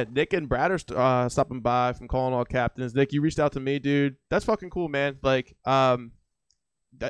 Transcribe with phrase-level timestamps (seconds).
[0.00, 2.94] Yeah, Nick and Brad are uh, stopping by from calling all captains.
[2.94, 4.16] Nick, you reached out to me, dude.
[4.30, 5.18] That's fucking cool, man.
[5.22, 6.12] Like, um,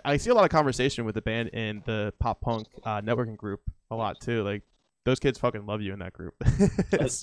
[0.05, 3.37] I see a lot of conversation with the band in the pop punk uh, networking
[3.37, 4.43] group a lot too.
[4.43, 4.63] Like,
[5.05, 6.35] those kids fucking love you in that group.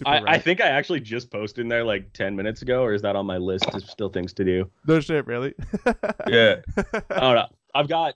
[0.06, 3.02] I, I, think I actually just posted in there like 10 minutes ago, or is
[3.04, 4.70] that on my list of still things to do?
[4.88, 5.54] No shit, really?
[6.28, 6.56] yeah.
[6.78, 7.48] I don't know.
[7.76, 8.16] I've got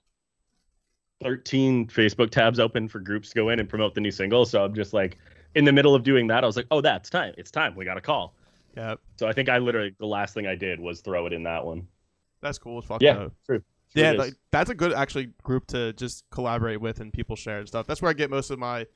[1.22, 4.44] 13 Facebook tabs open for groups to go in and promote the new single.
[4.46, 5.18] So I'm just like
[5.54, 6.44] in the middle of doing that.
[6.44, 7.34] I was like, oh, that's time.
[7.36, 7.74] It's time.
[7.74, 8.34] We got a call.
[8.76, 8.94] Yeah.
[9.16, 11.64] So I think I literally the last thing I did was throw it in that
[11.64, 11.86] one.
[12.40, 13.02] That's cool as fuck.
[13.02, 13.32] Yeah, though.
[13.46, 13.62] true.
[13.94, 17.68] yeah, like, that's a good actually group to just collaborate with and people share and
[17.68, 17.86] stuff.
[17.86, 18.86] That's where I get most of my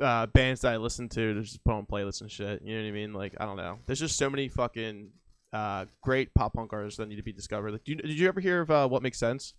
[0.00, 2.62] uh, bands that I listen to to just put on playlists and shit.
[2.62, 3.12] You know what I mean?
[3.12, 3.78] Like I don't know.
[3.86, 5.10] There's just so many fucking
[5.52, 7.72] uh, great pop punk artists that need to be discovered.
[7.72, 9.54] Like, you, did you ever hear of uh, What Makes Sense?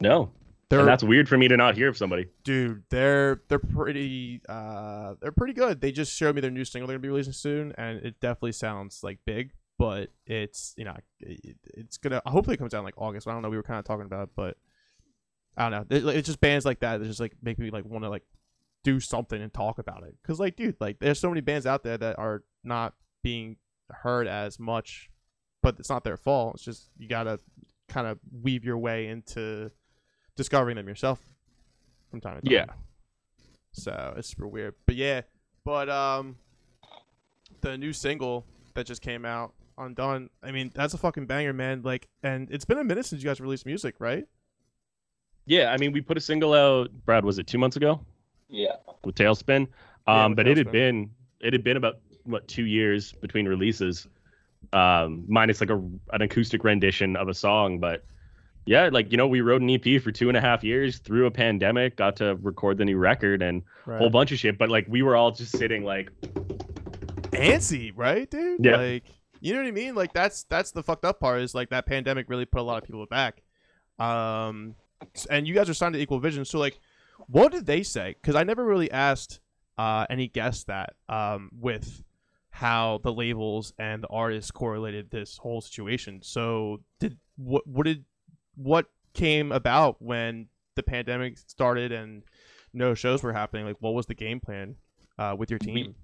[0.00, 0.32] No.
[0.70, 2.28] They're, and that's weird for me to not hear of somebody.
[2.44, 5.80] Dude, they're they're pretty uh they're pretty good.
[5.80, 8.52] They just showed me their new single they're gonna be releasing soon, and it definitely
[8.52, 12.84] sounds like big, but it's you know it, it's gonna hopefully it comes out in
[12.84, 13.26] like August.
[13.26, 13.50] I don't know.
[13.50, 14.56] We were kind of talking about, it, but
[15.56, 15.96] I don't know.
[15.96, 18.22] It, it's just bands like that that just like make me like want to like
[18.84, 20.14] do something and talk about it.
[20.24, 23.56] Cause like, dude, like there's so many bands out there that are not being
[23.90, 25.10] heard as much,
[25.64, 26.54] but it's not their fault.
[26.54, 27.40] It's just you gotta
[27.88, 29.72] kind of weave your way into
[30.40, 31.20] discovering them yourself
[32.10, 32.50] from time to time.
[32.50, 32.64] Yeah.
[33.72, 34.74] So it's super weird.
[34.86, 35.20] But yeah,
[35.66, 36.36] but um
[37.60, 41.82] the new single that just came out, Undone, I mean, that's a fucking banger, man.
[41.82, 44.26] Like and it's been a minute since you guys released music, right?
[45.44, 48.00] Yeah, I mean we put a single out, Brad, was it two months ago?
[48.48, 48.76] Yeah.
[49.04, 49.66] With Tailspin.
[49.66, 49.68] Um,
[50.06, 50.50] yeah, but Tailspin.
[50.52, 54.08] it had been it had been about what two years between releases.
[54.72, 55.76] Um, minus like a
[56.14, 58.06] an acoustic rendition of a song, but
[58.66, 61.26] yeah, like you know, we wrote an EP for two and a half years through
[61.26, 63.98] a pandemic, got to record the new record and a right.
[63.98, 64.58] whole bunch of shit.
[64.58, 66.10] But like we were all just sitting like
[67.32, 68.64] antsy, right, dude?
[68.64, 68.76] Yeah.
[68.76, 69.04] Like
[69.40, 69.94] you know what I mean?
[69.94, 72.78] Like that's that's the fucked up part is like that pandemic really put a lot
[72.78, 73.42] of people back.
[73.98, 74.74] Um,
[75.30, 76.78] and you guys are signed to Equal Vision, so like,
[77.26, 78.16] what did they say?
[78.20, 79.40] Because I never really asked
[79.78, 82.02] uh, any guests that um with
[82.50, 86.20] how the labels and the artists correlated this whole situation.
[86.22, 88.04] So did what what did
[88.62, 92.22] what came about when the pandemic started and
[92.72, 93.66] no shows were happening?
[93.66, 94.76] Like, what was the game plan
[95.18, 95.74] uh, with your team?
[95.74, 95.94] We,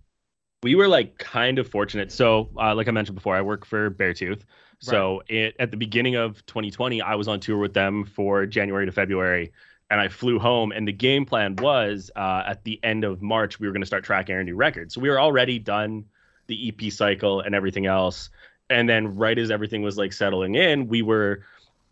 [0.62, 2.11] we were like kind of fortunate.
[2.11, 4.43] So, uh, like I mentioned before, I work for Beartooth.
[4.78, 5.31] So, right.
[5.31, 8.93] it, at the beginning of 2020, I was on tour with them for January to
[8.93, 9.53] February,
[9.91, 10.73] and I flew home.
[10.73, 13.87] And the game plan was uh, at the end of March, we were going to
[13.87, 14.93] start tracking our new record.
[14.93, 16.06] So, we were already done
[16.47, 18.31] the EP cycle and everything else.
[18.69, 21.43] And then, right as everything was like settling in, we were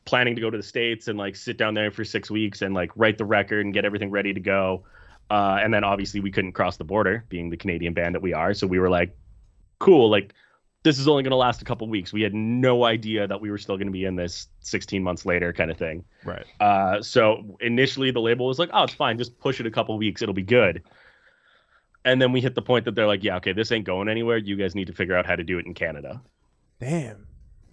[0.04, 2.74] planning to go to the states and like sit down there for six weeks and
[2.74, 4.84] like write the record and get everything ready to go.
[5.30, 8.34] Uh, and then obviously we couldn't cross the border, being the Canadian band that we
[8.34, 8.52] are.
[8.52, 9.16] So we were like,
[9.78, 10.34] cool, like
[10.82, 12.12] this is only going to last a couple weeks.
[12.12, 15.24] We had no idea that we were still going to be in this 16 months
[15.24, 16.04] later kind of thing.
[16.24, 16.44] Right.
[16.60, 19.96] Uh, so initially the label was like, oh, it's fine, just push it a couple
[19.96, 20.82] weeks, it'll be good.
[22.04, 24.36] And then we hit the point that they're like, yeah, okay, this ain't going anywhere.
[24.36, 26.20] You guys need to figure out how to do it in Canada.
[26.78, 27.26] Damn,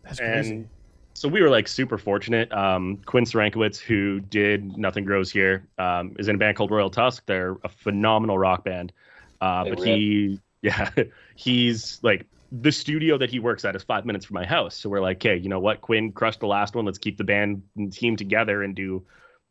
[0.03, 0.67] that's and crazy
[1.13, 2.51] so we were like super fortunate.
[2.51, 6.89] Um, Quinn Sarankowitz, who did Nothing Grows Here, um, is in a band called Royal
[6.89, 7.23] Tusk.
[7.25, 8.93] They're a phenomenal rock band.
[9.39, 10.89] Uh, but he, yeah,
[11.35, 14.75] he's like the studio that he works at is five minutes from my house.
[14.75, 15.81] So we're like, okay, you know what?
[15.81, 16.85] Quinn crushed the last one.
[16.85, 19.03] Let's keep the band and team together and do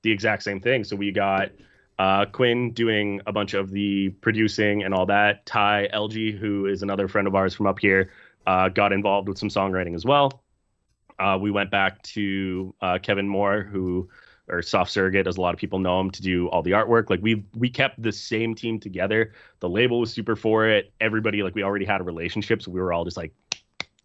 [0.03, 0.85] the exact same thing.
[0.85, 1.51] So we got
[1.99, 5.47] uh, Quinn doing a bunch of the producing and all that.
[5.47, 8.11] Ty LG, who is another friend of ours from up here,
[8.47, 10.43] uh, got involved with some songwriting as well.
[11.21, 14.09] Uh, we went back to uh, Kevin Moore, who
[14.49, 17.11] or Soft Surrogate, as a lot of people know him, to do all the artwork.
[17.11, 19.33] Like we we kept the same team together.
[19.61, 20.93] The label was super for it.
[21.01, 23.33] Everybody like we already had a relationship, so we were all just like,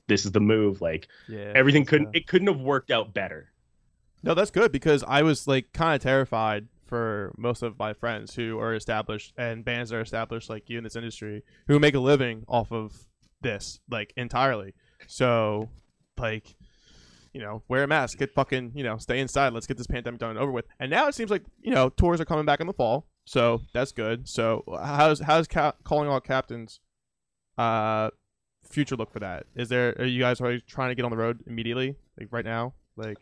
[0.07, 0.81] this is the move.
[0.81, 3.51] Like yeah, everything couldn't it couldn't have worked out better.
[4.21, 8.35] No, that's good because I was like kind of terrified for most of my friends
[8.35, 11.95] who are established and bands that are established like you in this industry who make
[11.95, 13.07] a living off of
[13.41, 14.73] this like entirely.
[15.07, 15.69] So
[16.17, 16.55] like
[17.35, 19.51] you know, wear a mask, get fucking, you know, stay inside.
[19.51, 20.63] Let's get this pandemic done and over with.
[20.79, 23.07] And now it seems like, you know, tours are coming back in the fall.
[23.25, 24.29] So that's good.
[24.29, 26.79] So how's how's ca- calling all captains
[27.57, 28.09] uh
[28.63, 29.47] future look for that?
[29.53, 31.95] Is there are you guys already trying to get on the road immediately?
[32.17, 32.73] Like right now?
[32.95, 33.17] Like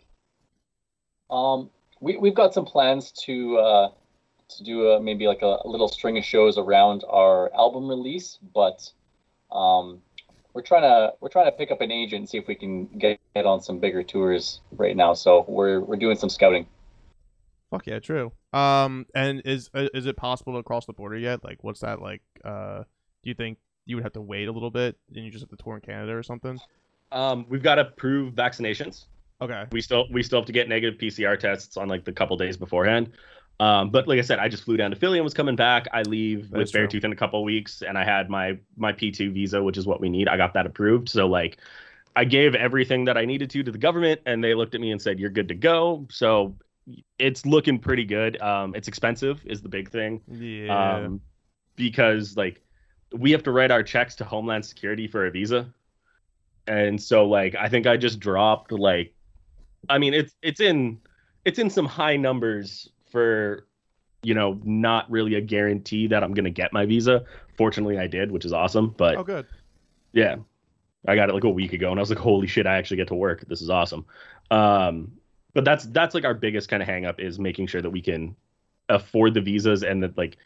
[1.31, 3.89] um we we've got some plans to uh
[4.50, 8.38] to do a, maybe like a, a little string of shows around our album release,
[8.54, 8.92] but
[9.51, 10.04] um
[10.53, 12.85] we're trying to we're trying to pick up an agent and see if we can
[12.85, 15.13] get, get on some bigger tours right now.
[15.13, 16.67] So we're we're doing some scouting.
[17.71, 18.31] Fuck yeah, true.
[18.53, 21.44] Um, and is uh, is it possible to cross the border yet?
[21.44, 22.21] Like, what's that like?
[22.45, 22.83] Uh,
[23.23, 25.50] do you think you would have to wait a little bit and you just have
[25.50, 26.59] to tour in Canada or something?
[27.11, 29.05] Um, we've got to prove vaccinations.
[29.41, 29.65] Okay.
[29.71, 32.57] We still we still have to get negative PCR tests on like the couple days
[32.57, 33.11] beforehand.
[33.59, 35.88] Um, but like I said, I just flew down to Philly and was coming back.
[35.94, 36.88] I leave That's with true.
[36.88, 39.85] Beartooth in a couple of weeks, and I had my my P2 visa, which is
[39.85, 40.27] what we need.
[40.27, 41.09] I got that approved.
[41.09, 41.57] So like,
[42.15, 44.91] I gave everything that I needed to to the government, and they looked at me
[44.91, 46.55] and said, "You're good to go." So
[47.19, 48.41] it's looking pretty good.
[48.41, 50.21] Um, it's expensive is the big thing.
[50.27, 50.95] Yeah.
[50.95, 51.21] Um,
[51.75, 52.61] because like
[53.13, 55.71] we have to write our checks to Homeland Security for a visa,
[56.67, 59.13] and so like I think I just dropped like,
[59.89, 61.00] I mean it's it's in
[61.45, 63.65] it's in some high numbers for
[64.24, 67.24] you know not really a guarantee that I'm gonna get my visa.
[67.57, 68.94] Fortunately, I did, which is awesome.
[68.98, 69.45] But oh, good.
[70.12, 70.36] yeah,
[71.07, 72.98] I got it like a week ago, and I was like, holy shit, I actually
[72.98, 73.45] get to work.
[73.48, 74.06] This is awesome.
[74.51, 75.13] Um,
[75.54, 78.01] but that's that's like our biggest kind of hang up is making sure that we
[78.01, 78.36] can
[78.89, 80.38] afford the visas and that like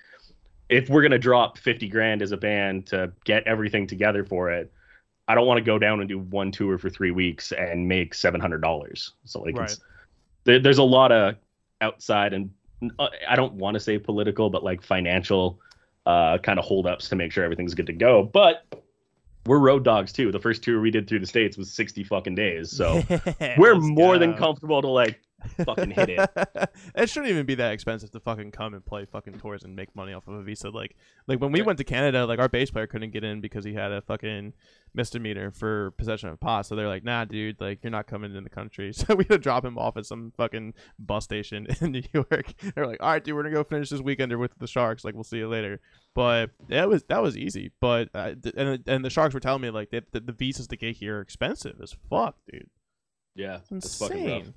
[0.69, 4.72] if we're gonna drop 50 grand as a band to get everything together for it
[5.28, 8.14] i don't want to go down and do one tour for three weeks and make
[8.14, 9.72] $700 so like Right.
[9.72, 9.81] it's
[10.44, 11.36] there, there's a lot of
[11.81, 12.52] outside and
[13.28, 15.60] i don't want to say political but like financial
[16.06, 18.24] uh kind of holdups to make sure everything's good to go.
[18.24, 18.64] But
[19.46, 20.32] we're road dogs too.
[20.32, 23.04] The first tour we did through the states was 60 fucking days so
[23.58, 25.20] we're more than comfortable to like
[25.66, 26.30] fucking hit it.
[26.95, 29.95] it shouldn't even be that expensive to fucking come and play fucking tours and make
[29.95, 30.69] money off of a visa.
[30.69, 30.95] Like,
[31.28, 33.74] like when we went to Canada, like our bass player couldn't get in because he
[33.74, 34.54] had a fucking
[34.94, 36.66] misdemeanor for possession of pot.
[36.66, 39.30] So they're like, "Nah, dude, like you're not coming in the country." So we had
[39.30, 42.54] to drop him off at some fucking bus station in New York.
[42.75, 45.04] They're like, "All right, dude, we're gonna go finish this weekender with the Sharks.
[45.06, 45.80] Like, we'll see you later."
[46.16, 47.72] But that was that was easy.
[47.80, 50.75] But uh, and and the Sharks were telling me like that the, the visas to
[50.78, 52.69] get here are expensive as fuck, dude.
[53.36, 54.38] Yeah, It's it's fucking rough.
[54.40, 54.54] insane.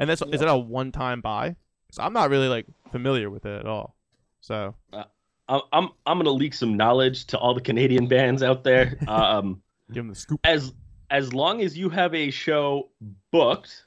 [0.00, 1.54] And that's is it a one time buy?
[1.92, 3.94] So I'm not really like familiar with it at all.
[4.40, 8.98] So I'm I'm I'm gonna leak some knowledge to all the Canadian bands out there.
[9.06, 9.62] Um,
[9.92, 10.40] give them the scoop.
[10.42, 10.72] as
[11.10, 12.88] as long as you have a show
[13.30, 13.84] booked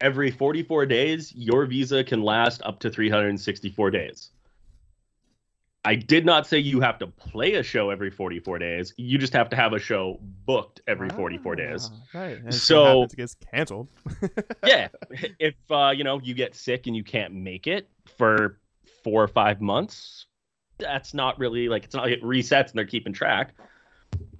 [0.00, 4.31] every 44 days, your visa can last up to 364 days.
[5.84, 8.94] I did not say you have to play a show every 44 days.
[8.96, 11.90] You just have to have a show booked every 44 days.
[12.14, 12.38] Ah, Right.
[12.38, 13.88] And So- it gets canceled.
[14.64, 14.88] yeah
[15.40, 18.58] if uh you know you get sick and you can't make it for
[19.02, 20.26] four or five months
[20.78, 23.52] that's not really like it's not like it resets and they're keeping track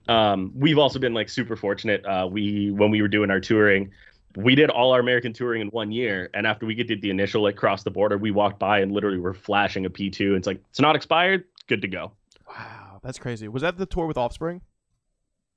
[0.08, 3.90] um we've also been like super fortunate uh we when we were doing our touring
[4.36, 7.42] we did all our american touring in one year and after we did the initial
[7.42, 10.46] like cross the border we walked by and literally were flashing a p2 and it's
[10.46, 12.12] like it's not expired good to go
[12.48, 13.48] Wow, that's crazy.
[13.48, 14.60] Was that the tour with Offspring?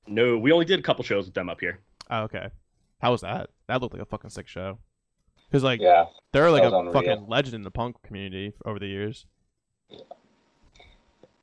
[0.07, 1.79] no we only did a couple shows with them up here
[2.09, 2.49] Oh, okay.
[3.01, 3.49] How was that?
[3.67, 4.77] That looked like a fucking sick show.
[5.49, 6.05] Because like Yeah.
[6.33, 6.93] they're like a unreal.
[6.93, 9.25] fucking legend in the punk community over the years.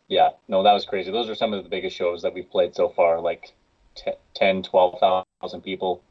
[0.09, 0.31] Yeah.
[0.49, 1.11] No, that was crazy.
[1.11, 3.55] Those are some of the biggest shows that we've played so far, like
[3.95, 6.03] t- 10, 12,000 people.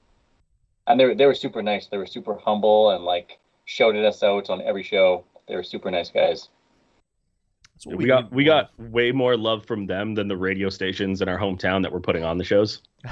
[0.88, 1.88] And they were, they were super nice.
[1.88, 5.24] They were super humble and like shouted us out on every show.
[5.48, 6.50] They were super nice guys.
[7.74, 11.22] That's what we got we got way more love from them than the radio stations
[11.22, 12.82] in our hometown that were putting on the shows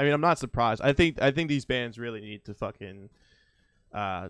[0.00, 0.80] I mean, I'm not surprised.
[0.82, 3.10] I think I think these bands really need to fucking
[3.92, 4.28] uh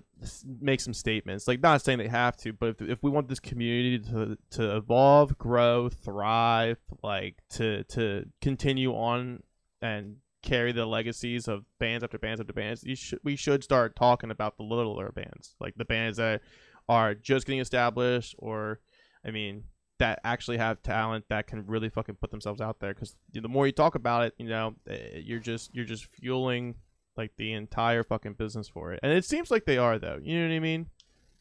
[0.60, 1.46] make some statements.
[1.46, 4.76] Like, not saying they have to, but if, if we want this community to to
[4.76, 9.42] evolve, grow, thrive, like to to continue on
[9.80, 14.30] and carry the legacies of bands after bands after bands, should we should start talking
[14.30, 16.42] about the littler bands, like the bands that
[16.88, 18.80] are just getting established, or
[19.24, 19.64] I mean,
[19.98, 22.92] that actually have talent that can really fucking put themselves out there.
[22.94, 26.74] Because the more you talk about it you know eh, you're just you're just fueling
[27.16, 29.00] like the entire fucking business for it.
[29.02, 30.18] And it seems like they are though.
[30.22, 30.86] You know what i mean?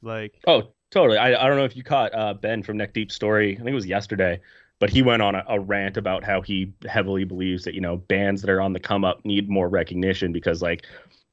[0.01, 1.17] Like Oh, totally.
[1.17, 3.53] I, I don't know if you caught uh, Ben from Neck Deep story.
[3.53, 4.39] I think it was yesterday,
[4.79, 7.97] but he went on a, a rant about how he heavily believes that you know
[7.97, 10.85] bands that are on the come up need more recognition because like,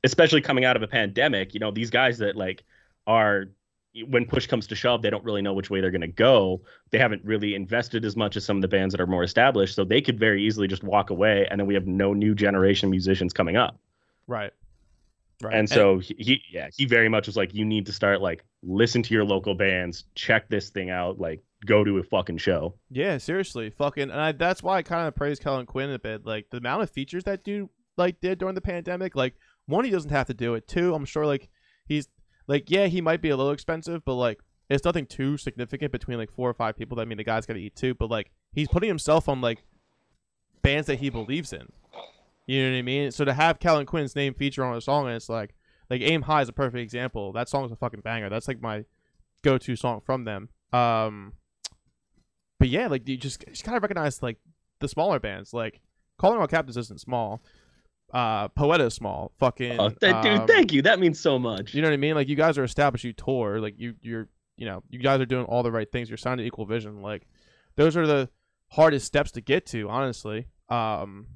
[0.05, 2.65] especially coming out of a pandemic, you know these guys that like
[3.07, 3.47] are
[4.09, 6.61] when push comes to shove, they don't really know which way they're going to go.
[6.91, 9.75] They haven't really invested as much as some of the bands that are more established,
[9.75, 12.91] so they could very easily just walk away, and then we have no new generation
[12.91, 13.79] musicians coming up.
[14.27, 14.53] right
[15.43, 18.21] right And so he, he yeah he very much was like you need to start
[18.21, 22.39] like listen to your local bands check this thing out like go to a fucking
[22.39, 25.99] show Yeah, seriously, fucking, and I, that's why I kind of praise Kellin Quinn a
[25.99, 26.25] bit.
[26.25, 29.17] Like the amount of features that dude like did during the pandemic.
[29.17, 29.35] Like
[29.67, 30.69] one, he doesn't have to do it.
[30.69, 31.49] Two, I'm sure like
[31.87, 32.09] he's
[32.47, 36.19] like yeah, he might be a little expensive, but like it's nothing too significant between
[36.19, 36.99] like four or five people.
[37.01, 39.65] I mean, the guy's got to eat too, but like he's putting himself on like
[40.63, 41.69] bands that he believes in.
[42.47, 43.11] You know what I mean?
[43.11, 45.55] So to have Kellin Quinn's name feature on a song, and it's like
[45.91, 47.33] like Aim High is a perfect example.
[47.33, 48.29] That song is a fucking banger.
[48.29, 48.85] That's like my
[49.43, 50.49] go-to song from them.
[50.73, 51.35] Um,
[52.59, 54.39] but yeah, like you just just gotta recognize like
[54.81, 55.53] the smaller bands.
[55.53, 55.81] Like
[56.19, 57.43] Calling All Captains isn't small.
[58.13, 59.33] Uh, Poeta is small.
[59.39, 60.83] Fucking Oh, th- dude, um, thank you.
[60.83, 61.75] That means so much.
[61.75, 62.15] You know what I mean?
[62.15, 63.05] Like you guys are established.
[63.05, 63.61] You tour.
[63.61, 66.09] Like you, you're, you know, you guys are doing all the right things.
[66.09, 67.03] You're signed to Equal Vision.
[67.03, 67.27] Like
[67.75, 68.31] those are the
[68.69, 70.47] hardest steps to get to, honestly.
[70.69, 71.27] Um,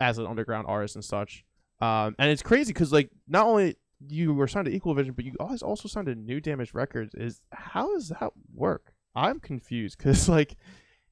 [0.00, 1.44] as an underground artist and such.
[1.80, 3.76] Um, and it's crazy because like not only
[4.08, 7.14] you were signed to Equal Vision, but you guys also signed to New Damage Records.
[7.14, 8.92] Is how does that work?
[9.18, 10.56] I'm confused because like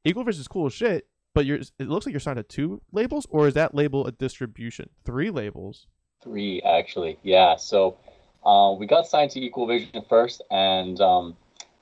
[0.05, 2.81] Equal Vision is cool as shit, but you're it looks like you're signed to two
[2.93, 4.89] labels, or is that label a distribution?
[5.05, 5.87] Three labels.
[6.23, 7.19] Three, actually.
[7.23, 7.57] Yeah.
[7.57, 7.99] So
[8.45, 11.37] uh, we got signed to Equal Vision first, and um,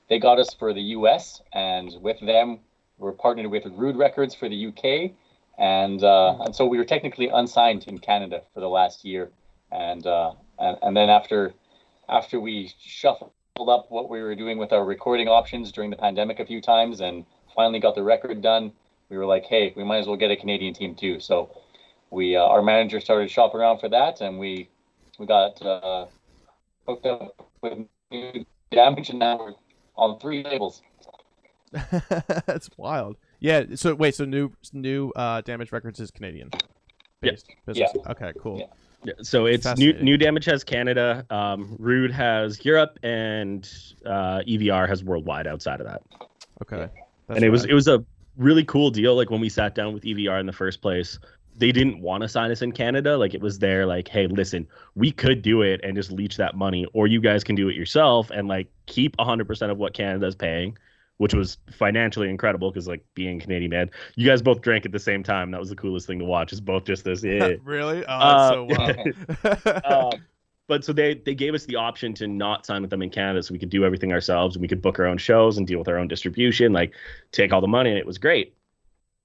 [0.09, 1.41] they got us for the US.
[1.53, 2.59] And with them,
[2.97, 5.11] we're partnered with Rude Records for the UK.
[5.57, 9.31] And, uh, and so we were technically unsigned in Canada for the last year.
[9.71, 11.53] And, uh, and, and then after,
[12.09, 16.41] after we shuffled up what we were doing with our recording options during the pandemic
[16.41, 18.69] a few times and finally got the record done,
[19.09, 21.21] we were like, hey, we might as well get a Canadian team too.
[21.21, 21.55] So
[22.11, 24.67] we uh, our manager started shopping around for that, and we
[25.17, 26.05] we got uh,
[26.85, 27.79] hooked up with
[28.11, 29.53] new damage, and now we're
[29.95, 30.81] on three labels.
[32.45, 33.15] That's wild.
[33.39, 33.63] Yeah.
[33.75, 34.15] So wait.
[34.15, 36.49] So new new uh, Damage Records is Canadian.
[37.21, 37.31] Yeah.
[37.31, 37.91] Based business.
[38.07, 38.33] Okay.
[38.37, 38.59] Cool.
[38.59, 38.65] Yeah.
[39.05, 43.69] Yeah, so it's new new damage has Canada, um, Rude has Europe, and
[44.05, 46.01] uh, EVR has worldwide outside of that.
[46.61, 46.89] Okay.
[47.27, 47.71] That's and it was rad.
[47.71, 48.03] it was a
[48.37, 49.15] really cool deal.
[49.15, 51.19] Like when we sat down with EVR in the first place,
[51.57, 53.17] they didn't want to sign us in Canada.
[53.17, 56.55] Like it was there, like, hey, listen, we could do it and just leech that
[56.55, 59.93] money, or you guys can do it yourself and like keep hundred percent of what
[59.93, 60.77] Canada's paying,
[61.17, 64.99] which was financially incredible because like being Canadian man, you guys both drank at the
[64.99, 65.51] same time.
[65.51, 66.51] That was the coolest thing to watch.
[66.51, 67.53] Is both just this, yeah.
[67.63, 68.05] really?
[68.05, 69.85] Oh, Uh, so wild.
[70.15, 70.21] um,
[70.67, 73.43] but so they they gave us the option to not sign with them in Canada,
[73.43, 75.79] so we could do everything ourselves and we could book our own shows and deal
[75.79, 76.93] with our own distribution, like
[77.31, 78.55] take all the money, and it was great.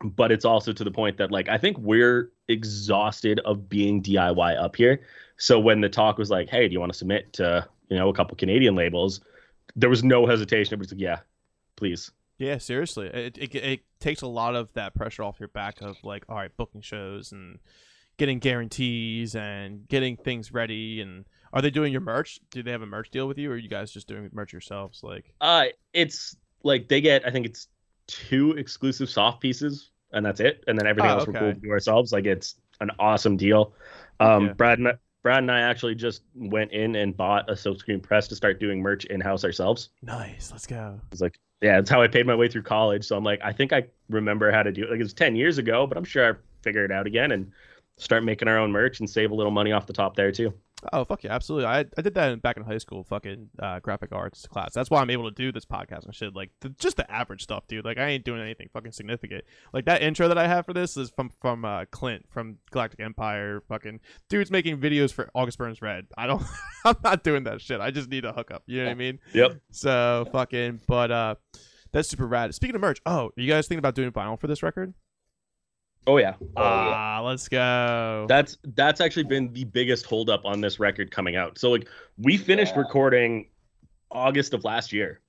[0.02, 4.62] But it's also to the point that like I think we're exhausted of being DIY
[4.62, 5.00] up here.
[5.38, 8.09] So when the talk was like, "Hey, do you want to submit to you know
[8.09, 9.20] a couple Canadian labels?"
[9.76, 10.75] There was no hesitation.
[10.75, 11.20] It was like, "Yeah,
[11.80, 13.06] please." yeah, seriously.
[13.08, 16.37] It, it it takes a lot of that pressure off your back of like, all
[16.37, 17.58] right, booking shows and
[18.16, 21.00] getting guarantees and getting things ready.
[21.00, 22.38] And are they doing your merch?
[22.50, 24.52] Do they have a merch deal with you, or are you guys just doing merch
[24.52, 25.02] yourselves?
[25.02, 27.68] Like, Uh, it's like they get I think it's
[28.06, 30.62] two exclusive soft pieces, and that's it.
[30.66, 32.12] And then everything Oh, else we're cool to do ourselves.
[32.12, 33.75] Like it's an awesome deal.
[34.20, 34.52] Um, Yeah.
[34.54, 38.28] Brad and I, Brad and I actually just went in and bought a silkscreen press
[38.28, 39.90] to start doing merch in house ourselves.
[40.00, 40.50] nice.
[40.50, 40.99] Let's go.
[41.12, 43.05] It's like yeah, that's how I paid my way through college.
[43.05, 44.90] So I'm like, I think I remember how to do it.
[44.90, 47.52] Like it was ten years ago, but I'm sure I figure it out again and
[47.99, 50.55] start making our own merch and save a little money off the top there too.
[50.92, 51.66] Oh fuck yeah, absolutely.
[51.66, 54.72] I I did that in, back in high school, fucking uh, graphic arts class.
[54.72, 56.34] That's why I'm able to do this podcast and shit.
[56.34, 57.84] Like the, just the average stuff, dude.
[57.84, 59.44] Like I ain't doing anything fucking significant.
[59.72, 63.00] Like that intro that I have for this is from from uh, Clint from Galactic
[63.00, 63.62] Empire.
[63.68, 66.06] Fucking dude's making videos for August Burns Red.
[66.16, 66.42] I don't.
[66.84, 67.80] I'm not doing that shit.
[67.80, 68.62] I just need a hookup.
[68.66, 69.18] You know what I mean?
[69.34, 69.60] Yep.
[69.70, 70.80] So fucking.
[70.87, 71.34] But uh,
[71.92, 72.54] that's super rad.
[72.54, 74.94] Speaking of merch, oh, are you guys thinking about doing vinyl for this record?
[76.07, 76.35] Oh yeah.
[76.57, 76.95] Oh, yeah.
[76.97, 78.26] Ah, let's go.
[78.28, 81.59] That's that's actually been the biggest holdup on this record coming out.
[81.59, 81.88] So like
[82.19, 82.80] we finished Yeah.
[82.80, 83.49] recording
[84.11, 85.21] August of last year.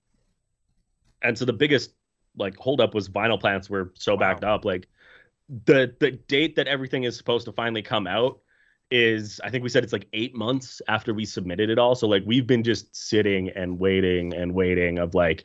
[1.21, 1.91] And so the biggest
[2.37, 4.19] like holdup was vinyl plants were so Wow.
[4.19, 4.65] backed up.
[4.65, 4.87] Like
[5.65, 8.39] the the date that everything is supposed to finally come out
[8.89, 11.95] is I think we said it's like eight months after we submitted it all.
[11.95, 15.43] So like we've been just sitting and waiting and waiting of like,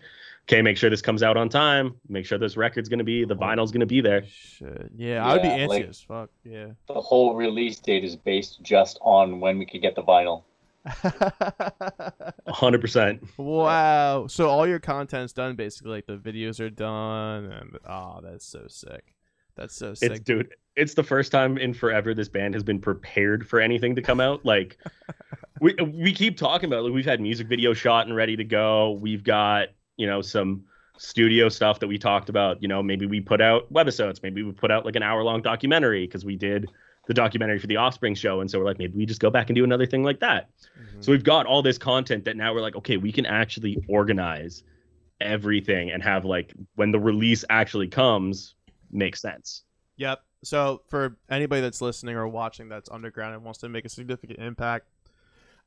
[0.48, 3.36] okay, make sure this comes out on time, make sure this record's gonna be the
[3.36, 4.24] vinyl's gonna be there.
[4.26, 4.90] Shit.
[4.96, 6.06] Yeah, I would be anxious.
[6.08, 6.30] like- fuck.
[6.44, 6.68] Yeah.
[6.88, 10.44] The whole release date is based just on when we could get the vinyl.
[12.48, 13.22] hundred percent.
[13.36, 14.26] wow.
[14.28, 15.90] So all your content's done basically.
[15.90, 19.14] Like the videos are done, and oh, that's so sick.
[19.56, 20.12] That's so sick.
[20.12, 23.96] It's dude, it's the first time in forever this band has been prepared for anything
[23.96, 24.44] to come out.
[24.44, 24.78] Like
[25.60, 26.82] we we keep talking about it.
[26.82, 28.92] like we've had music video shot and ready to go.
[28.92, 30.64] We've got, you know, some
[30.98, 32.62] studio stuff that we talked about.
[32.62, 35.42] You know, maybe we put out webisodes, maybe we put out like an hour long
[35.42, 36.70] documentary because we did
[37.06, 38.40] the documentary for the Offspring show.
[38.40, 40.48] And so we're like, maybe we just go back and do another thing like that.
[40.78, 41.04] Mhm.
[41.04, 44.64] So we've got all this content that now we're like, okay, we can actually organize
[45.20, 48.54] everything and have like when the release actually comes,
[48.90, 49.62] makes sense.
[49.98, 50.20] Yep.
[50.44, 54.38] So for anybody that's listening or watching that's underground and wants to make a significant
[54.40, 54.86] impact,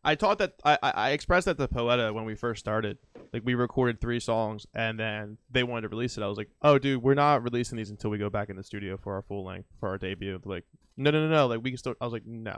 [0.04, 2.98] I taught that I, I expressed that to Poeta when we first started.
[3.34, 6.24] Like we recorded three songs and then they wanted to release it.
[6.24, 8.64] I was like, oh dude, we're not releasing these until we go back in the
[8.64, 10.40] studio for our full length for our debut.
[10.46, 10.66] Like,
[10.98, 11.48] no no no no.
[11.48, 11.96] Like we can still.
[12.00, 12.58] I was like, no.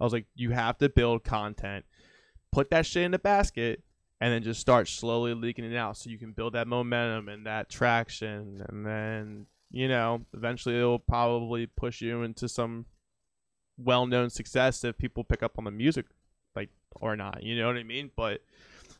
[0.00, 1.84] I was like, you have to build content,
[2.50, 3.84] put that shit in the basket,
[4.20, 7.46] and then just start slowly leaking it out so you can build that momentum and
[7.46, 12.86] that traction and then you know, eventually it'll probably push you into some
[13.76, 16.06] well-known success if people pick up on the music,
[16.54, 17.42] like or not.
[17.42, 18.10] You know what I mean?
[18.16, 18.42] But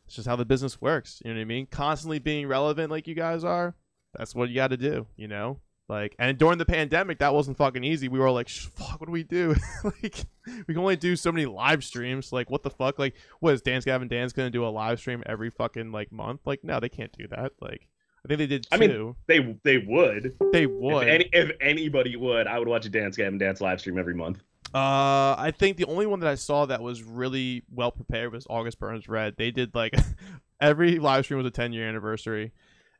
[0.05, 1.21] it's just how the business works.
[1.23, 1.67] You know what I mean?
[1.67, 3.75] Constantly being relevant, like you guys are.
[4.17, 5.07] That's what you got to do.
[5.15, 5.59] You know.
[5.87, 8.07] Like, and during the pandemic, that wasn't fucking easy.
[8.07, 9.55] We were like, fuck, what do we do?
[9.83, 10.25] like,
[10.67, 12.33] we can only do so many live streams.
[12.33, 12.97] Like, what the fuck?
[12.97, 16.41] Like, what is Dance Gavin Dance gonna do a live stream every fucking like month?
[16.45, 17.51] Like, no, they can't do that.
[17.61, 17.87] Like,
[18.25, 18.63] I think they did.
[18.63, 18.69] Two.
[18.71, 20.35] I mean, they they would.
[20.51, 21.07] They would.
[21.07, 24.15] If, any, if anybody would, I would watch a Dance Gavin Dance live stream every
[24.15, 24.41] month.
[24.75, 28.45] Uh, I think the only one that I saw that was really well prepared was
[28.49, 29.35] August Burns Red.
[29.37, 29.95] They did like
[30.59, 32.51] every live stream was a 10 year anniversary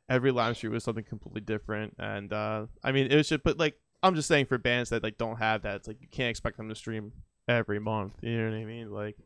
[0.08, 1.94] every live stream was something completely different.
[1.98, 5.02] And uh, I mean, it was just, but like, I'm just saying for bands that
[5.02, 7.12] like don't have that, it's like you can't expect them to stream
[7.48, 8.14] every month.
[8.20, 8.92] You know what I mean?
[8.92, 9.16] Like,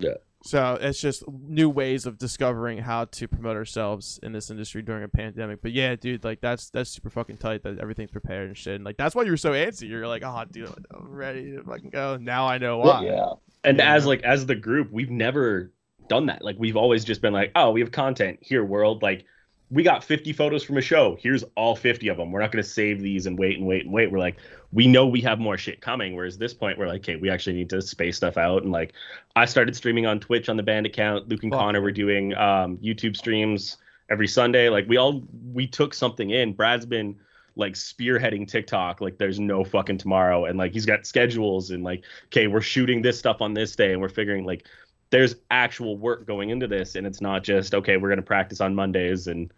[0.00, 0.14] yeah.
[0.42, 5.04] So it's just new ways of discovering how to promote ourselves in this industry during
[5.04, 5.60] a pandemic.
[5.60, 8.76] But yeah, dude, like that's that's super fucking tight that everything's prepared and shit.
[8.76, 9.86] And like that's why you were so antsy.
[9.88, 12.16] You're like, oh, dude, I'm ready to fucking go.
[12.16, 13.04] Now I know why.
[13.04, 13.32] Yeah.
[13.64, 13.94] And Yeah.
[13.94, 15.72] as like as the group, we've never
[16.08, 16.42] done that.
[16.42, 19.02] Like we've always just been like, oh, we have content here, world.
[19.02, 19.26] Like
[19.70, 21.16] we got 50 photos from a show.
[21.20, 22.32] Here's all 50 of them.
[22.32, 24.10] We're not going to save these and wait and wait and wait.
[24.10, 24.36] We're like,
[24.72, 26.16] we know we have more shit coming.
[26.16, 28.64] Whereas this point, we're like, okay, we actually need to space stuff out.
[28.64, 28.94] And like,
[29.36, 31.28] I started streaming on Twitch on the band account.
[31.28, 31.60] Luke and Fuck.
[31.60, 33.76] Connor were doing um, YouTube streams
[34.10, 34.68] every Sunday.
[34.68, 36.52] Like, we all we took something in.
[36.52, 37.16] Brad's been
[37.54, 39.00] like spearheading TikTok.
[39.00, 40.46] Like, there's no fucking tomorrow.
[40.46, 43.92] And like, he's got schedules and like, okay, we're shooting this stuff on this day,
[43.92, 44.66] and we're figuring like.
[45.10, 47.96] There's actual work going into this, and it's not just okay.
[47.96, 49.52] We're gonna practice on Mondays, and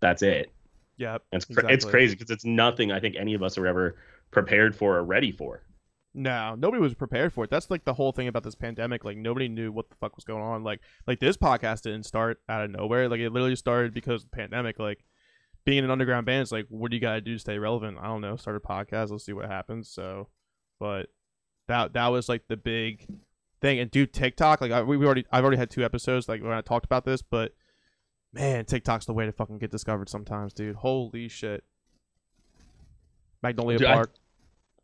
[0.00, 0.50] that's it.
[0.96, 1.22] Yep.
[1.32, 3.96] It's cra- it's crazy because it's nothing I think any of us are ever
[4.30, 5.62] prepared for or ready for.
[6.12, 7.50] No, nobody was prepared for it.
[7.50, 9.04] That's like the whole thing about this pandemic.
[9.04, 10.64] Like nobody knew what the fuck was going on.
[10.64, 13.08] Like like this podcast didn't start out of nowhere.
[13.08, 14.78] Like it literally started because of the pandemic.
[14.78, 15.04] Like
[15.64, 17.98] being an underground band is like, what do you gotta do to stay relevant?
[18.00, 18.36] I don't know.
[18.36, 19.10] Start a podcast.
[19.10, 19.88] Let's see what happens.
[19.88, 20.28] So,
[20.80, 21.06] but
[21.68, 23.06] that that was like the big
[23.60, 23.78] thing.
[23.78, 24.60] And do TikTok.
[24.60, 27.22] Like I, we already I've already had two episodes like when I talked about this,
[27.22, 27.52] but
[28.32, 30.76] man, TikTok's the way to fucking get discovered sometimes, dude.
[30.76, 31.64] Holy shit.
[33.42, 34.14] Magnolia Dude, I- Park,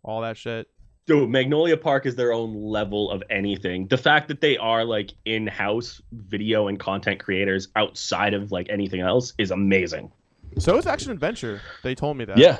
[0.02, 0.68] all that shit.
[1.06, 3.86] Dude, Magnolia Park is their own level of anything.
[3.86, 9.02] The fact that they are like in-house video and content creators outside of like anything
[9.02, 10.10] else is amazing.
[10.58, 11.60] So is Action Adventure.
[11.84, 12.38] They told me that.
[12.38, 12.58] Yeah.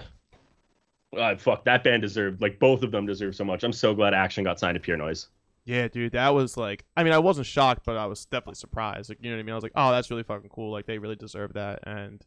[1.17, 3.65] Uh, fuck, that band deserved like both of them deserve so much.
[3.65, 5.27] I'm so glad Action got signed to Pure Noise.
[5.67, 6.85] Yeah, dude, that was like.
[6.97, 9.09] I mean, I wasn't shocked, but I was definitely surprised.
[9.09, 9.53] Like, you know what I mean?
[9.53, 10.71] I was like, oh, that's really fucking cool.
[10.71, 11.81] Like, they really deserve that.
[11.85, 12.25] And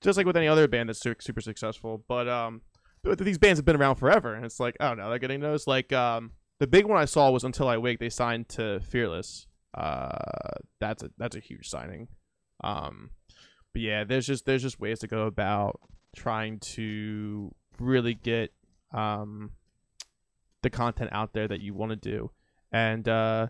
[0.00, 2.60] just like with any other band that's super successful, but um,
[3.18, 5.68] these bands have been around forever, and it's like, oh no, they're getting noticed.
[5.68, 8.00] Like, um, the big one I saw was Until I Wake.
[8.00, 9.46] They signed to Fearless.
[9.74, 10.18] Uh,
[10.80, 12.08] that's a that's a huge signing.
[12.64, 13.10] Um,
[13.72, 15.80] but yeah, there's just there's just ways to go about
[16.14, 18.52] trying to really get
[18.92, 19.52] um
[20.62, 22.30] the content out there that you want to do
[22.72, 23.48] and uh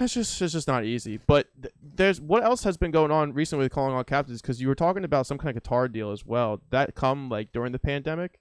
[0.00, 1.18] it's just it's just not easy.
[1.18, 4.42] But th- there's what else has been going on recently with calling all captains?
[4.42, 6.60] Because you were talking about some kind of guitar deal as well.
[6.70, 8.40] That come like during the pandemic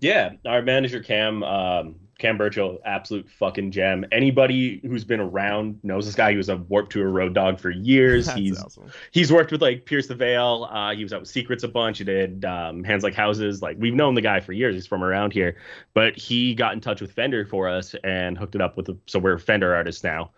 [0.00, 4.04] Yeah, our manager Cam, um, Cam Burchill, absolute fucking gem.
[4.12, 6.30] Anybody who's been around knows this guy.
[6.30, 8.30] He was a Warped Tour road dog for years.
[8.34, 8.90] He's awesome.
[9.10, 10.68] he's worked with like Pierce the Veil.
[10.70, 11.98] Uh, he was out with Secrets a bunch.
[11.98, 13.62] He did um, Hands Like Houses.
[13.62, 14.74] Like we've known the guy for years.
[14.74, 15.56] He's from around here,
[15.94, 18.88] but he got in touch with Fender for us and hooked it up with.
[18.90, 20.30] A, so we're Fender artists now.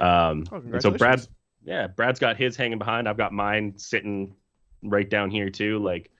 [0.00, 1.26] Um, oh, and so Brad,
[1.64, 3.08] yeah, Brad's got his hanging behind.
[3.08, 4.34] I've got mine sitting
[4.82, 5.78] right down here too.
[5.78, 6.10] Like,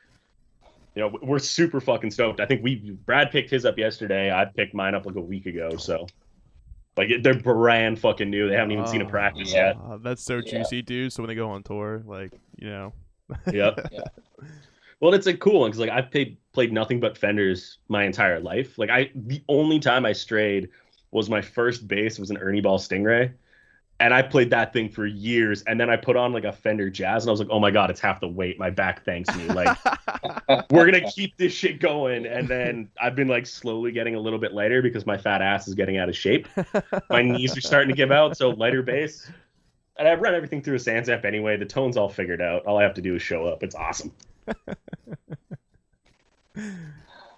[0.99, 2.41] you know, we're super fucking stoked.
[2.41, 4.33] I think we Brad picked his up yesterday.
[4.33, 5.77] I picked mine up like a week ago.
[5.77, 6.09] So,
[6.97, 8.49] like, they're brand fucking new.
[8.49, 9.67] They haven't even seen a Oh, practice yeah.
[9.69, 9.77] yet.
[9.77, 10.51] Uh, that's so Yeah.
[10.59, 12.93] juicy dude so when they go on tour like you know
[13.53, 13.91] Yep.
[13.93, 14.01] Yeah.
[14.99, 18.41] Well, it's a cool one because like I've played played nothing but Fenders my entire
[18.41, 18.77] life.
[18.77, 20.69] Like I, the only time I strayed
[21.13, 23.33] was my first bass was an Ernie Ball Stingray,
[24.01, 25.63] and I played that thing for years.
[25.63, 27.71] And then I put on like a Fender Jazz, and I was like, oh my
[27.71, 28.59] god, it's half the weight.
[28.59, 29.49] My back thanks me.
[29.49, 29.77] Like
[30.71, 32.27] we're gonna keep this shit going.
[32.27, 35.69] And then I've been like slowly getting a little bit lighter because my fat ass
[35.69, 36.49] is getting out of shape.
[37.11, 39.31] My knees are starting to give out, so lighter bass.
[39.99, 41.57] And I've run everything through a Sansamp anyway.
[41.57, 42.65] The tone's all figured out.
[42.67, 43.65] All I have to do is show up.
[43.65, 44.13] It's awesome.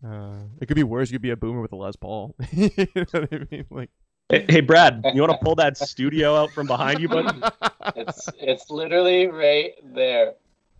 [0.06, 2.70] uh, it could be worse you could be a boomer with a les paul you
[2.96, 3.90] know what i mean like
[4.30, 7.40] Hey, hey, Brad, you want to pull that studio out from behind you, buddy?
[7.96, 10.34] It's it's literally right there.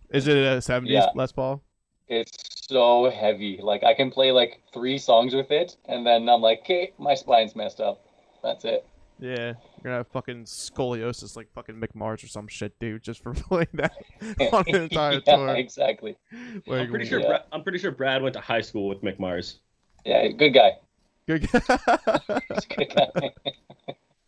[0.09, 1.07] is it a 70s Yeah.
[1.15, 1.61] les paul
[2.07, 2.31] It's
[2.69, 3.59] so heavy.
[3.61, 7.13] Like I can play like three songs with it, and then I'm like, okay, my
[7.15, 8.05] spine's messed up.
[8.43, 8.85] That's it.
[9.19, 13.21] Yeah, you're gonna have fucking scoliosis like fucking Mick Mars or some shit, dude, just
[13.21, 13.93] for playing that
[14.53, 15.55] on the entire yeah, tour.
[15.55, 16.15] exactly.
[16.65, 17.19] Like, I'm pretty sure.
[17.19, 17.27] Yeah.
[17.27, 19.59] Bra- I'm pretty sure Brad went to high school with Mick Mars.
[20.05, 20.71] Yeah, good guy.
[21.39, 23.31] Good He's a good guy.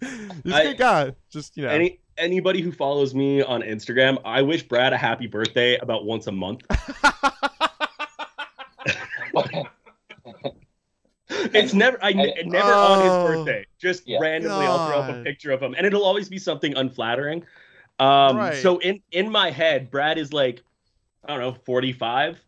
[0.44, 1.16] He's a I- good guy.
[1.30, 1.70] Just you know.
[1.70, 6.28] Any anybody who follows me on Instagram, I wish Brad a happy birthday about once
[6.28, 6.62] a month.
[11.30, 13.28] It's never I I- never on his Oh.
[13.28, 13.66] birthday.
[13.80, 14.20] Just Yeah.
[14.22, 17.44] randomly I'll throw up a picture of him and it'll always be something unflattering.
[18.00, 18.56] Um Right.
[18.62, 20.62] so in in my head Brad is like
[21.26, 22.44] I don't know, 45,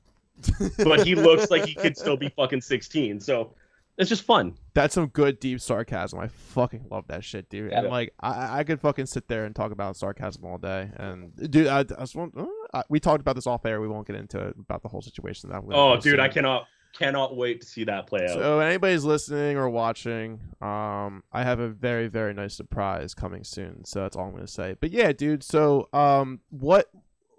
[0.84, 3.20] but he looks like he could still be fucking 16.
[3.22, 3.54] So
[3.98, 4.58] it's just fun.
[4.74, 6.20] That's some good deep sarcasm.
[6.20, 7.72] I fucking love that shit, dude.
[7.72, 7.80] Yeah.
[7.80, 10.90] And like, I I could fucking sit there and talk about sarcasm all day.
[10.96, 12.38] And dude, I, I just want,
[12.74, 13.80] uh, we talked about this off air.
[13.80, 15.50] We won't get into it about the whole situation.
[15.50, 18.34] That I'm Oh dude, I cannot cannot wait to see that play out.
[18.34, 23.86] So anybody's listening or watching, um, I have a very very nice surprise coming soon.
[23.86, 24.76] So that's all I'm gonna say.
[24.80, 25.44] But yeah, dude.
[25.44, 26.90] So um, what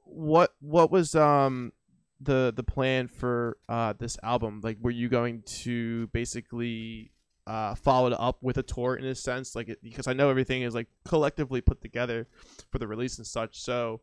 [0.05, 1.73] what what was um
[2.20, 4.61] the the plan for uh this album?
[4.62, 7.12] Like, were you going to basically
[7.46, 9.55] uh follow it up with a tour in a sense?
[9.55, 12.26] Like, it, because I know everything is like collectively put together
[12.70, 13.61] for the release and such.
[13.61, 14.00] So.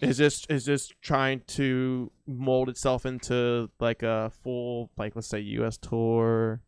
[0.00, 5.38] Is this is this trying to mold itself into like a full like let's say
[5.38, 5.78] U.S.
[5.78, 6.60] tour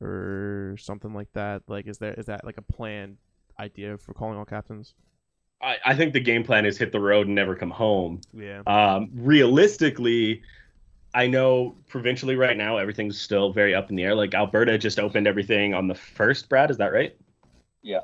[0.00, 1.62] or something like that?
[1.66, 3.18] Like, is there is that like a planned
[3.58, 4.94] idea for calling all captains?
[5.64, 8.20] I, I think the game plan is hit the road and never come home.
[8.32, 8.62] Yeah.
[8.66, 10.42] Um, realistically,
[11.14, 14.14] I know provincially right now everything's still very up in the air.
[14.14, 16.48] Like Alberta just opened everything on the first.
[16.48, 17.16] Brad, is that right?
[17.82, 18.00] Yeah.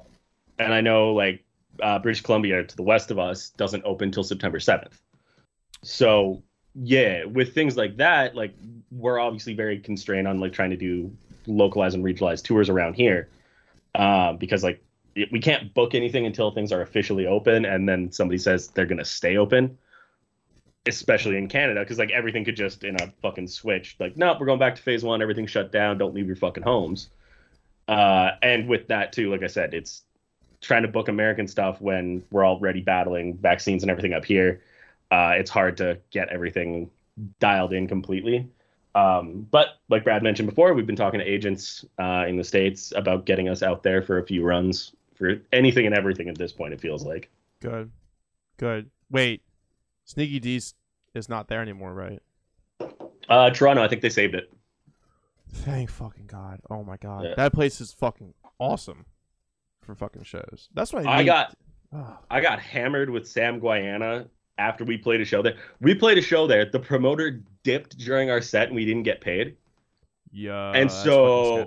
[0.58, 1.44] And I know like
[1.82, 5.00] uh, British Columbia to the west of us doesn't open until September seventh.
[5.82, 6.42] So
[6.74, 8.54] yeah, with things like that, like
[8.90, 11.10] we're obviously very constrained on like trying to do
[11.46, 13.28] localized and regionalized tours around here,
[13.94, 18.12] um, because like it, we can't book anything until things are officially open, and then
[18.12, 19.76] somebody says they're gonna stay open
[20.86, 24.46] especially in Canada, because like everything could just in a fucking switch, like, no, we're
[24.46, 27.10] going back to phase one, everything's shut down, don't leave your fucking homes.
[27.88, 30.02] Uh, and with that too, like I said, it's
[30.60, 34.62] trying to book American stuff when we're already battling vaccines and everything up here.
[35.10, 36.90] Uh, it's hard to get everything
[37.40, 38.48] dialed in completely.
[38.94, 42.92] Um, but like Brad mentioned before, we've been talking to agents uh, in the states
[42.96, 46.50] about getting us out there for a few runs for anything and everything at this
[46.50, 46.72] point.
[46.72, 47.30] It feels like.
[47.60, 47.90] Good.
[48.56, 48.90] Good.
[49.10, 49.42] Wait,
[50.04, 50.74] Sneaky Dee's
[51.14, 52.20] is not there anymore, right?
[53.28, 54.52] Uh, Toronto, I think they saved it.
[55.52, 56.60] Thank fucking god.
[56.70, 57.34] Oh my god, Yeah.
[57.36, 59.04] that place is fucking awesome
[59.82, 60.68] for fucking shows.
[60.74, 61.56] That's what I, I got
[61.92, 64.28] Ah, I got hammered with Sam Guaiana
[64.58, 65.56] after we played a show there.
[65.80, 66.64] We played a show there.
[66.64, 69.56] The promoter dipped during our set and we didn't get paid.
[70.32, 70.70] yeah.
[70.72, 71.66] And so-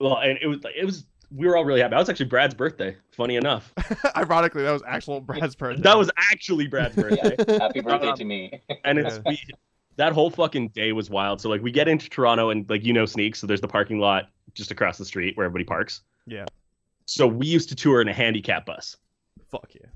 [0.00, 1.90] Well, and it was it was we were all really happy.
[1.92, 2.96] That was actually Brad's birthday.
[3.12, 3.72] Funny enough,
[4.16, 5.82] ironically, that was actual Brad's birthday.
[5.82, 7.34] that was actually Brad's birthday.
[7.48, 8.60] Yeah, happy birthday Um, to me.
[8.84, 9.40] and it's we,
[9.96, 11.40] that whole fucking day was wild.
[11.40, 13.98] So like we get into Toronto and like you know Sneak, so there's the parking
[13.98, 16.02] lot just across the street where everybody parks.
[16.26, 16.44] Yeah.
[17.06, 18.96] So we used to tour in a handicap bus.
[19.50, 19.86] Fuck yeah.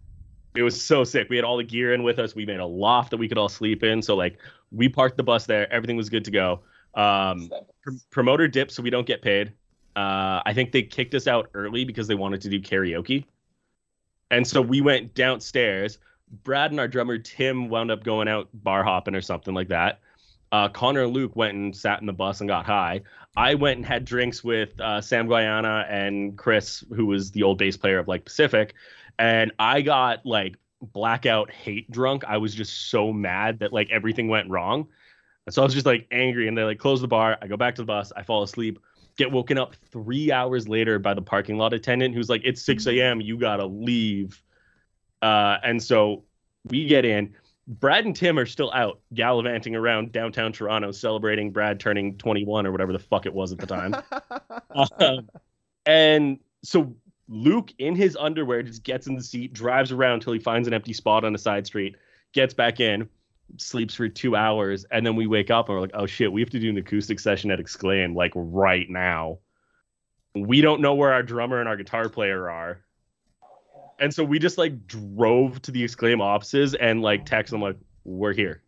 [0.55, 1.29] It was so sick.
[1.29, 2.35] We had all the gear in with us.
[2.35, 4.01] We made a loft that we could all sleep in.
[4.01, 4.38] So like
[4.72, 5.70] we parked the bus there.
[5.72, 6.61] Everything was good to go.
[6.94, 7.51] Um,
[7.83, 9.53] pr- promoter dipped, so we don't get paid.
[9.96, 13.24] Uh, I think they kicked us out early because they wanted to do karaoke.
[14.30, 15.98] And so we went downstairs.
[16.44, 20.00] Brad and our drummer Tim wound up going out bar hopping or something like that.
[20.52, 23.02] Uh, Connor and Luke went and sat in the bus and got high.
[23.37, 27.59] I went and had drinks with uh, Sam Guaiana and Chris, who was the old
[27.59, 28.74] bass player of like Pacific,
[29.18, 32.24] and I got like blackout hate drunk.
[32.24, 34.88] I was just so mad that like everything went wrong.
[35.46, 37.37] And so I was just like angry, and they like close the bar.
[37.40, 38.12] I go back to the bus.
[38.16, 38.78] I fall asleep.
[39.16, 42.87] Get woken up three hours later by the parking lot attendant, who's like, "It's 6
[42.87, 43.20] a.m.
[43.20, 44.42] You gotta leave."
[45.22, 46.24] Uh, and so
[46.64, 47.35] we get in.
[47.68, 52.70] Brad and Tim are still out gallivanting around downtown Toronto, celebrating Brad turning 21 or
[52.70, 53.96] whatever the fuck it was at the time.
[55.00, 55.31] Um,
[55.87, 56.94] and so
[57.29, 60.74] Luke, in his underwear, just gets in the seat, drives around until he finds an
[60.74, 61.96] empty spot on a side street,
[62.33, 63.09] gets back in,
[63.59, 66.40] sleeps for two hours, and then we wake up and we're like, oh shit, we
[66.40, 69.38] have to do an acoustic session at Exclaim like right now.
[70.35, 72.80] We don't know where our drummer and our guitar player are.
[73.98, 77.76] And so we just like drove to the Exclaim offices and like text them like,
[78.04, 78.62] we're here.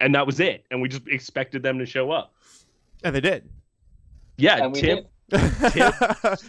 [0.00, 0.64] And that was it.
[0.70, 2.34] And we just expected them to show up.
[3.02, 3.48] and they did.
[4.36, 5.92] Yeah, and Tim did.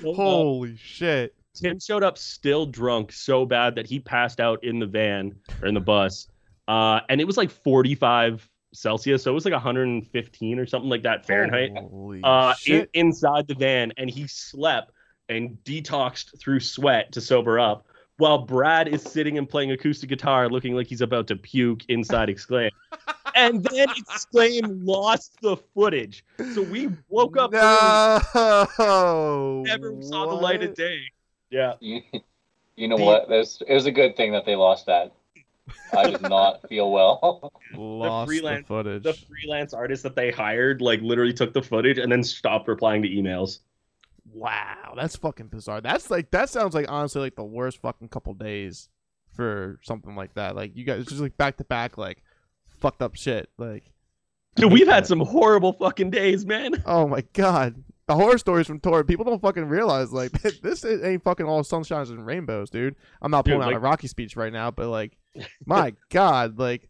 [0.15, 1.33] Holy shit.
[1.55, 5.67] Tim showed up still drunk so bad that he passed out in the van or
[5.67, 6.27] in the bus.
[6.69, 11.01] Uh, and it was like 45 Celsius, so it was like 115 or something like
[11.01, 11.71] that Fahrenheit.
[11.75, 14.91] Holy Uh, in, inside the van, and he slept
[15.29, 20.47] and detoxed through sweat to sober up, while Brad is sitting and playing acoustic guitar,
[20.47, 22.69] looking like he's about to puke inside Exclaim.
[23.35, 26.23] and then Exclaim lost the footage.
[26.53, 29.63] So we woke up early, no.
[29.65, 30.99] never saw the light of day.
[31.49, 31.73] Yeah.
[31.79, 32.01] You,
[32.75, 33.27] you know The- what?
[33.27, 35.13] There's, it was a good thing that they lost that.
[35.97, 37.51] I did not feel well.
[37.75, 39.03] Lost the, freelance- footage.
[39.03, 43.01] The freelance artist that they hired, like, literally took the footage and then stopped replying
[43.03, 43.59] to emails.
[44.31, 45.81] Wow, that's fucking bizarre.
[45.81, 48.89] That's like that sounds like honestly like the worst fucking couple days
[49.35, 50.55] for something like that.
[50.55, 52.23] Like you guys just like back to back like
[52.79, 53.49] fucked up shit.
[53.57, 53.91] Like
[54.55, 56.81] Dude, we've had some horrible fucking days, man.
[56.85, 59.03] oh my god, the horror stories from Tor.
[59.03, 62.95] People don't fucking realize like this ain't fucking all sunshines and rainbows, dude.
[63.21, 65.17] I'm not Dude, pulling out a Rocky speech right now, but like
[65.65, 66.89] my god, like.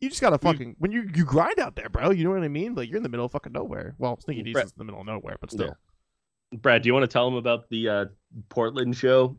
[0.00, 2.10] You just gotta fucking when you you grind out there, bro.
[2.10, 2.76] You know what I mean?
[2.76, 3.96] Like you're in the middle of fucking nowhere.
[3.98, 5.74] Well, Sneaky Dee's Brett- is in the middle of nowhere, but still.
[6.52, 8.04] Brad, do you want to tell them about the uh,
[8.48, 9.36] Portland show?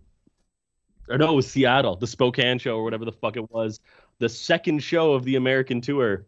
[1.10, 3.80] Or no, it was Seattle, the Spokane show, or whatever the fuck it was.
[4.18, 6.26] The second show of the American tour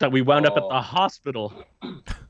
[0.00, 0.68] that we wound up at Oh.
[0.70, 1.64] the hospital.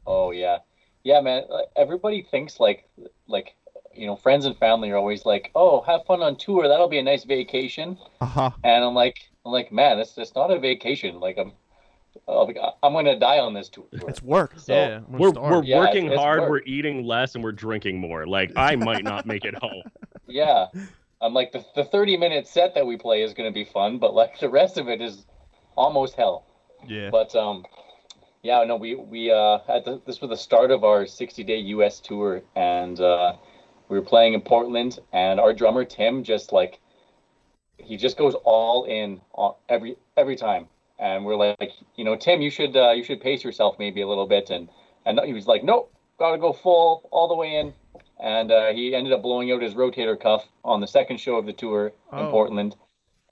[0.07, 0.59] Oh yeah,
[1.03, 1.45] yeah, man.
[1.77, 2.89] Everybody thinks like
[3.27, 3.57] like
[4.01, 6.67] you know friends and family are always like, oh, have fun on tour.
[6.67, 7.99] That'll be a nice vacation.
[8.21, 8.51] Uh huh.
[8.65, 11.21] And I'm like, I'm like, man, it's it's not a vacation.
[11.21, 11.53] Like I'm,
[12.27, 13.85] I'll be, I'm gonna die on this tour.
[13.93, 14.55] It's work.
[14.57, 15.51] So, yeah, We're, starve.
[15.53, 16.51] we're Yeah, working it's- it's hard, work.
[16.51, 18.27] we're eating less, and we're drinking more.
[18.27, 19.83] Like, I might not make it home.
[20.27, 20.67] Yeah,
[21.21, 24.15] I'm like the the 30 minute set that we play is gonna be fun, but
[24.15, 25.27] like the rest of it is
[25.77, 26.47] almost hell.
[26.87, 27.11] yeah.
[27.11, 27.65] But um,
[28.43, 31.59] yeah, no, we we uh at the, this was the start of our 60 day
[31.77, 32.01] U.S.
[32.01, 33.35] tour, and uh,
[33.91, 36.81] we were playing in Portland, and our drummer Tim just like
[37.77, 42.41] he just goes all in on every every time, and we're like, you know, Tim,
[42.41, 44.69] you should uh, you should pace yourself maybe a little bit, and
[45.05, 47.75] and he was like, nope, gotta go full all the way in,
[48.23, 51.47] and uh, he ended up blowing out his rotator cuff on the second show of
[51.47, 52.31] the tour in Oh.
[52.31, 52.77] Portland.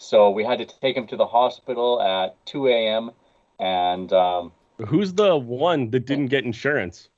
[0.00, 3.10] So we had to take him to the hospital at 2 a.m.
[3.58, 4.52] and um,
[4.86, 7.08] Who's the one that didn't get insurance?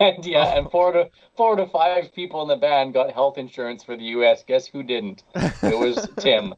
[0.00, 3.82] and yeah, and four to four to five people in the band got health insurance
[3.82, 4.44] for the U.S.
[4.46, 5.22] Guess who didn't?
[5.34, 6.54] It was Tim.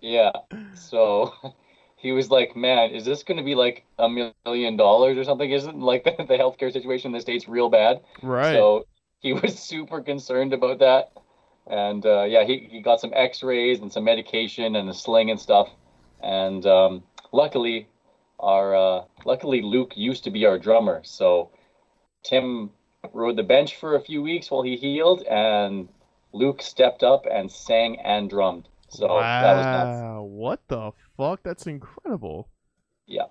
[0.00, 0.32] Yeah.
[0.74, 1.34] So
[1.96, 5.50] he was like, "Man, is this going to be like a million dollars or something?
[5.50, 8.52] Isn't like the, the healthcare situation in the states real bad?" right.
[8.52, 8.86] So
[9.20, 11.12] he was super concerned about that.
[11.66, 15.40] And uh, yeah, he, he got some x-rays and some medication and a sling and
[15.40, 15.68] stuff.
[16.22, 17.88] And um, luckily,
[18.40, 21.00] our uh, luckily Luke used to be our drummer.
[21.04, 21.50] So
[22.24, 22.70] Tim
[23.12, 25.88] rode the bench for a few weeks while he healed, and
[26.32, 28.68] Luke stepped up and sang and drummed.
[28.88, 29.86] So that was nuts.
[30.02, 30.22] wow.
[30.22, 31.40] What the fuck?
[31.42, 32.48] That's incredible.
[33.06, 33.22] Yeah.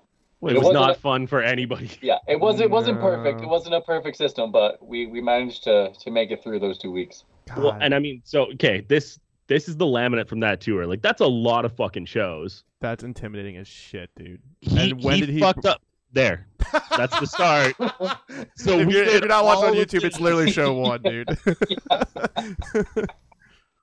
[0.41, 1.89] Wait, It It was wasn't a- fun for anybody.
[2.01, 3.41] Yeah, it was it wasn't perfect.
[3.41, 6.77] It wasn't a perfect system, but we, we managed to to make it through those
[6.77, 7.23] two weeks.
[7.55, 10.87] Well, and I mean, so okay, this this is the laminate from that tour.
[10.87, 12.63] Like, that's a lot of fucking shows.
[12.85, 14.41] That's intimidating as shit, dude.
[14.61, 15.81] He, And when he did he- fucked up?
[16.13, 16.47] There,
[16.95, 17.75] that's the start.
[18.55, 21.27] So if, you're, if you're not watching on YouTube, it's literally show one, dude.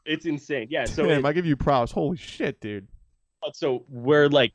[0.04, 0.66] It's insane.
[0.70, 0.84] Yeah.
[0.86, 1.92] So Damn, it- I give you props.
[1.92, 2.88] Holy shit, dude.
[3.52, 4.52] so we're like,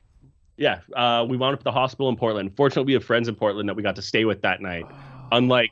[0.57, 2.51] yeah, uh, we wound up at the hospital in Portland.
[2.57, 4.85] Fortunately, we have friends in Portland that we got to stay with that night.
[5.31, 5.71] Unlike,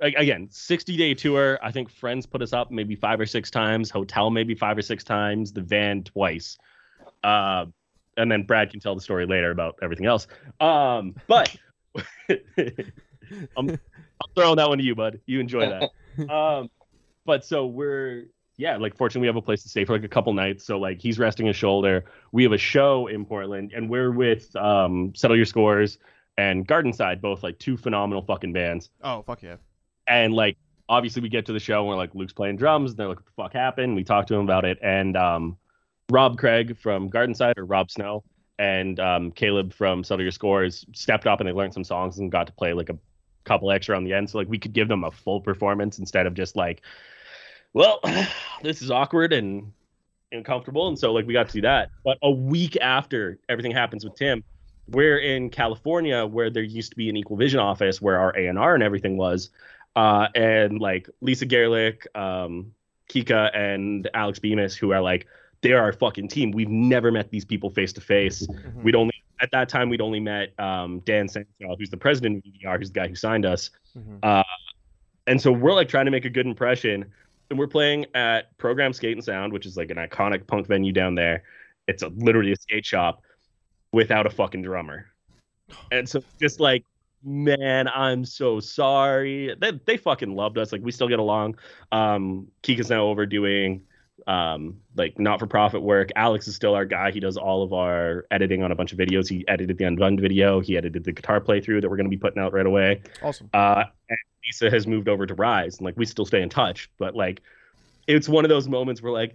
[0.00, 1.58] like, again, 60 day tour.
[1.62, 4.82] I think friends put us up maybe five or six times, hotel maybe five or
[4.82, 6.56] six times, the van twice.
[7.24, 7.66] Uh,
[8.20, 10.26] and then Brad can tell the story later about everything else.
[10.60, 11.54] Um, but
[12.28, 13.78] I'm, I'm
[14.34, 15.20] throwing that one to you, bud.
[15.26, 15.90] You enjoy that.
[16.30, 16.70] um,
[17.24, 20.08] but so we're yeah, like fortunately we have a place to stay for like a
[20.08, 20.66] couple nights.
[20.66, 22.04] So like he's resting his shoulder.
[22.30, 25.98] We have a show in Portland, and we're with um, Settle Your Scores
[26.36, 28.90] and Gardenside, both like two phenomenal fucking bands.
[29.02, 29.56] oh, fuck yeah.
[30.06, 30.58] And like
[30.90, 33.18] obviously we get to the show and we're like Luke's playing drums, and they're like,
[33.18, 33.96] what the fuck happened?
[33.96, 35.56] We talk to him about it, and um,
[36.10, 38.24] Rob Craig from Gardenside or Rob Snow
[38.58, 42.30] and um, Caleb from Settle Your Scores stepped up and they learned some songs and
[42.30, 42.98] got to play like a
[43.44, 44.28] couple extra on the end.
[44.28, 46.82] So like we could give them a full performance instead of just like,
[47.72, 48.00] well,
[48.62, 49.72] this is awkward and
[50.32, 50.88] uncomfortable.
[50.88, 51.90] And so like we got to do that.
[52.04, 54.44] But a week after everything happens with Tim,
[54.88, 58.46] we're in California where there used to be an Equal Vision office where our A
[58.46, 59.50] and R and everything was.
[59.96, 62.74] Uh, and like Lisa Gerlich, um,
[63.08, 65.26] Kika, and Alex Bemis, who are like,
[65.62, 66.50] they're our fucking team.
[66.52, 68.46] We've never met these people face to face.
[68.82, 72.52] We'd only at that time we'd only met um, Dan Sandshaw, who's the president of
[72.52, 73.70] EVR, who's the guy who signed us.
[73.96, 74.44] Mhm.
[75.26, 77.04] And so we're like trying to make a good impression.
[77.50, 80.92] And we're playing at Program Skate and Sound, which is like an iconic punk venue
[80.92, 81.44] down there.
[81.88, 83.22] It's a, literally a skate shop
[83.92, 85.06] without a fucking drummer.
[85.92, 86.84] And so just like
[87.22, 89.54] man, I'm so sorry.
[89.60, 90.72] They they fucking loved us.
[90.72, 91.56] Like we still get along.
[91.92, 93.82] Um, Kika's now over doing
[94.26, 96.10] um like not for profit work.
[96.16, 97.10] Alex is still our guy.
[97.10, 99.28] He does all of our editing on a bunch of videos.
[99.28, 100.60] He edited the Undone video.
[100.60, 103.02] He edited the guitar playthrough that we're going to be putting out right away.
[103.22, 103.48] Awesome.
[103.54, 106.90] Uh, and Lisa has moved over to Rise, and like we still stay in touch.
[106.98, 107.42] But like,
[108.06, 109.34] it's one of those moments where like,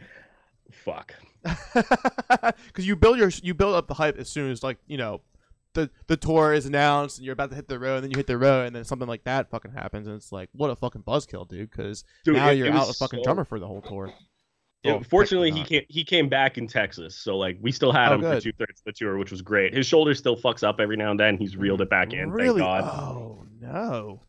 [0.72, 1.14] fuck.
[2.68, 5.22] Because you build your you build up the hype as soon as like you know
[5.74, 8.18] the the tour is announced and you're about to hit the road and then you
[8.18, 10.76] hit the road and then something like that fucking happens and it's like what a
[10.76, 11.70] fucking buzzkill, dude.
[11.70, 14.12] Because now it- you're it out a fucking so- drummer for the whole tour.
[14.86, 18.16] Yeah, fortunately, he came he came back in Texas, so like we still had Oh,
[18.16, 19.74] him for two thirds of the tour, which was great.
[19.74, 21.38] His shoulder still fucks up every now and then.
[21.38, 22.30] He's reeled it back in.
[22.32, 22.62] Really?
[22.62, 22.84] Thank God.
[22.84, 24.22] Oh no,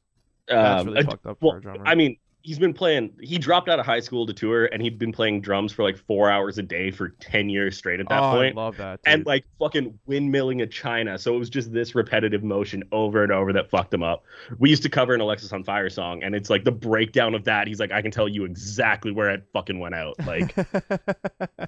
[0.49, 1.83] that's Um, really I- fucked up well, for a drummer.
[1.87, 2.17] I mean,
[2.47, 3.13] he's been playing.
[3.21, 5.97] He dropped out of high school to tour, and he'd been playing drums for like
[5.97, 8.57] four hours a day for ten years straight at that oh, point.
[8.57, 9.03] I love that.
[9.03, 9.15] Dude.
[9.15, 11.19] and like fucking windmilling a China.
[11.19, 14.23] So it was just this repetitive motion over and over that fucked him up.
[14.59, 17.67] We used to cover an Alexisonfire song, and it's like the breakdown of that.
[17.67, 20.15] He's like, I can tell you exactly where it fucking went out.
[20.25, 20.55] Like,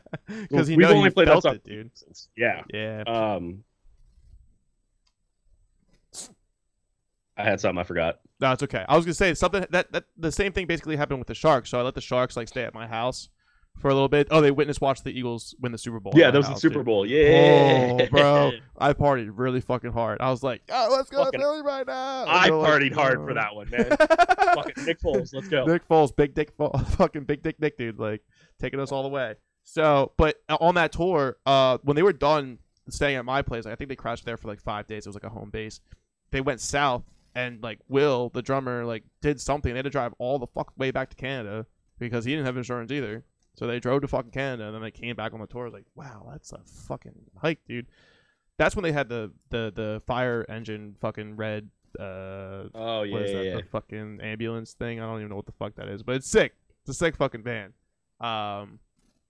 [0.26, 1.90] because he we've only played that song it, dude.
[1.94, 2.62] since- yeah.
[2.72, 3.02] Yeah.
[3.02, 3.64] Um,
[7.36, 8.20] I had something I forgot.
[8.40, 8.84] No, it's okay.
[8.88, 11.70] I was gonna say something that that the same thing basically happened with the Sharks.
[11.70, 13.28] So I let the Sharks like stay at my house
[13.80, 14.28] for a little bit.
[14.30, 16.12] Oh, they witness watched the Eagles win the Super Bowl.
[16.16, 16.86] yeah, that was the Super dude.
[16.86, 17.06] Bowl.
[17.06, 20.20] Yeah, Oh, bro, I partied really fucking hard.
[20.20, 22.22] I was like, oh, let's go to Fucking- Philly right now.
[22.22, 23.88] And I they're like, partied hard for that one, man.
[24.54, 25.64] fucking Nick Foles, let's go.
[25.64, 26.52] Nick Foles, big dick,
[26.90, 28.22] fucking big dick Nick, dude, like
[28.60, 29.34] taking us all the way.
[29.64, 33.74] So, but on that tour, uh, when they were done staying at my place, I
[33.76, 35.06] think they crashed there for like five days.
[35.06, 35.80] It was like a home base.
[36.30, 39.72] They went south, and like Will, the drummer, like did something.
[39.72, 41.66] They had to drive all the fuck way back to Canada
[41.98, 43.24] because he didn't have insurance either.
[43.54, 45.68] So they drove to fucking Canada, and then they came back on the tour.
[45.68, 47.86] Like, wow, that's a fucking hike, dude.
[48.56, 53.18] That's when they had the the the fire engine fucking red uh Oh what yeah,
[53.18, 53.44] is that?
[53.44, 53.56] yeah.
[53.56, 55.00] The fucking ambulance thing.
[55.00, 56.54] I don't even know what the fuck that is, but it's sick.
[56.80, 57.72] It's a sick fucking van.
[58.20, 58.78] Um,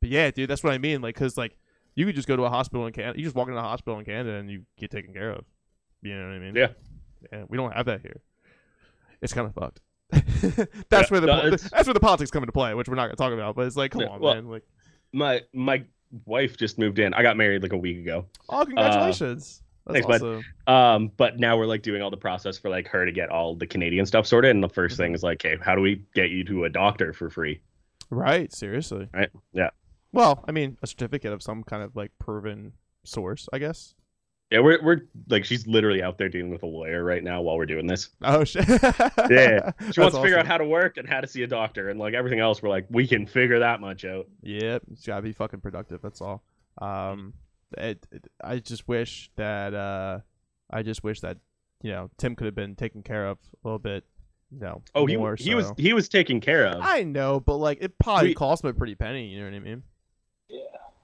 [0.00, 1.00] but yeah, dude, that's what I mean.
[1.00, 1.56] Like, cause like
[1.94, 3.18] you could just go to a hospital in Canada.
[3.18, 5.44] You just walk into a hospital in Canada and you get taken care of.
[6.02, 6.54] You know what I mean?
[6.54, 6.68] Yeah.
[7.32, 8.20] Yeah, we don't have that here.
[9.20, 9.80] It's kind of fucked.
[10.10, 10.30] that's
[10.90, 13.16] Yeah, where the no, that's where the politics come into play, which we're not gonna
[13.16, 13.54] talk about.
[13.56, 14.48] But it's like, come Yeah, on, well- man.
[14.48, 14.62] Like,
[15.12, 15.84] My my
[16.24, 17.12] wife just moved in.
[17.14, 18.26] I got married like a week ago.
[18.48, 19.62] oh, congratulations.
[19.86, 20.42] that's thanks, bud.
[20.72, 23.54] Um, but now we're like doing all the process for like her to get all
[23.54, 24.50] the Canadian stuff sorted.
[24.52, 24.96] And the 1st Mm-hmm.
[24.96, 27.60] thing is like, hey, how do we get you to a doctor for free?
[28.10, 28.50] Right?
[28.54, 29.08] Seriously.
[29.12, 29.68] Right, yeah.
[30.12, 32.72] Well, I mean, a certificate of some kind of like proven
[33.04, 33.94] source, I guess.
[34.50, 37.58] Yeah, we're we're like she's literally out there dealing with a lawyer right now while
[37.58, 38.08] we're doing this.
[38.22, 38.66] Oh shit!
[39.30, 41.46] Yeah, She That's wants to figure out how to work and how to see a
[41.46, 42.62] doctor and like everything else.
[42.62, 44.26] We're like, we can figure that much out.
[44.42, 46.00] Yep, it's gotta be fucking productive.
[46.00, 46.42] That's all.
[46.80, 47.34] Um,
[47.76, 50.20] it, it, I just wish that uh,
[50.70, 51.36] I just wish that
[51.82, 54.04] you know Tim could have been taken care of a little bit.
[54.50, 56.80] You know, Oh, he more he was he was taken care of.
[56.80, 59.26] I know, but like it probably We- cost him a pretty penny.
[59.26, 59.82] You know what I mean?
[60.48, 60.60] Yeah.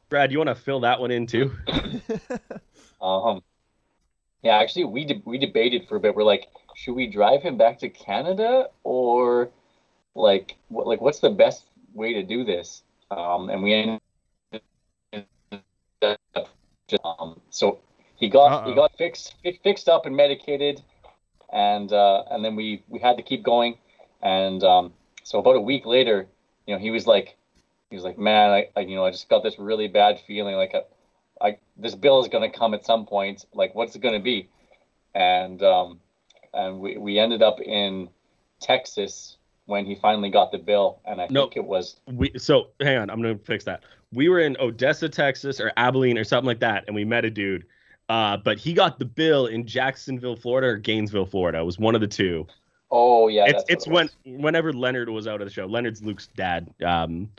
[0.08, 1.54] Brad, you want to fill that one in too?
[3.04, 3.42] Um,
[4.42, 6.14] yeah, actually, we de- we debated for a bit.
[6.14, 9.50] We're like, should we drive him back to Canada or
[10.14, 12.82] like what like what's the best way to do this?
[13.10, 14.00] Um, and we ended
[16.02, 16.48] up
[16.88, 17.78] just, um, so
[18.16, 18.68] he got Uh-oh.
[18.68, 20.82] he got fixed fi- fixed up and medicated,
[21.52, 23.78] and uh, and then we we had to keep going,
[24.22, 26.26] and um, so about a week later,
[26.66, 27.36] you know, he was like,
[27.90, 30.56] he was like, man, I, I you know I just got this really bad feeling
[30.56, 30.74] like.
[30.74, 30.82] I,
[31.44, 33.44] I this bill is going to come at some point.
[33.52, 34.48] Like, what's it going to be?
[35.14, 36.00] And um,
[36.52, 38.08] and we we ended up in
[38.60, 39.36] Texas
[39.66, 41.42] when he finally got the bill, and I No.
[41.42, 43.84] think it was We so hang on, I'm gonna fix that.
[44.12, 47.30] We were in Odessa, Texas, or Abilene, or something like that, and we met a
[47.30, 47.64] dude.
[48.08, 51.60] Uh, but he got the bill in Jacksonville, Florida, or Gainesville, Florida.
[51.60, 52.46] It was one of the two.
[52.90, 55.66] oh yeah, it's it's what when whenever Leonard was out of the show.
[55.66, 56.72] Leonard's Luke's dad.
[56.84, 57.30] Um,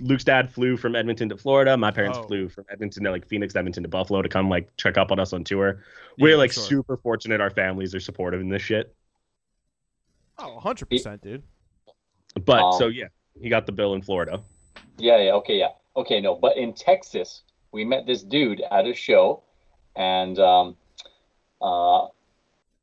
[0.00, 1.76] Luke's dad flew from Edmonton to Florida.
[1.76, 2.26] My parents Oh.
[2.26, 5.18] flew from Edmonton to like Phoenix, Edmonton to Buffalo to come like check up on
[5.18, 5.82] us on tour.
[6.18, 6.64] We're Yeah, like sure.
[6.64, 7.40] super fortunate.
[7.40, 8.94] Our families are supportive in this shit.
[10.38, 11.42] Oh, 100 percent, dude.
[12.44, 13.08] But Um, so yeah,
[13.40, 14.42] he got the bill in Florida.
[14.98, 17.42] Yeah, yeah, okay, yeah, okay, no, but in Texas,
[17.72, 19.42] we met this dude at a show,
[19.94, 20.76] and um,
[21.62, 22.04] uh,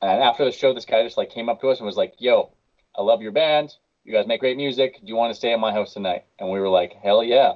[0.01, 2.15] and after the show, this guy just like came up to us and was like,
[2.17, 2.51] "Yo,
[2.97, 3.75] I love your band.
[4.03, 4.99] You guys make great music.
[4.99, 7.53] Do you want to stay at my house tonight?" And we were like, "Hell yeah!"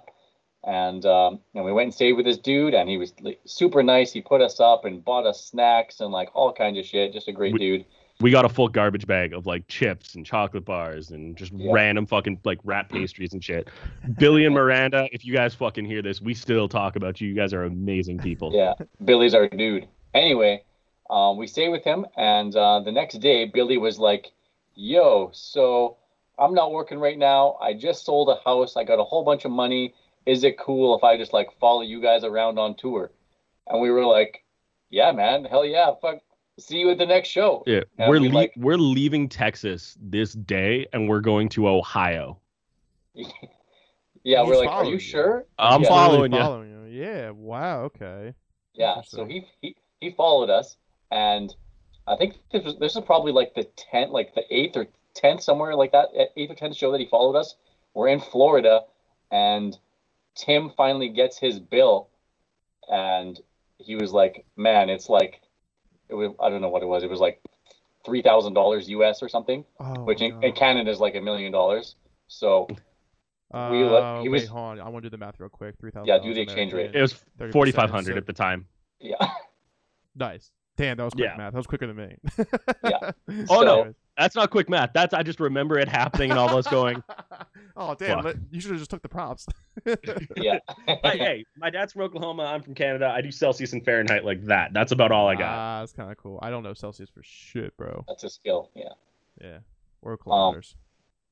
[0.64, 3.84] And um, and we went and stayed with this dude, and he was like, super
[3.84, 4.12] nice.
[4.12, 7.14] He put us up and bought us snacks and like all kinds of shit.
[7.14, 7.86] Just a great We- dude.
[8.20, 11.72] We got a full garbage bag of like chips and chocolate bars and just Yeah.
[11.72, 13.68] random fucking like rat pastries and shit.
[14.18, 17.28] Billy and Miranda, if you guys fucking hear this, we still talk about you.
[17.30, 18.52] You guys are amazing people.
[18.52, 18.74] Yeah,
[19.06, 19.88] Billy's our dude.
[20.16, 20.64] Anyway,
[21.12, 24.32] um, we stayed with him, and uh, the next day, Billy was like,
[24.74, 25.98] "Yo, so
[26.40, 27.58] I'm not working right now.
[27.62, 28.76] I just sold a house.
[28.78, 29.94] I got a whole bunch of money.
[30.26, 33.12] Is it cool if I just like follow you guys around on tour?"
[33.68, 34.44] And we were like,
[34.90, 36.20] "Yeah, man, hell yeah, fuck."
[36.60, 37.64] See you at the next show.
[37.68, 41.68] Yeah, And we're we, le- like- we're leaving Texas this day, and we're going to
[41.70, 42.40] Ohio.
[44.24, 45.00] Yeah, He's we're like, "Are you you.
[45.00, 45.88] sure?" I'm Yeah.
[45.88, 46.40] following you.
[46.40, 47.02] Following you.
[47.02, 47.30] Yeah.
[47.32, 47.84] Wow.
[47.84, 48.34] Okay.
[48.74, 50.76] Yeah, so he, he he followed us,
[51.12, 51.56] and
[52.08, 55.41] I think this was this is probably like the tenth, like the eighth or tenth,
[55.41, 57.55] somewhere like that, eh, eighth or tenth show that he followed us.
[57.93, 58.82] We're in Florida,
[59.32, 59.78] and
[60.36, 62.09] Tim finally gets his bill,
[62.89, 63.39] and
[63.80, 65.41] he was like, "Man, it's like,
[66.09, 67.03] it was I don't know what it was.
[67.03, 67.41] It was like
[68.05, 70.03] three thousand dollars US or something, Oh.
[70.03, 71.95] which in, in Canada is like a million dollars.
[72.28, 72.68] So
[73.53, 74.80] Uh, we let- he wait, was- hold on.
[74.82, 75.76] I want to do the math real quick.
[75.80, 76.07] Three thousand.
[76.07, 76.93] Yeah, do the exchange rate.
[76.95, 77.13] It was
[77.51, 78.68] 4,500 so- at the time.
[78.99, 79.15] yeah,
[80.15, 80.51] Nice.
[80.78, 81.38] Damn, that was quick Yeah.
[81.38, 81.54] math.
[81.54, 82.16] That was quicker than me.
[82.84, 83.12] Yeah.
[83.50, 83.94] Oh, no.
[84.18, 84.92] That's not quick math.
[84.94, 87.04] That's I just remember it happening and all of us going.
[87.78, 88.24] oh damn!
[88.24, 88.36] Fuck.
[88.50, 89.46] You should have just took the props.
[90.36, 90.58] yeah.
[90.88, 92.46] Hey, hey, my dad's from Oklahoma.
[92.46, 93.14] I'm from Canada.
[93.16, 94.74] I do Celsius and Fahrenheit like that.
[94.74, 95.54] That's about all I got.
[95.54, 96.40] Ah, that's kind of cool.
[96.42, 98.06] I don't know Celsius for shit, bro.
[98.08, 98.72] That's a skill.
[98.74, 98.90] Yeah.
[99.40, 99.58] Yeah,
[100.02, 100.76] or Um, kilometers.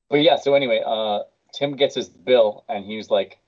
[0.08, 1.20] but yeah, so anyway, uh,
[1.52, 3.38] Tim gets his bill, and he was like,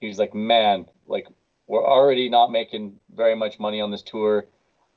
[0.00, 1.28] he was like, man, like
[1.68, 4.46] we're already not making very much money on this tour.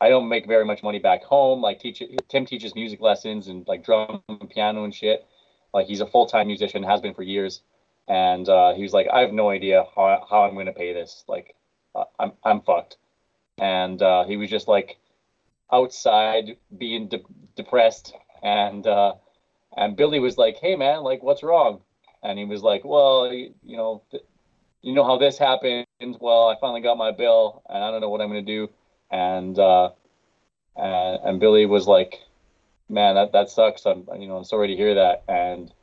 [0.01, 1.61] I don't make very much money back home.
[1.61, 5.27] Like teach Tim teaches music lessons and like drum and piano and shit.
[5.75, 7.61] Like he's a full time musician, has been for years,
[8.07, 11.23] and uh, he was like, I have no idea how how I'm gonna pay this.
[11.27, 11.55] Like,
[11.93, 12.97] uh, I'm I'm fucked.
[13.59, 14.97] And uh, he was just like
[15.71, 17.23] outside being de-
[17.55, 19.13] depressed, and uh,
[19.77, 21.81] and Billy was like, "Hey man, like what's wrong?"
[22.23, 24.23] And he was like, "Well, you, you know, th-
[24.81, 25.85] you know how this happened.
[26.19, 28.67] Well, I finally got my bill, and I don't know what I'm gonna do."
[29.11, 29.91] And uh,
[30.75, 32.19] and, and Billy was like,
[32.89, 33.85] "Man, that that sucks.
[33.85, 35.73] I'm you know I'm sorry to hear that." And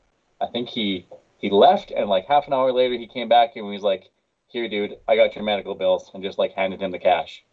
[0.41, 1.07] I think he
[1.39, 4.11] he left, and like half an hour later, he came back and he was like,
[4.49, 7.45] "Here, dude, I got your medical bills," and just like handed him the cash.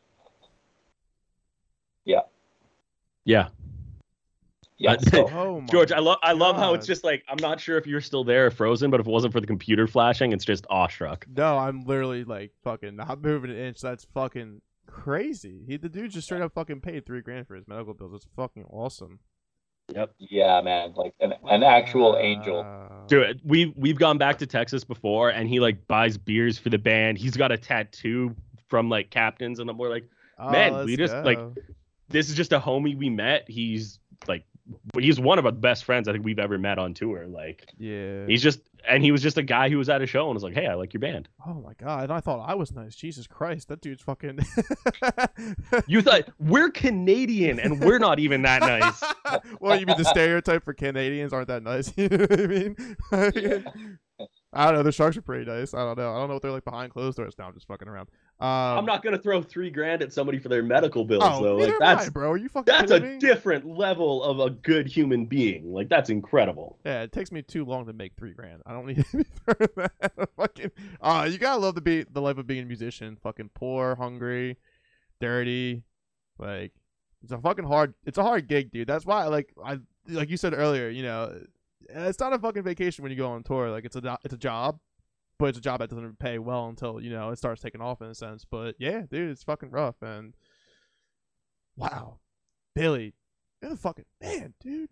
[2.05, 2.21] Yeah,
[4.77, 4.91] Yeah.
[4.93, 7.77] Uh, So, oh George, I love I love how it's just like I'm not sure
[7.77, 10.45] if you're still there or frozen, but if it wasn't for the computer flashing, it's
[10.45, 11.25] just awestruck.
[11.35, 13.81] No, I'm literally like fucking not moving an inch.
[13.81, 14.61] That's fucking
[15.03, 15.61] crazy.
[15.67, 18.13] He the dude just straight up fucking paid three grand for his medical bills.
[18.13, 19.19] It's fucking awesome.
[19.93, 20.13] Yep.
[20.17, 22.65] Yeah, man, like an an actual angel.
[23.07, 26.79] Dude, we we've gone back to Texas before, and he like buys beers for the
[26.79, 27.17] band.
[27.17, 28.35] He's got a tattoo
[28.67, 31.39] from like captains, and we're like, Oh, Man, let's we just, like,
[32.09, 33.45] this is just a homie we met.
[33.47, 34.43] He's like,
[34.99, 37.27] he's one of our best friends I think we've ever met on tour.
[37.27, 38.25] Like, yeah.
[38.25, 40.43] he's just, and he was just a guy who was at a show and was
[40.43, 41.27] like, hey, I like your band.
[41.45, 42.03] Oh my god!
[42.03, 42.95] And I thought I was nice.
[42.95, 44.39] Jesus Christ, that dude's fucking.
[45.87, 49.03] You thought we're Canadian and we're not even that nice.
[49.59, 51.93] well, you mean the stereotype for Canadians aren't that nice?
[51.97, 52.75] you know what I mean?
[54.53, 54.83] I don't know.
[54.83, 55.73] The sharks are pretty nice.
[55.73, 56.13] I don't know.
[56.13, 57.35] I don't know what they're like behind closed doors.
[57.37, 58.09] Now I'm just fucking around.
[58.37, 61.55] Um, I'm not gonna throw three grand at somebody for their medical bills Oh, though.
[61.55, 62.31] Like am I, bro.
[62.31, 63.17] Are you fucking that's a me?
[63.17, 65.71] different level of a good human being.
[65.71, 66.77] Like that's incredible.
[66.85, 68.61] Yeah, it takes me too long to make three grand.
[68.65, 70.29] I don't need any further than that.
[70.37, 70.71] fucking.
[70.99, 73.15] Uh, you gotta love the be the life of being a musician.
[73.23, 74.57] Fucking poor, hungry,
[75.21, 75.83] dirty.
[76.37, 76.73] Like
[77.23, 77.93] it's a fucking hard.
[78.05, 78.87] It's a hard gig, dude.
[78.87, 79.79] That's why, like I
[80.09, 80.89] like you said earlier.
[80.89, 81.39] You know,
[81.87, 83.69] it's not a fucking vacation when you go on tour.
[83.71, 84.77] Like it's a it's a job,
[85.37, 88.01] but it's a job that doesn't pay well until you know it starts taking off
[88.01, 88.45] in a sense.
[88.49, 90.01] But yeah, dude, it's fucking rough.
[90.01, 90.33] And
[91.75, 92.19] wow,
[92.73, 93.13] Billy,
[93.61, 94.89] you're the fucking man, dude.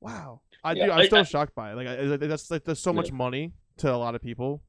[0.00, 0.92] Wow, I Yeah, do.
[0.92, 1.74] I'm I- still I- shocked by it.
[1.76, 4.62] Like I, that's like there's so much money to a lot of people.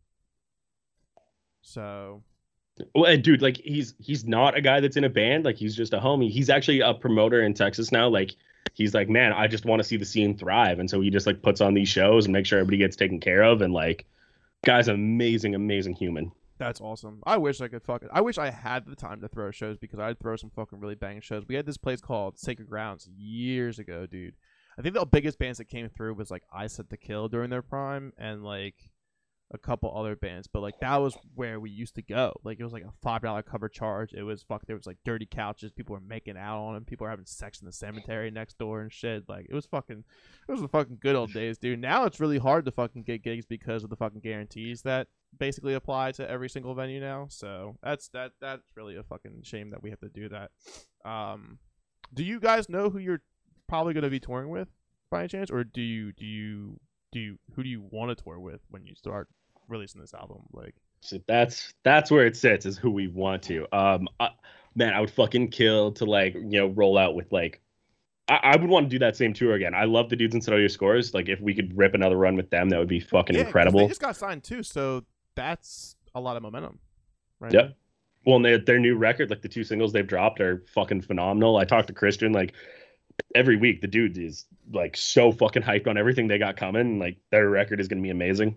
[1.62, 2.24] So
[2.96, 5.46] Well, and dude, like he's he's not a guy that's in a band.
[5.46, 6.30] Like he's just a homie.
[6.30, 8.08] He's actually a promoter in Texas now.
[8.08, 8.36] Like
[8.74, 11.28] he's like, man, I just want to see the scene thrive, and so he just
[11.28, 13.62] like puts on these shows and make sure everybody gets taken care of.
[13.62, 14.06] And like,
[14.64, 16.32] guy's amazing, amazing human.
[16.58, 17.22] That's awesome.
[17.26, 18.10] I wish I could fucking.
[18.12, 20.96] I wish I had the time to throw shows because I'd throw some fucking really
[20.96, 21.46] banging shows.
[21.48, 24.36] We had this place called Sacred Grounds years ago, dude.
[24.78, 27.50] I think the biggest bands that came through was like I Set the Kill during
[27.50, 28.76] their prime and like
[29.52, 32.40] a couple other bands, but like that was where we used to go.
[32.44, 34.14] Like it was like a five dollar cover charge.
[34.14, 34.66] It was fuck.
[34.66, 35.72] There was like dirty couches.
[35.72, 36.86] People were making out on them.
[36.86, 39.28] People were having sex in the cemetery next door and shit.
[39.28, 40.04] Like it was fucking.
[40.48, 41.80] It was the fucking good old days, dude.
[41.80, 45.74] Now it's really hard to fucking get gigs because of the fucking guarantees that basically
[45.74, 47.28] apply to every single venue now.
[47.30, 50.52] So that's that that's really a fucking shame that we have to do that.
[51.06, 51.58] Um,
[52.14, 53.22] do you guys know who you're
[53.68, 54.68] probably to be touring with
[55.10, 56.80] by any chance, or do you do you
[57.12, 59.28] do you who do you want to tour with when you start
[59.70, 60.42] releasing this album?
[60.52, 63.66] Like, So that's that's where it sits is who we want to.
[63.76, 64.30] Um, I,
[64.76, 67.62] man, I would fucking kill to like you know roll out with like.
[68.28, 69.74] I, I would want to do that same tour again.
[69.74, 71.14] I love the dudes in Studio Scores.
[71.14, 73.80] Like if we could rip another run with them, that would be fucking Yeah, incredible.
[73.80, 75.04] They just got signed too, so
[75.36, 76.80] that's a lot of momentum.
[77.40, 77.54] Right.
[77.54, 77.76] Yep.
[78.26, 81.58] Well, and their their new record, like the two singles they've dropped, are fucking phenomenal.
[81.58, 82.54] I talked to Christian like
[83.34, 83.82] every week.
[83.82, 87.00] The dude is like so fucking hyped on everything they got coming.
[87.00, 88.56] Like their record is gonna be amazing.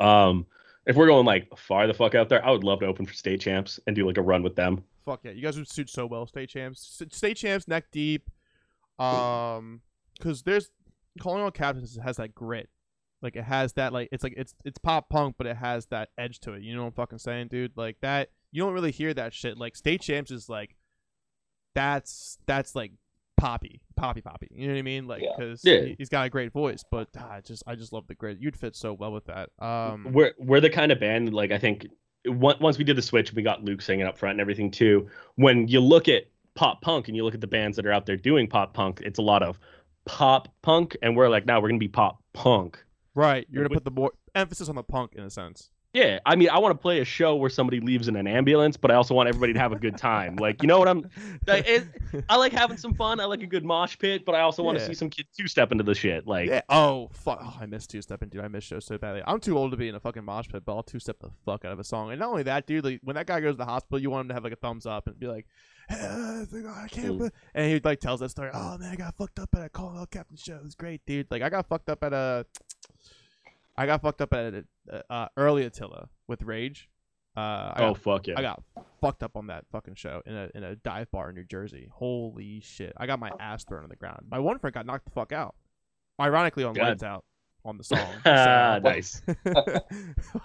[0.00, 0.46] Um,
[0.86, 3.14] if we're going like far the fuck out there, I would love to open for
[3.14, 4.84] state champs and do like a run with them.
[5.04, 7.02] Fuck yeah, you guys would suit so well, state champs.
[7.10, 8.30] State champs, neck deep.
[8.98, 9.82] Um,
[10.16, 10.70] because there's
[11.20, 12.68] calling all captains has that grit.
[13.22, 16.10] Like it has that like it's like it's it's pop punk, but it has that
[16.18, 16.62] edge to it.
[16.62, 17.76] You know what I'm fucking saying, dude?
[17.76, 19.58] Like that you don't really hear that shit.
[19.58, 20.76] Like state champs is like
[21.74, 22.92] that's that's like
[23.36, 24.48] poppy, poppy, poppy.
[24.50, 25.06] You know what I mean?
[25.06, 25.86] Like because Yeah.
[25.98, 28.38] he's got a great voice, but ah, I just I just love the grit.
[28.40, 29.50] You'd fit so well with that.
[29.58, 31.86] Um, we're we're the kind of band like I think
[32.26, 35.08] once we did the switch, we got Luke singing up front and everything too.
[35.36, 36.24] When you look at
[36.54, 39.00] pop punk and you look at the bands that are out there doing pop punk,
[39.04, 39.58] it's a lot of
[40.06, 42.82] pop punk, and we're like, now we're gonna be pop punk.
[43.14, 45.70] right, you're gonna put the more emphasis on the punk in a sense.
[45.96, 48.76] Yeah, I mean, I want to play a show where somebody leaves in an ambulance,
[48.76, 50.36] but I also want everybody to have a good time.
[50.36, 51.08] Like, you know what I'm?
[51.46, 51.84] Like, it,
[52.28, 53.18] I like having some fun.
[53.18, 54.88] I like a good mosh pit, but I also want to Yeah.
[54.88, 56.26] see some kids two step into the shit.
[56.26, 56.60] Like, Yeah.
[56.68, 57.38] Oh fuck.
[57.42, 58.44] Oh, I miss two stepping, dude.
[58.44, 59.22] I miss shows so badly.
[59.26, 61.30] I'm too old to be in a fucking mosh pit, but I'll two step the
[61.46, 62.10] fuck out of a song.
[62.10, 62.84] And not only that, dude.
[62.84, 64.56] Like when that guy goes to the hospital, you want him to have like a
[64.56, 65.46] thumbs up and be like,
[65.88, 67.06] hey, oh, I can't.
[67.16, 68.50] Believe-" And he like tells that story.
[68.52, 70.56] Oh man, I got fucked up at a Call Out Captain show.
[70.56, 71.30] It was great, dude.
[71.30, 72.44] Like I got fucked up at a.
[73.78, 76.88] I got fucked up at a, uh, early Attila with Rage.
[77.36, 78.34] Uh, I oh got fuck yeah.
[78.38, 78.62] I got
[79.02, 81.88] fucked up on that fucking show in a in a dive bar in New Jersey.
[81.92, 82.94] Holy shit!
[82.96, 84.26] I got my ass thrown on the ground.
[84.30, 85.54] My one friend got knocked the fuck out.
[86.18, 86.88] Ironically, on God.
[86.88, 87.24] Lights Out
[87.62, 88.08] on the song.
[88.24, 89.22] Ah, So, nice.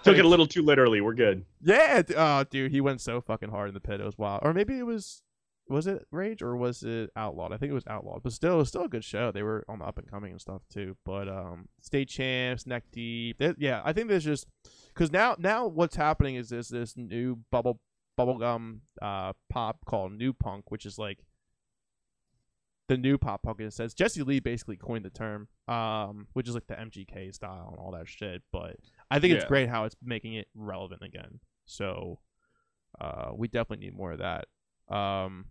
[0.02, 1.00] Took it a little too literally.
[1.00, 1.46] We're good.
[1.62, 4.00] Yeah, oh dude, he went so fucking hard in the pit.
[4.00, 4.40] It was wild.
[4.42, 5.22] Or maybe it was
[5.68, 7.52] was it Rage or was it Outlawed?
[7.52, 8.22] I think it was Outlawed.
[8.22, 9.30] But still, it was still a good show.
[9.32, 10.96] They were on the up and coming and stuff too.
[11.04, 13.38] But um, state champs, neck deep.
[13.38, 14.46] They- yeah, I think there's just
[14.88, 17.80] because now now what's happening is this this new bubble
[18.18, 21.20] bubblegum uh pop called new punk, which is like
[22.88, 23.94] the new pop punk It says.
[23.94, 27.92] Jesse Lee basically coined the term, um, which is like the MGK style and all
[27.92, 28.42] that shit.
[28.52, 28.76] But
[29.10, 31.40] I think it's great how it's making it relevant again.
[31.64, 32.18] So
[33.00, 34.46] uh, we definitely need more of that.
[34.92, 35.46] Um,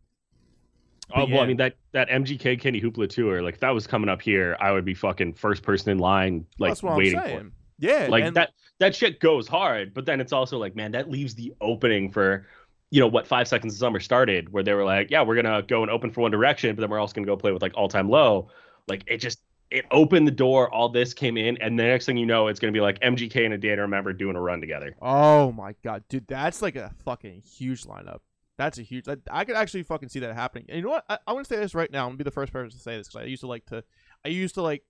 [1.14, 1.42] Oh But well.
[1.42, 4.56] I mean that that MGK Kenny Hoopla tour, like if that was coming up here,
[4.62, 7.40] I would be fucking first person in line, like that's what waiting I'm for.
[7.48, 7.52] it.
[7.80, 11.10] Yeah, Like and- that that shit goes hard, but then it's also like, man, that
[11.12, 12.48] leaves the opening for,
[12.92, 15.62] you know, what Five Seconds of Summer started, where they were like, yeah, we're gonna
[15.64, 17.74] go and open for One Direction, but then we're also gonna go play with like
[17.76, 18.50] All Time Low.
[18.88, 20.74] Like it just it opened the door.
[20.74, 23.44] All this came in, and the next thing you know, it's gonna be like MGK
[23.46, 24.96] and a Day to Remember doing a run together.
[25.02, 28.20] Oh my god, dude, that's like a fucking huge lineup.
[28.62, 29.08] That's a huge.
[29.08, 30.66] I, I could actually fucking see that happening.
[30.70, 31.04] And you know what?
[31.10, 32.04] I, I want to say this right now.
[32.04, 33.84] I'm gonna be the first person to say this because I used to like to,
[34.24, 34.84] I used to like,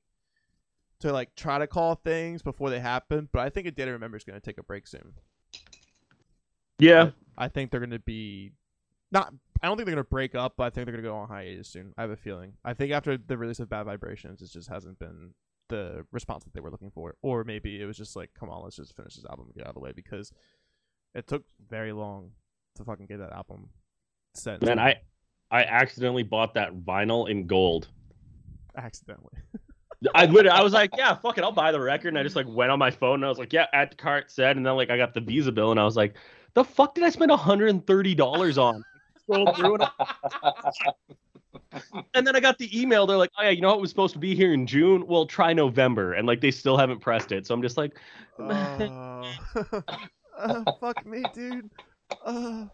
[1.00, 3.30] to like try to call things before they happen.
[3.32, 5.14] But I think a Day to Remember is gonna take a break soon.
[6.80, 8.52] Yeah, I think they're gonna be,
[9.10, 9.34] not.
[9.62, 11.70] I don't think they're gonna break up, but I think they're gonna go on hiatus
[11.70, 11.94] soon.
[11.98, 12.56] I have a feeling.
[12.66, 15.34] I think after the release of Bad Vibrations, it just hasn't been
[15.70, 18.66] the response that they were looking for, or maybe it was just like, come on,
[18.66, 20.34] let's just finish this album and get out of the way because
[21.16, 22.32] it took very long
[22.76, 23.70] to fucking get that album
[24.34, 24.62] set.
[24.64, 24.96] man, I
[25.50, 27.90] I accidentally bought that vinyl in gold.
[28.78, 29.34] accidentally.
[30.16, 32.08] I literally, I was like, yeah, fuck it, I'll buy the record.
[32.08, 33.98] And I just like went on my phone and I was like, yeah, add to
[33.98, 34.58] cart said.
[34.58, 36.16] And then like I got the Visa bill and I was like,
[36.56, 38.84] the fuck did I spend $130 on?
[39.56, 39.86] Through and,
[42.16, 43.06] and then I got the email.
[43.06, 45.06] They're like, oh yeah, you know what was supposed to be here in June?
[45.06, 46.14] Well, try November.
[46.14, 47.46] And like they still haven't pressed it.
[47.46, 47.92] So I'm just like,
[48.40, 49.24] Oh.
[50.38, 51.70] Uh, fuck me, dude.
[52.26, 52.66] Uh,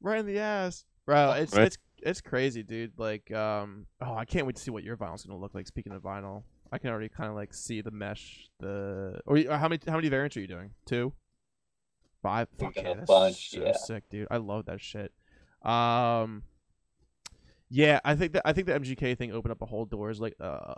[0.00, 1.32] right in the ass, bro.
[1.32, 1.66] It's Right.
[1.66, 2.92] it's it's crazy, dude.
[2.98, 5.66] Like, um, oh, I can't wait to see what your vinyl's gonna look like.
[5.66, 6.42] Speaking of vinyl,
[6.72, 8.48] I can already kind of like see the mesh.
[8.60, 10.70] The or, or how many how many variants are you doing?
[10.84, 11.12] Two,
[12.22, 12.48] five.
[12.58, 13.72] We Fuck yeah, a that's bunch, so yeah.
[13.76, 14.28] sick, dude.
[14.30, 15.12] I love that shit.
[15.62, 16.42] Um,
[17.68, 20.20] yeah, I think that I think the MGK thing opened up a whole doors.
[20.20, 20.74] Like, uh,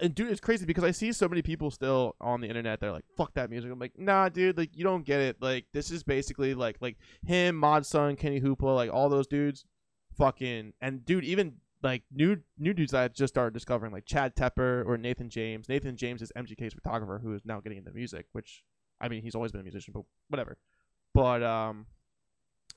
[0.00, 2.80] and dude, it's crazy because I see so many people still on the internet.
[2.80, 4.56] They're like, "Fuck that music." I'm like, "Nah, dude.
[4.56, 5.36] Like, you don't get it.
[5.40, 6.96] Like, this is basically like like
[7.26, 9.64] him, Mod Sun, Kenny Hoopla, like all those dudes,
[10.16, 14.84] fucking and dude, even like new new dudes I just started discovering, like Chad Tepper
[14.86, 15.68] or Nathan James.
[15.68, 18.64] Nathan James is MGK's photographer who is now getting into music, which
[19.00, 20.58] I mean, he's always been a musician, but whatever.
[21.14, 21.86] But um,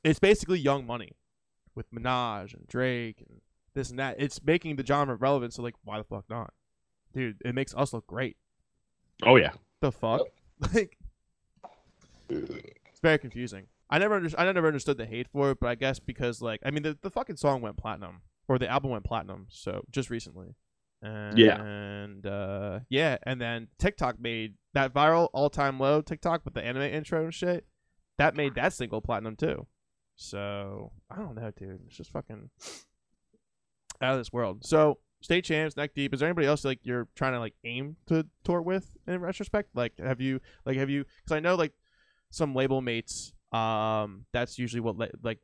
[0.03, 1.13] it's basically Young Money
[1.75, 3.41] with Minaj and Drake and
[3.73, 4.17] this and that.
[4.19, 5.53] It's making the genre relevant.
[5.53, 6.53] So like, why the fuck not,
[7.13, 7.37] dude?
[7.45, 8.37] It makes us look great.
[9.23, 9.51] oh yeah.
[9.81, 10.21] The fuck,
[10.73, 10.97] like,
[12.29, 13.67] It's very confusing.
[13.89, 16.61] I never under- I never understood the hate for it, but I guess because like
[16.65, 20.09] I mean the, the fucking song went platinum or the album went platinum, so just
[20.09, 20.55] recently.
[21.01, 21.61] And, Yeah.
[21.61, 26.63] And uh, yeah, and then TikTok made that viral all time low TikTok with the
[26.63, 27.65] anime intro and shit.
[28.17, 29.65] That made that single platinum too.
[30.15, 31.81] So I don't know, dude.
[31.87, 32.49] It's just fucking
[34.01, 34.63] out of this world.
[34.65, 36.13] So state champs, neck deep.
[36.13, 39.69] Is there anybody else like you're trying to like aim to tour with in retrospect?
[39.73, 41.05] Like, have you like have you?
[41.23, 41.73] Because I know like
[42.29, 43.33] some label mates.
[43.51, 45.39] Um, that's usually what la- like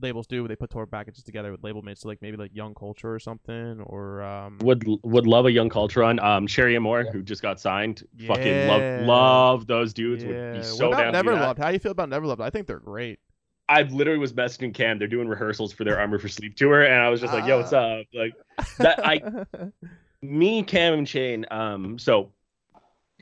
[0.00, 0.48] labels do.
[0.48, 2.00] They put tour packages together with label mates.
[2.00, 4.58] So like maybe like Young Culture or something, or um.
[4.62, 6.18] Would would love a young culture run.
[6.18, 9.02] Um, Sherry Amore, who just got signed, fucking love Yeah.
[9.06, 10.24] love those dudes.
[10.24, 10.30] yeah.
[10.52, 11.46] Would be so what down about to do Never that.
[11.46, 11.58] Loved?
[11.60, 12.40] How do you feel about Never Loved?
[12.40, 13.20] I think they're great.
[13.68, 14.98] I literally was messaging Cam.
[14.98, 17.58] They're doing rehearsals for their Armor for Sleep tour, and I was just like, "Yo,
[17.58, 18.00] what's Ah.
[18.00, 18.32] up?" Like
[18.78, 19.06] that.
[19.06, 19.46] I
[20.22, 21.46] me, Cam, and Shane.
[21.50, 22.32] Um, so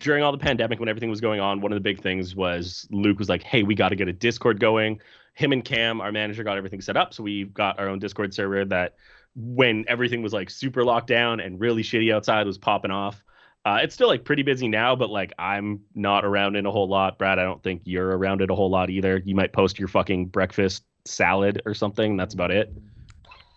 [0.01, 2.89] during all the pandemic, when everything was going on, one of the big things was
[2.91, 5.01] Luke was like, "Hey, we got to get a Discord going."
[5.35, 8.35] Him and Cam, our manager, got everything set up, so we got our own Discord
[8.35, 8.65] server.
[8.65, 8.95] That
[9.35, 13.23] when everything was like super locked down and really shitty outside was popping off.
[13.65, 16.89] Uh, it's still like pretty busy now, but like I'm not around it a whole
[16.89, 17.19] lot.
[17.19, 19.23] Brad, I don't think you're around it a whole lot either.
[19.25, 22.17] You might post your fucking breakfast salad or something.
[22.17, 22.73] That's about it.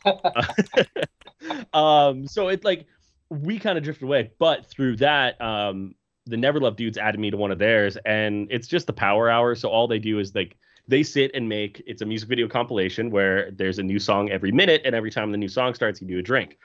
[1.74, 2.86] um, so it like
[3.30, 5.96] we kind of drifted away, but through that, um,
[6.28, 9.30] the Never Loved dudes added me to one of theirs, and it's just the power
[9.30, 9.56] hour.
[9.56, 10.56] So all they do is like
[10.88, 14.52] they sit and make it's a music video compilation where there's a new song every
[14.52, 16.60] minute, and every time the new song starts, you do a drink.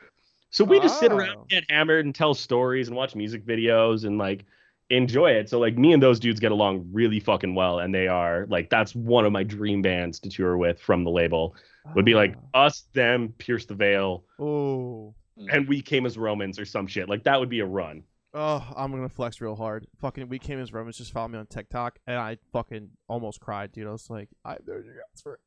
[0.50, 1.16] So we just sit Oh.
[1.16, 4.44] around, get hammered, and tell stories and watch music videos and like
[4.90, 5.48] enjoy it.
[5.48, 8.68] So like me and those dudes get along really fucking well, and they are like
[8.70, 11.54] that's one of my dream bands to tour with from the label.
[11.94, 12.66] Would be like ah.
[12.66, 15.14] us, them, Pierce the Veil, oh.
[15.50, 17.08] and we came as Romans or some shit.
[17.08, 18.02] Like that would be a run.
[18.34, 19.86] Oh, I'm gonna flex real hard.
[20.00, 23.72] Fucking, we came as Romans just followed me on TikTok, and I fucking almost cried,
[23.72, 23.86] dude.
[23.86, 25.40] I was like, I've known you guys for.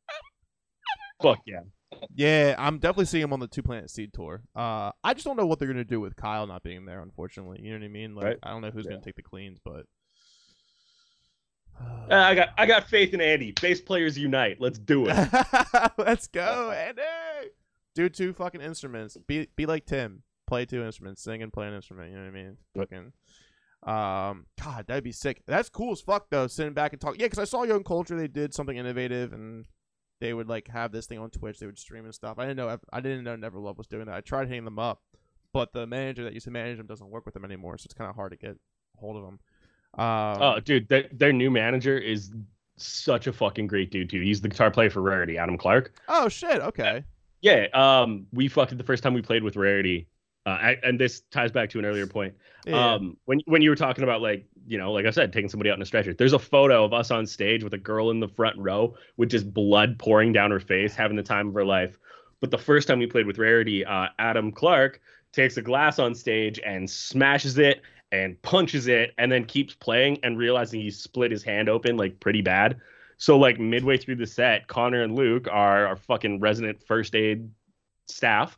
[1.22, 1.62] Fuck yeah.
[2.16, 4.41] Yeah, I'm definitely seeing him on the To Plant a Seed tour.
[4.56, 7.02] Uh, I just don't know what they're gonna do with Kyle not being there.
[7.02, 8.16] Unfortunately, you know what I mean.
[8.16, 8.38] Like, Right.
[8.44, 8.91] I don't know who's Yeah.
[8.91, 9.86] gonna take the cleans, but.
[12.12, 13.52] Uh, I got I got faith in Andy.
[13.60, 14.58] Bass players unite.
[14.60, 15.16] Let's do it.
[15.98, 17.02] Let's go, Andy.
[17.96, 19.18] Do two fucking instruments.
[19.26, 20.24] Be be like Tim.
[20.46, 21.24] Play two instruments.
[21.24, 22.12] Sing and play an instrument.
[22.12, 22.58] You know what I mean?
[22.76, 22.89] Yep.
[22.89, 23.14] Fucking.
[23.84, 25.41] Um, God, that'd be sick.
[25.48, 26.48] That's cool as fuck though.
[26.48, 27.16] Sitting back and talk.
[27.18, 28.16] Yeah, because I saw Young Culture.
[28.18, 29.66] They did something innovative, and
[30.24, 31.60] they would like have this thing on Twitch.
[31.60, 32.40] They would stream and stuff.
[32.40, 32.78] I didn't know.
[32.94, 34.16] I didn't know Never Loved was doing that.
[34.16, 35.02] I tried hitting them up,
[35.52, 37.94] but the manager that used to manage them doesn't work with them anymore, so it's
[37.94, 38.58] kind of hard to get
[38.98, 39.40] hold of them.
[39.96, 42.32] Um, oh, dude, their, their new manager is
[42.78, 44.22] such a fucking great dude too.
[44.22, 45.94] He's the guitar player for Rarity, Adam Clark.
[46.08, 46.62] oh shit.
[46.62, 47.04] Okay.
[47.42, 50.08] Yeah, um, we fucking the first time we played with Rarity,
[50.46, 52.34] uh, I, and this ties back to an earlier point.
[52.66, 52.94] Yeah.
[52.94, 55.70] Um, when when you were talking about like you know, like I said, taking somebody
[55.70, 56.14] out in a stretcher.
[56.14, 59.30] There's a photo of us on stage with a girl in the front row with
[59.30, 61.97] just blood pouring down her face, having the time of her life.
[62.39, 65.01] But the first time we played with Rarity, uh, Adam Clark
[65.32, 70.20] takes a glass on stage and smashes it and punches it, and then keeps playing
[70.22, 72.80] and realizing he split his hand open like pretty bad.
[73.18, 77.49] So like midway through the set, Connor and Luke are our fucking resident first aid
[78.07, 78.57] staff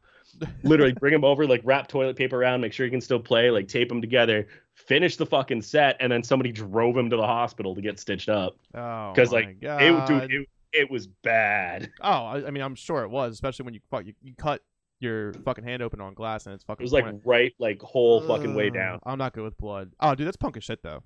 [0.63, 3.49] literally bring him over, like wrap toilet paper around, make sure he can still play,
[3.49, 7.25] like tape him together, finish the fucking set, and then somebody drove him to the
[7.25, 8.55] hospital to get stitched up.
[8.75, 9.81] Oh, Because like God.
[9.81, 11.91] it, dude, it, it was bad.
[12.01, 14.61] Oh, I, I mean, I'm sure it was, especially when you fuck you, you cut
[14.99, 16.83] your fucking hand open on glass and it's fucking.
[16.83, 18.99] It was like right, like whole fucking way down.
[19.05, 19.91] I'm not good with blood.
[19.99, 21.03] Oh, dude, that's punk as shit though.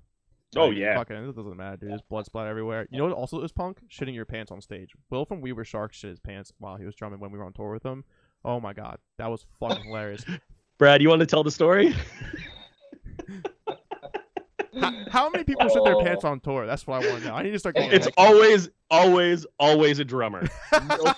[0.56, 0.96] Oh, yeah.
[0.96, 1.90] Fucking, it doesn't matter, dude.
[1.90, 2.88] There's blood splat everywhere.
[2.90, 3.78] You know what also is punk?
[3.88, 4.90] Shitting your pants on stage.
[5.08, 7.44] Will from We Were Sharks shit his pants while he was drumming when we were
[7.44, 8.02] on tour with him.
[8.44, 10.24] Oh my god, that was fucking hilarious.
[10.78, 11.94] Brad, you want to tell the story?
[14.78, 16.66] how, how many people shit their pants on tour?
[16.66, 17.34] That's what I want to know.
[17.34, 17.90] I need to start going.
[17.92, 20.46] It's like- always, always, always a drummer.
[20.72, 21.14] No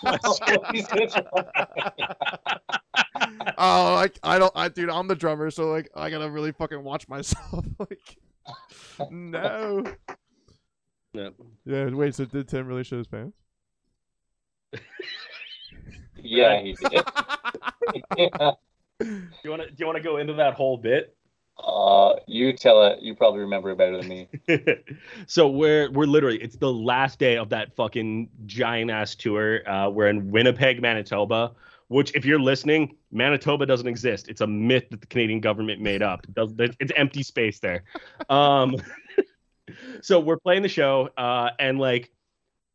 [3.58, 6.82] oh, like I don't, I dude, I'm the drummer, so like I gotta really fucking
[6.82, 7.64] watch myself.
[7.78, 8.18] like,
[9.10, 9.84] no.
[11.12, 11.28] Yeah.
[11.64, 11.90] Yeah.
[11.90, 12.14] Wait.
[12.14, 13.36] So did Tim really shit his pants?
[16.16, 17.04] yeah, he did.
[18.16, 18.52] yeah.
[18.98, 19.68] Do you want to?
[19.70, 21.16] Do you want to go into that whole bit?
[21.64, 23.00] Uh, you tell it.
[23.02, 24.28] You probably remember it better than me.
[25.26, 29.68] so we're we're literally it's the last day of that fucking giant ass tour.
[29.68, 31.52] Uh, we're in Winnipeg, Manitoba.
[31.88, 34.28] Which, if you're listening, Manitoba doesn't exist.
[34.28, 36.26] It's a myth that the Canadian government made up.
[36.36, 37.84] It it's empty space there.
[38.30, 38.76] Um,
[40.00, 42.10] so we're playing the show, uh, and like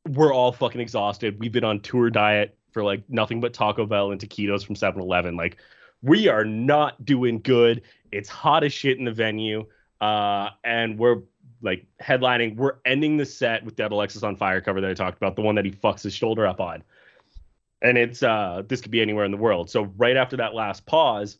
[0.08, 1.40] we're all fucking exhausted.
[1.40, 5.36] We've been on tour diet for like nothing but Taco Bell and taquitos from 7-Eleven.
[5.36, 5.58] Like
[6.02, 7.82] we are not doing good.
[8.12, 9.66] It's hot as shit in the venue,
[10.02, 11.22] uh, and we're
[11.62, 12.56] like headlining.
[12.56, 15.66] We're ending the set with that Alexisonfire cover that I talked about, the one that
[15.66, 16.84] he fucks his shoulder up on.
[17.82, 19.70] And it's uh this could be anywhere in the world.
[19.70, 21.38] So right after that last pause,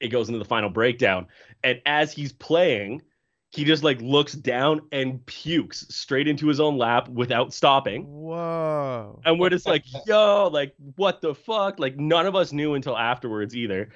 [0.00, 1.26] it goes into the final breakdown.
[1.64, 3.02] And as he's playing,
[3.50, 8.04] he just like looks down and pukes straight into his own lap without stopping.
[8.04, 9.20] Whoa.
[9.24, 11.78] And we're just like, yo, like what the fuck?
[11.78, 13.88] Like none of us knew until afterwards either.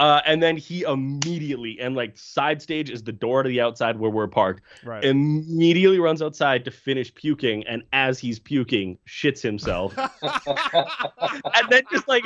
[0.00, 3.96] Uh, and then he immediately and like side stage is the door to the outside
[3.98, 4.62] where we're parked.
[4.84, 5.04] Right.
[5.04, 12.08] Immediately runs outside to finish puking, and as he's puking, shits himself, and then just
[12.08, 12.24] like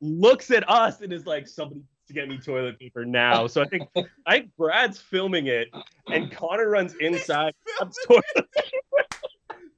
[0.00, 3.66] looks at us and is like, "Somebody to get me toilet paper now." So I
[3.66, 3.88] think
[4.26, 5.68] I think Brad's filming it,
[6.08, 8.24] and Connor runs inside, grabs toilet,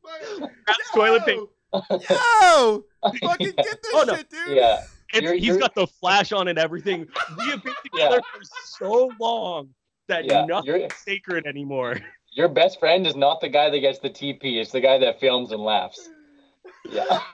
[0.03, 1.43] grabs toilet paper.
[1.91, 2.85] Yo,
[3.23, 4.15] fucking get this Oh, no.
[4.17, 4.57] shit, dude.
[4.57, 4.85] yeah.
[5.13, 7.07] It's, You're- he's you're- got the flash on and everything.
[7.39, 8.05] We have been Yeah.
[8.09, 9.71] together for so long
[10.09, 11.99] that Yeah, nothing's you're- sacred anymore.
[12.33, 14.61] Your best friend is not the guy that gets the TP.
[14.61, 16.09] It's the guy that films and laughs.
[16.91, 17.21] Yeah.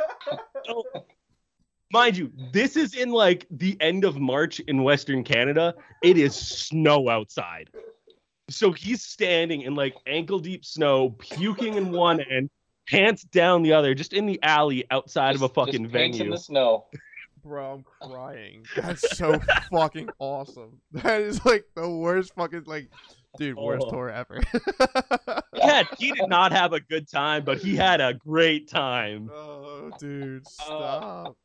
[0.64, 0.84] So,
[1.92, 5.74] mind you, this is in like the end of March in Western Canada.
[6.04, 7.68] It is snow outside.
[8.48, 12.48] So he's standing in like ankle deep snow, puking in one end,
[12.88, 16.30] pants down the other, just in the alley outside of a fucking just paint in
[16.30, 16.86] the snow.
[17.44, 18.64] Bro, I'm crying.
[18.76, 19.40] That's so
[19.70, 20.80] fucking awesome.
[20.92, 22.88] That is like the worst fucking like,
[23.38, 23.90] dude, worst Oh.
[23.90, 24.40] tour ever.
[25.54, 29.30] Yeah, he did not have a good time, but he had a great time.
[29.32, 31.36] oh, dude, uh, stop.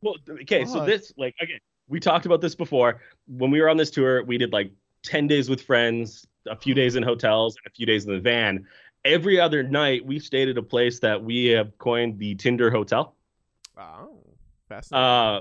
[0.00, 3.02] Well, okay, so this like again, we talked about this before.
[3.26, 4.70] When we were on this tour, we did like
[5.02, 8.20] 10 days with friends, a few days in hotels, and a few days in the
[8.20, 8.66] van.
[9.04, 13.14] Every other night, we stayed at a place that we have coined the Tinder Hotel.
[13.76, 14.18] Oh,
[14.68, 15.04] fascinating.
[15.04, 15.40] Uh,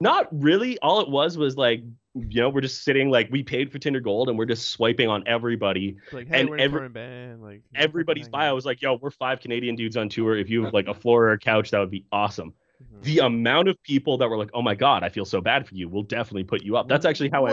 [0.00, 0.78] not really.
[0.78, 1.82] All it was was like,
[2.14, 5.08] you know, we're just sitting like we paid for Tinder Gold and we're just swiping
[5.08, 5.96] on everybody.
[6.12, 7.42] like, hey, and we're a every- band.
[7.42, 10.36] Like Everybody's bio was like, yo, we're five Canadian dudes on tour.
[10.36, 12.54] If you have like a floor or a couch, that would be awesome.
[12.80, 13.02] Mhm.
[13.02, 15.74] The amount of people that were like, oh my God, I feel so bad for
[15.74, 15.88] you.
[15.88, 16.86] We'll definitely put you up.
[16.88, 17.52] That's actually how I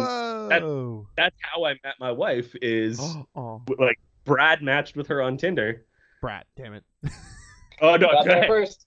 [0.60, 1.08] Whoa.
[1.18, 3.00] that's how I met my wife is
[3.36, 5.84] oh, like Brad matched with her on Tinder.
[6.22, 6.84] brat, damn it.
[7.82, 8.86] Oh no, Got there Brad, first.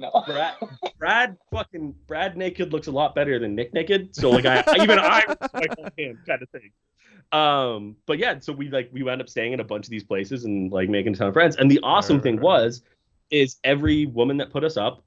[0.00, 0.10] No.
[0.26, 0.54] Brad,
[0.98, 4.14] Brad fucking Brad naked looks a lot better than Nick naked.
[4.16, 6.70] So like I even I was like on him kind of thing.
[7.32, 10.02] Um, but yeah, so we like we wound up staying in a bunch of these
[10.04, 11.56] places and like making a ton of friends.
[11.56, 12.42] And the awesome Right, thing right.
[12.44, 12.82] was
[13.30, 15.04] is every woman that put us up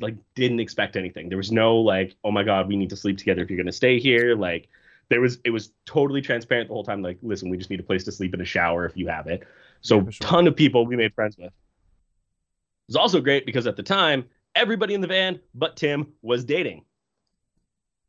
[0.00, 1.28] like didn't expect anything.
[1.28, 3.72] There was no like, oh my god, we need to sleep together if you're gonna
[3.72, 4.36] stay here.
[4.36, 4.68] Like
[5.08, 7.02] there was it was totally transparent the whole time.
[7.02, 9.26] Like, listen, we just need a place to sleep in a shower if you have
[9.26, 9.42] it.
[9.80, 10.28] So Yeah, sure.
[10.28, 11.52] ton of people we made friends with.
[12.86, 14.24] It was also great because at the time,
[14.54, 16.84] everybody in the van but Tim was dating.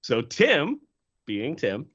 [0.02, 0.80] So Tim,
[1.26, 1.88] being Tim,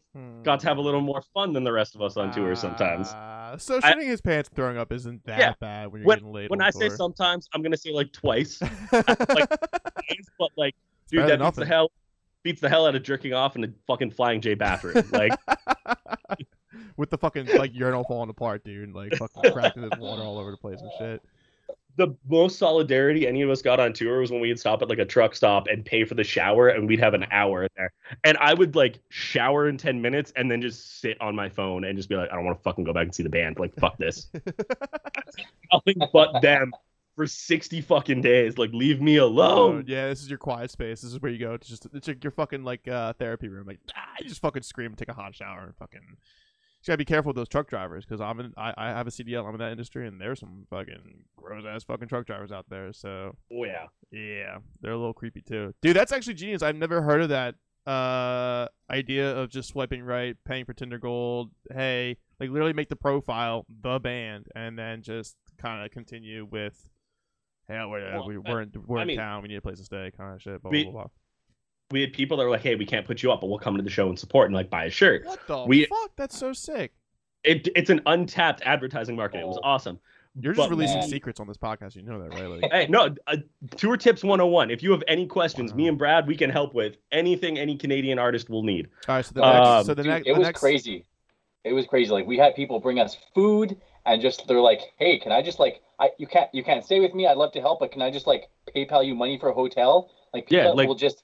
[0.43, 3.09] got to have a little more fun than the rest of us on tour sometimes.
[3.11, 5.53] Uh, so shitting his pants and throwing up isn't that Yeah.
[5.61, 6.51] bad when you're When- getting laid.
[6.51, 8.61] When I say sometimes, I'm gonna say like twice.
[8.93, 9.07] like,
[10.39, 10.75] but like,
[11.11, 11.93] dude, that beats the hell
[12.43, 15.05] beats the hell out of jerking off in a fucking flying J bathroom.
[15.13, 15.33] Like,
[16.97, 20.39] with the fucking like urinal falling apart, dude, and, like fucking cracking the water all
[20.39, 21.23] over the place and shit.
[22.01, 24.99] The most solidarity any of us got on tour was when we'd stop at like
[24.99, 27.93] a truck stop and pay for the shower and we'd have an hour there.
[28.25, 31.85] And I would like shower in 10 minutes and then just sit on my phone
[31.85, 33.59] and just be like, I don't want to fucking go back and see the band.
[33.59, 34.29] Like, fuck this.
[35.73, 36.73] Nothing but them
[37.17, 38.59] for 60 fucking days.
[38.59, 39.85] Like, leave me Oh, alone.
[39.87, 41.03] yeah, this is your quiet space.
[41.03, 41.55] This is where you go.
[41.55, 43.67] It's just it's like your fucking like uh, therapy room.
[43.67, 46.17] Like ah, you just fucking scream, take a hot shower, and fucking.
[46.83, 48.55] You gotta be careful with those truck drivers because I'm in.
[48.57, 49.47] I, I have a CDL.
[49.47, 52.93] I'm in that industry, and there's some fucking gross ass fucking truck drivers out there.
[52.95, 53.87] So Oh, yeah.
[54.11, 55.95] yeah, they're a little creepy too, dude.
[55.95, 56.63] That's actually genius.
[56.63, 57.57] I've never heard of that
[57.87, 61.51] uh idea of just swiping right, paying for Tinder Gold.
[61.71, 66.89] Hey, like literally make the profile the band, and then just kind of continue with.
[67.69, 69.43] Hey, we're, Well, we, we're in, we're I in mean, town.
[69.43, 70.61] We need a place to stay, kind of shit.
[70.63, 71.11] Blah, we- blah, blah, blah.
[71.91, 73.77] We had people that were like, hey, we can't put you up, but we'll come
[73.77, 75.27] to the show and support and like buy a shirt.
[75.27, 76.13] What the we- fuck?
[76.17, 76.93] That's so sick.
[77.43, 79.41] It, it's an untapped advertising market.
[79.41, 79.69] It was Oh.
[79.69, 79.99] awesome.
[80.41, 81.09] You're just But- releasing man.
[81.09, 81.97] secrets on this podcast.
[81.97, 82.47] You know that, right?
[82.63, 83.37] Like, Hey, no, uh,
[83.77, 84.71] Tour Tips 101.
[84.71, 88.19] If you have any questions, me and Brad, we can help with anything any Canadian
[88.21, 88.89] artist will need.
[89.09, 89.25] all right.
[89.25, 91.05] So the Um, next, so the Dude, next, it the was next, crazy.
[91.65, 92.13] It was crazy.
[92.13, 93.77] Like we had people bring us food
[94.07, 97.01] and just they're like, "Hey, can I just like I you can't you can't stay
[97.01, 97.27] with me.
[97.27, 100.11] I'd love to help, but can I just like PayPal you money for a hotel?"
[100.33, 101.23] Like Yeah, people like- will just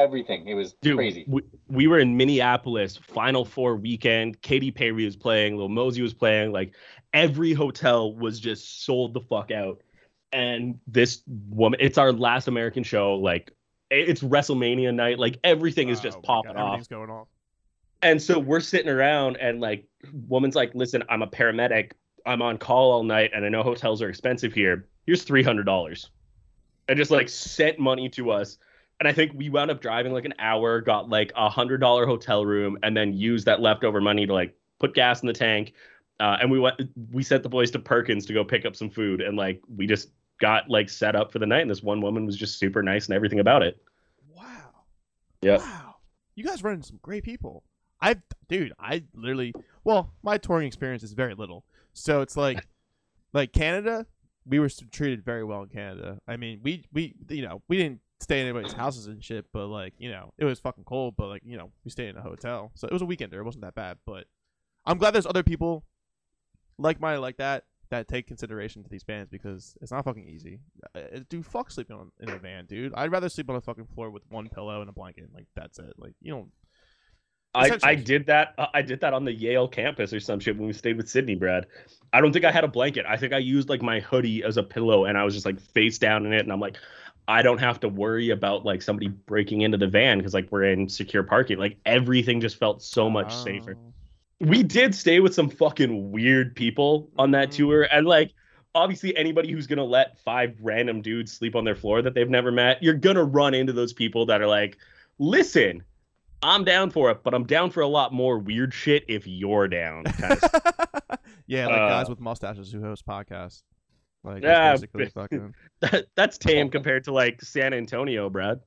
[0.00, 0.48] everything.
[0.48, 1.24] It was Dude, crazy.
[1.28, 4.40] We, we were in Minneapolis, Final Four weekend.
[4.42, 6.52] Katy Perry was playing, Lil Mosey was playing.
[6.52, 6.74] Like
[7.12, 9.82] every hotel was just sold the fuck out.
[10.32, 13.14] And this woman, it's our last American show.
[13.14, 13.52] Like
[13.90, 15.18] it's WrestleMania night.
[15.18, 16.88] Like everything is Oh just my popping God, off.
[16.88, 17.28] Going off.
[18.02, 19.84] And so we're sitting around, and like,
[20.26, 21.92] woman's like, "Listen, I'm a paramedic.
[22.24, 24.86] I'm on call all night and I know hotels are expensive here.
[25.06, 26.10] Here's three hundred dollars,
[26.88, 28.58] and just like sent money to us.
[29.00, 32.06] And I think we wound up driving like an hour, got like a hundred dollar
[32.06, 35.72] hotel room, and then used that leftover money to like put gas in the tank.
[36.20, 36.78] Uh, and we went,
[37.10, 39.86] we sent the boys to Perkins to go pick up some food, and like we
[39.86, 41.62] just got like set up for the night.
[41.62, 43.82] And this one woman was just super nice and everything about it.
[44.36, 44.70] Wow.
[45.40, 45.56] Yeah.
[45.58, 45.96] Wow.
[46.34, 47.64] You guys run into some great people.
[48.02, 48.16] I,
[48.48, 51.64] dude, I literally, well, my touring experience is very little.
[51.92, 52.66] So it's like,
[53.34, 54.06] like Canada,
[54.46, 56.18] we were treated very well in Canada.
[56.26, 59.66] I mean, we, we, you know, we didn't stay in anybody's houses and shit, but
[59.66, 62.22] like, you know, it was fucking cold, but like, you know, we stayed in a
[62.22, 62.70] hotel.
[62.74, 63.34] So it was a weekender.
[63.34, 64.26] It wasn't that bad, but
[64.84, 65.84] I'm glad there's other people
[66.78, 70.60] like minded like that that take consideration to these bands because it's not fucking easy.
[70.94, 72.94] Uh, dude, fuck sleeping on, in a van, dude.
[72.94, 75.28] I'd rather sleep on a fucking floor with one pillow and a blanket.
[75.34, 75.94] Like that's it.
[75.98, 76.50] Like you don't.
[77.52, 78.54] I, I did that.
[78.58, 81.08] uh, I did that on the Yale campus or some shit when we stayed with
[81.08, 81.66] Sydney, Brad.
[82.12, 83.06] I don't think I had a blanket.
[83.08, 85.60] I think I used like my hoodie as a pillow, and I was just like
[85.60, 86.42] face down in it.
[86.42, 86.76] And I'm like,
[87.30, 90.64] I don't have to worry about like somebody breaking into the van because like we're
[90.64, 91.58] in secure parking.
[91.58, 93.76] Like everything just felt so much safer.
[93.78, 93.92] Oh.
[94.40, 97.56] we did stay with some fucking weird people on that Mhm.
[97.56, 98.32] tour and like
[98.74, 102.50] obviously anybody who's gonna let five random dudes sleep on their floor that they've never
[102.50, 104.78] met you're gonna run into those people that are like
[105.18, 105.82] listen
[106.42, 109.68] i'm down for it but i'm down for a lot more weird shit if you're
[109.68, 110.40] down kind of
[111.46, 113.62] yeah, like guys Uh, with mustaches who host podcasts.
[114.24, 115.54] Like Yeah, that's basically but- fucking.
[115.80, 118.60] that, that's tame compared to like san antonio brad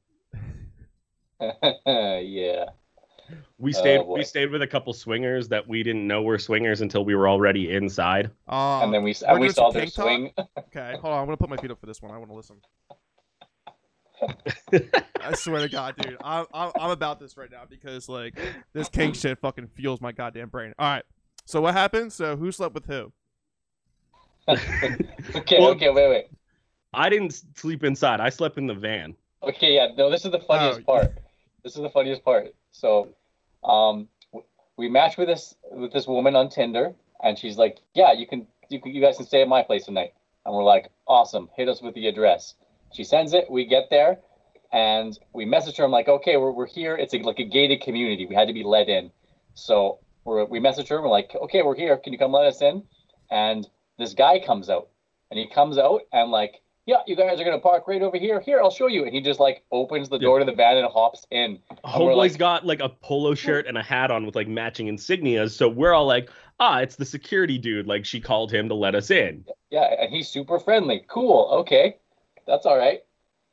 [1.85, 2.65] yeah.
[3.57, 4.17] we Oh, stayed boy.
[4.17, 7.27] we stayed with a couple swingers that we didn't know were swingers until we were
[7.29, 10.31] already inside Oh, and then we and we saw their swing.
[10.57, 11.19] Okay, hold on.
[11.19, 12.11] I'm gonna put my feet up for this one.
[12.11, 12.57] I want to listen.
[15.21, 18.37] I swear to God, dude, I'm, I'm I'm about this right now because like
[18.73, 20.73] this king shit fucking fuels my goddamn brain.
[20.79, 21.03] All right,
[21.45, 22.13] so what happened?
[22.13, 23.11] So who slept with who?
[25.35, 26.25] okay, Well- okay, wait, wait.
[26.93, 29.15] i didn't sleep inside i slept in the van
[29.45, 30.93] Okay, yeah, no, this is the funniest Oh.
[30.93, 31.17] part.
[31.65, 32.55] This is the funniest part.
[32.71, 33.09] So,
[33.61, 34.07] um,
[34.77, 38.47] we matched with this with this woman on Tinder, and she's like, "Yeah, you can,
[38.69, 40.13] you can, you guys can stay at my place tonight."
[40.45, 41.49] And we're like, "Awesome!
[41.57, 42.55] Hit us with the address."
[42.93, 43.51] She sends it.
[43.51, 44.19] We get there,
[44.71, 45.83] and we message her.
[45.83, 46.95] I'm like, "Okay, we're we're here.
[46.95, 48.25] It's a, like a gated community.
[48.25, 49.11] We had to be let in."
[49.55, 51.01] So we're, we message her.
[51.01, 51.97] We're like, "Okay, we're here.
[51.97, 52.81] Can you come let us in?"
[53.29, 53.67] And
[53.97, 54.89] this guy comes out,
[55.31, 58.41] and he comes out and like yeah, you guys are gonna park right over here.
[58.41, 59.05] Here, I'll show you.
[59.05, 60.23] And he just like opens the Yeah.
[60.23, 61.59] door to the van and hops in.
[61.85, 65.51] Homeboy's like- got like a polo shirt and a hat on with like matching insignias.
[65.51, 66.29] So we're all like,
[66.59, 67.87] ah, it's the security dude.
[67.87, 69.45] Like she called him to let us in.
[69.69, 71.05] Yeah, and he's super friendly.
[71.07, 71.47] Cool.
[71.61, 71.95] Okay,
[72.45, 73.01] that's all right.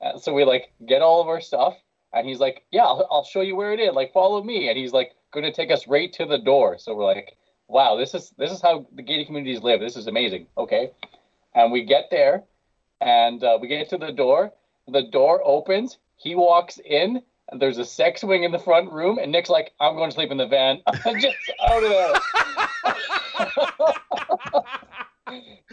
[0.00, 1.76] And so we like get all of our stuff,
[2.12, 3.94] and he's like, yeah, I'll, I'll show you where it is.
[3.94, 4.68] Like, follow me.
[4.70, 6.78] And he's like gonna take us right to the door.
[6.78, 7.36] So we're like,
[7.70, 9.80] wow, this is this is how the gated communities live.
[9.80, 10.46] This is amazing.
[10.58, 10.90] Okay,
[11.54, 12.44] and we get there,
[13.00, 14.52] and uh, we get to the door.
[14.88, 15.98] The door opens.
[16.16, 17.22] He walks in.
[17.52, 20.14] And there's a sex wing in the front room, and Nick's like, "I'm going to
[20.14, 20.82] sleep in the van."
[21.20, 21.36] Just
[21.68, 22.14] out of there.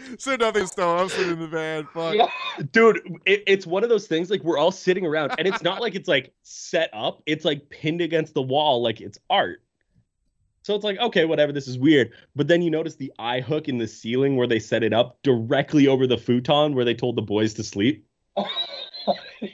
[0.18, 1.02] so nothing's stolen.
[1.02, 1.86] I'm sleeping in the van.
[1.92, 2.14] Fuck.
[2.14, 2.28] yeah.
[2.72, 5.80] Dude, it, it's one of those things like we're all sitting around and it's not
[5.80, 7.22] like it's like set up.
[7.26, 9.62] It's like pinned against the wall like it's art.
[10.68, 12.12] So it's like, okay, whatever, this is weird.
[12.36, 15.16] But then you notice the eye hook in the ceiling where they set it up
[15.22, 18.06] directly over the futon where they told the boys to sleep.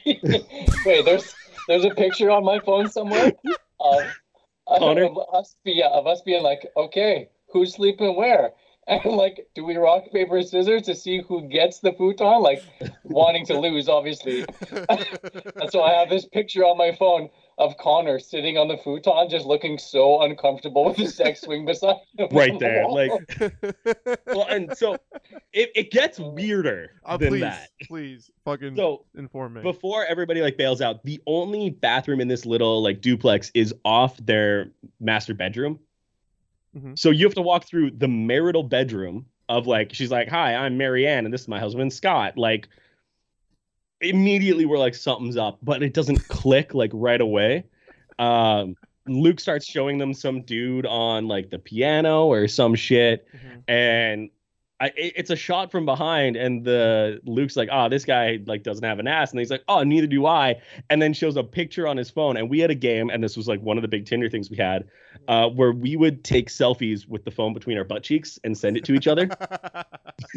[0.04, 1.32] Wait, there's
[1.68, 3.30] there's a picture on my phone somewhere
[3.80, 4.02] of,
[4.66, 5.04] of, Connor?
[5.04, 8.50] of us be of us being like, okay, who's sleeping where?
[8.86, 12.42] And like, do we rock paper scissors to see who gets the futon?
[12.42, 12.62] Like,
[13.04, 14.44] wanting to lose, obviously.
[14.70, 19.28] And so I have this picture on my phone of Connor sitting on the futon,
[19.30, 22.28] just looking so uncomfortable with the sex swing beside him.
[22.32, 22.82] Right the there.
[22.86, 22.94] wall.
[23.44, 24.94] Like well, and so
[25.52, 27.68] it, it gets weirder Uh, than please, that.
[27.86, 29.62] please, fucking So inform me.
[29.62, 34.16] before everybody like bails out, the only bathroom in this little like duplex is off
[34.18, 35.78] their master bedroom.
[36.76, 36.98] Mhm.
[36.98, 40.76] So you have to walk through the marital bedroom of like she's like, "Hi, I'm
[40.76, 42.68] Marianne, and this is my husband Scott." Like
[44.04, 47.64] immediately we're like something's up, but it doesn't click like right away.
[48.18, 48.76] Um,
[49.06, 53.62] Luke starts showing them some dude on like the piano or some shit Mhm.
[53.68, 54.30] and
[54.80, 58.84] I, it's a shot from behind, and the Luke's like, "Oh, this guy like doesn't
[58.84, 60.56] have an ass," and he's like, "Oh, neither do I,"
[60.90, 62.36] and then shows a picture on his phone.
[62.36, 64.50] And we had a game, and this was like one of the big Tinder things
[64.50, 64.84] we had,
[65.28, 68.76] uh, where we would take selfies with the phone between our butt cheeks and send
[68.76, 69.28] it to each other.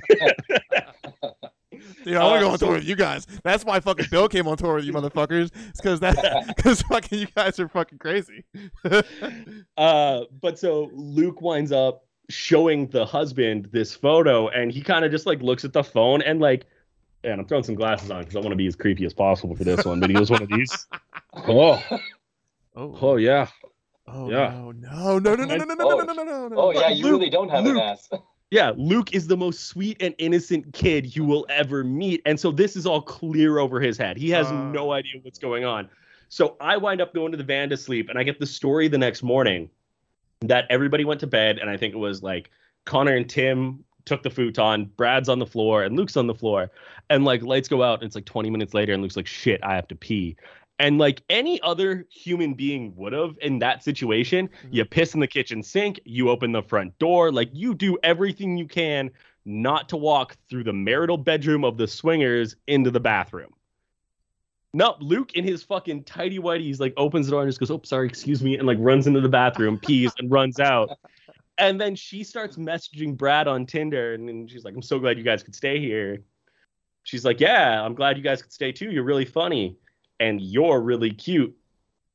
[2.04, 3.26] Dude, I want to Uh, go on tour with you guys.
[3.44, 5.52] That's why fucking Bill came on tour with you motherfuckers.
[5.70, 8.44] It's because that, because fucking you guys are fucking crazy.
[9.78, 15.12] uh, but so Luke winds up showing the husband this photo, and he kind of
[15.12, 16.66] just like looks at the phone and like,
[17.24, 19.56] and I'm throwing some glasses on because I want to be as creepy as possible
[19.56, 20.00] for this one.
[20.00, 20.88] But he was one of these.
[21.36, 21.82] Oh,
[22.76, 23.48] Oh, oh yeah.
[24.08, 24.50] oh yeah.
[24.52, 26.56] no, no, no, no, no, no, no, no, no, no, no, no, no.
[26.58, 27.76] Oh yeah, you Luke, really don't have Luke.
[27.78, 28.08] an ass.
[28.50, 32.22] Yeah, Luke is the most sweet and innocent kid you will ever meet.
[32.26, 34.16] And so this is all clear over his head.
[34.18, 34.72] He has Uh.
[34.72, 35.90] no idea what's going on.
[36.30, 38.88] So I wind up going to the van to sleep, and I get the story
[38.88, 39.70] the next morning
[40.42, 41.58] that everybody went to bed.
[41.58, 42.50] And I think it was like
[42.86, 46.72] Connor and Tim took the futon, Brad's on the floor, and Luke's on the floor.
[47.10, 49.62] And like lights go out, and it's like 20 minutes later, and Luke's like, shit,
[49.64, 50.38] I have to pee.
[50.80, 54.68] And like any other human being would have in that situation, mm-hmm.
[54.76, 58.58] you piss in the kitchen sink, you open the front door, like you do everything
[58.58, 59.10] you can
[59.46, 63.54] not to walk through the marital bedroom of the swingers into the bathroom.
[64.74, 67.82] No, Luke in his fucking tidy whities like opens the door and just goes, "Oh,
[67.84, 70.92] sorry, excuse me," and like runs into the bathroom, pees, and runs out.
[71.58, 75.18] And then she starts messaging Brad on Tinder, and then she's like, "I'm so glad
[75.18, 76.22] you guys could stay here."
[77.04, 78.92] She's like, "Yeah, I'm glad you guys could stay too.
[78.92, 79.78] You're really funny,
[80.20, 81.56] and you're really cute."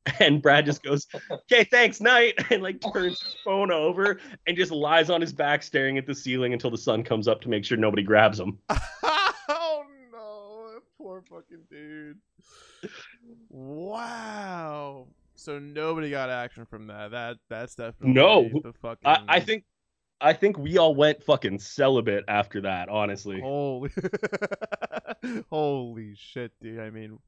[0.18, 4.72] And Brad just goes, "Okay, thanks, night," and like turns his phone over and just
[4.72, 7.64] lies on his back, staring at the ceiling until the sun comes up to make
[7.64, 8.58] sure nobody grabs him.
[9.48, 12.18] oh no, poor fucking dude.
[13.48, 15.06] Wow.
[15.36, 17.12] So nobody got action from that.
[17.12, 18.48] That that's definitely No.
[18.62, 19.06] the fucking.
[19.06, 19.64] I, I think,
[20.20, 22.88] I think we all went fucking celibate after that.
[22.88, 23.90] Honestly, Holy,
[25.50, 26.80] holy shit, dude!
[26.80, 27.18] I mean,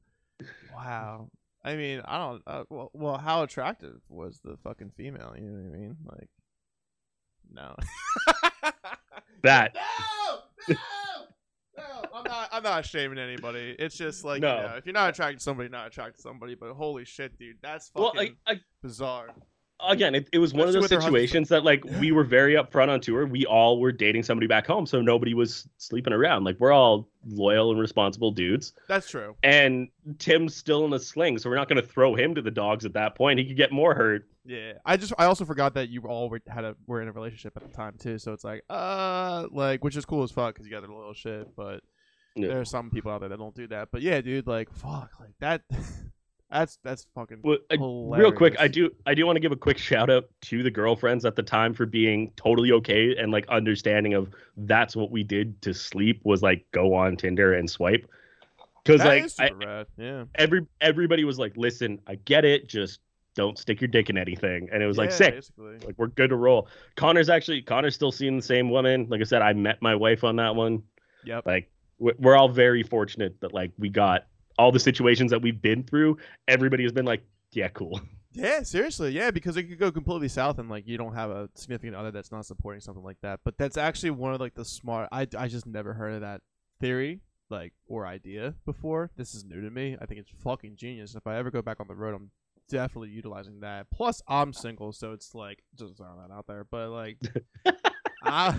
[0.73, 1.29] wow.
[1.63, 2.43] I mean, I don't.
[2.45, 5.33] Uh, well, well, how attractive was the fucking female?
[5.35, 5.97] You know what I mean?
[6.05, 6.29] Like,
[7.51, 7.75] no.
[9.43, 10.75] that No, no,
[11.77, 12.09] no.
[12.13, 12.49] I'm not.
[12.51, 13.75] I'm not shaming anybody.
[13.79, 14.55] It's just like, No.
[14.55, 16.55] you know, if you're not attracted to somebody, not attracted to somebody.
[16.55, 19.29] But holy shit, dude, that's fucking well, I, I, bizarre.
[19.87, 21.13] Again, it, it was one of those with her husband.
[21.15, 23.25] situations that like we were very upfront on tour.
[23.25, 26.43] We all were dating somebody back home, so nobody was sleeping around.
[26.43, 28.73] Like we're all loyal and responsible dudes.
[28.87, 29.35] That's true.
[29.43, 32.51] And Tim's still in a sling, so we're not going to throw him to the
[32.51, 33.39] dogs at that point.
[33.39, 34.27] He could get more hurt.
[34.45, 37.11] Yeah, I just I also forgot that you all were, had a were in a
[37.11, 38.17] relationship at the time too.
[38.19, 41.13] So it's like, uh, like which is cool as fuck because you guys are little
[41.15, 41.55] shit.
[41.55, 41.81] But
[42.35, 42.49] Yeah.
[42.49, 43.89] there are some people out there that don't do that.
[43.91, 45.61] But yeah, dude, like fuck, like that.
[46.51, 49.57] that's that's fucking Well, I- real quick, I do I do want to give a
[49.57, 53.47] quick shout out to the girlfriends at the time for being totally okay and like
[53.49, 58.09] understanding of that's what we did to sleep was like go on Tinder and swipe.
[58.83, 59.85] Because like I.
[59.97, 60.25] Yeah.
[60.35, 62.99] every everybody was like, listen, I get it, just
[63.33, 64.69] don't stick your dick in anything.
[64.71, 65.33] And it was like sick.
[65.33, 65.77] Basically.
[65.79, 66.69] Like we're good to roll.
[66.95, 69.07] Connor's actually Connor's still seeing the same woman.
[69.09, 70.83] Like I said, I met my wife on that one.
[71.25, 71.45] Yep.
[71.45, 74.27] Like we're all very fortunate that like we got
[74.57, 76.17] all the situations that we've been through.
[76.47, 77.99] Everybody has been like, yeah, cool.
[78.33, 81.49] Yeah, seriously, yeah, because it could go completely south and like you don't have a
[81.55, 83.39] significant other that's not supporting something like that.
[83.45, 85.07] But that's actually one of like the smart.
[85.11, 86.41] I I just never heard of that
[86.81, 89.11] theory like or idea before.
[89.15, 89.95] This is new to me.
[90.01, 91.15] I think it's fucking genius.
[91.15, 92.31] If I ever go back on the road, I'm
[92.67, 93.89] definitely utilizing that.
[93.89, 96.65] Plus, I'm single, so it's like just throwing that out there.
[96.65, 97.17] But like,
[98.23, 98.55] I.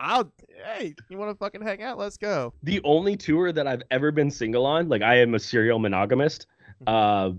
[0.00, 0.32] I'll
[0.76, 1.98] hey, you want to fucking hang out?
[1.98, 2.54] Let's go.
[2.62, 6.46] The only tour that I've ever been single on, like I am a serial monogamist,
[6.86, 7.30] uh,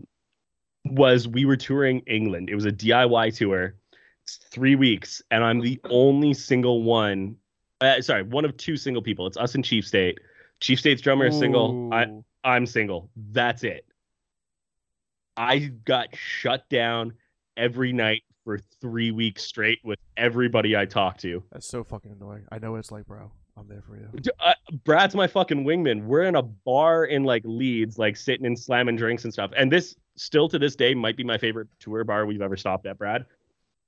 [0.86, 2.50] was we were touring England.
[2.50, 3.76] It was a DIY tour.
[4.24, 7.36] It's three weeks, and I'm the only single one.
[7.82, 9.26] Uh, sorry, one of two single people.
[9.26, 10.20] It's us and Chief State.
[10.60, 11.90] Chief State's drummer is single.
[11.92, 12.06] I,
[12.44, 13.10] I'm single.
[13.32, 13.86] That's it.
[15.36, 17.14] I got shut down
[17.58, 21.44] every night for three weeks straight with everybody I talk to.
[21.52, 22.46] That's so fucking annoying.
[22.52, 23.32] I know it's like, bro.
[23.58, 24.08] I'm there for you.
[24.40, 24.54] Uh,
[24.86, 26.06] Brad's my fucking wingman.
[26.06, 29.52] We're in a bar in like Leeds, like sitting and slamming drinks and stuff.
[29.56, 32.86] And this still to this day might be my favorite tour bar we've ever stopped
[32.86, 33.26] at, Brad.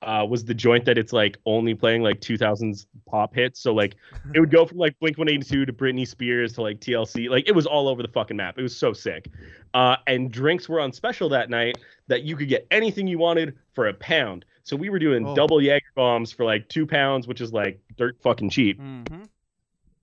[0.06, 3.60] Uh, was the joint that it's like only playing like 2000s pop hits.
[3.62, 3.96] So like
[4.34, 7.30] it would go from like Blink 182 to Britney Spears to like TLC.
[7.30, 8.58] Like it was all over the fucking map.
[8.58, 9.30] It was so sick.
[9.74, 11.78] Uh, and drinks were on special that night
[12.08, 14.46] that you could get anything you wanted for a pound.
[14.64, 15.36] So we were doing Oh.
[15.36, 19.24] double Jaeger bombs for like two pounds, which is like dirt fucking cheap Mm-hmm.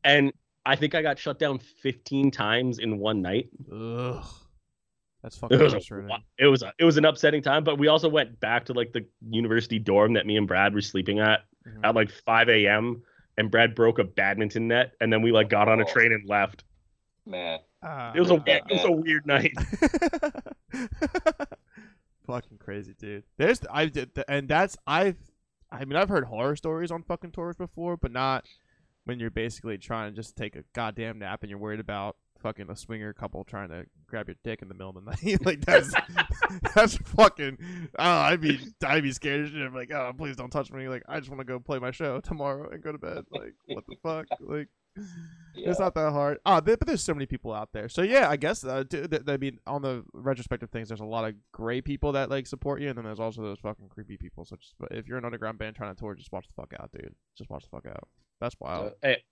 [0.05, 0.33] and
[0.67, 3.49] I think I got shut down 15 times in one night.
[3.73, 4.25] Ugh.
[5.23, 5.79] That's It fucking was, a,
[6.39, 8.93] it was a, it was an upsetting time, but we also went back to like
[8.93, 11.81] the university dorm that me and Brad were sleeping at Mhm.
[11.85, 13.03] at like 5 a.m.
[13.37, 15.93] and Brad broke a badminton net, and then we like got on a Oh.
[15.93, 16.65] train and left.
[17.27, 18.13] Man, Ah.
[18.15, 19.53] It was a Yeah, it was a weird night.
[22.27, 23.25] fucking crazy, dude.
[23.37, 25.17] There's I did, and that's I've
[25.71, 28.47] I mean I've heard horror stories on fucking tours before, but not
[29.05, 32.71] when you're basically trying to just take a goddamn nap and you're worried about fucking
[32.71, 35.45] a swinger couple trying to grab your dick in the middle of the night.
[35.47, 35.93] like that's
[36.75, 37.59] that's fucking.
[37.99, 39.61] Oh, I'd be I'd be scared shit.
[39.63, 40.89] I'm like, oh, please don't touch me.
[40.89, 43.25] Like I just want to go play my show tomorrow and go to bed.
[43.31, 44.27] Like what the fuck?
[44.41, 44.69] Like
[45.55, 45.71] Yeah.
[45.71, 46.39] it's not that hard.
[46.45, 47.89] Ah, but there's so many people out there.
[47.89, 48.65] So yeah, I guess.
[48.65, 52.13] Uh, d- th- I mean, on the retrospective things, there's a lot of great people
[52.13, 54.45] that like support you, and then there's also those fucking creepy people.
[54.45, 56.91] So just if you're an underground band trying to tour, just watch the fuck out,
[56.93, 57.15] dude.
[57.39, 58.09] Just watch the fuck out.
[58.41, 58.89] That's wild.
[58.89, 59.23] Uh, hey,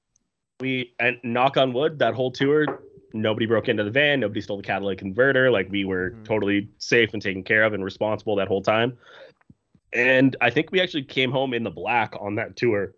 [0.61, 2.83] we and knock on wood, that whole tour,
[3.13, 5.51] nobody broke into the van, nobody stole the catalytic converter.
[5.51, 6.25] Like we were Mhm.
[6.25, 8.99] totally safe and taken care of and responsible that whole time.
[9.93, 12.95] And I think we actually came home in the black on that tour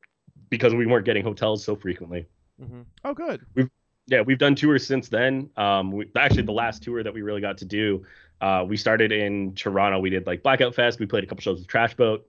[0.48, 2.26] because we weren't getting hotels so frequently.
[2.58, 3.44] hmm Oh, good.
[3.54, 3.70] We've
[4.06, 5.50] Yeah, we've done tours since then.
[5.56, 8.04] Um, we, actually, the last tour that we really got to do,
[8.40, 10.00] uh, we started in Toronto.
[10.00, 10.98] We did like Blackout Fest.
[10.98, 12.26] We played a couple shows with Trash Boat.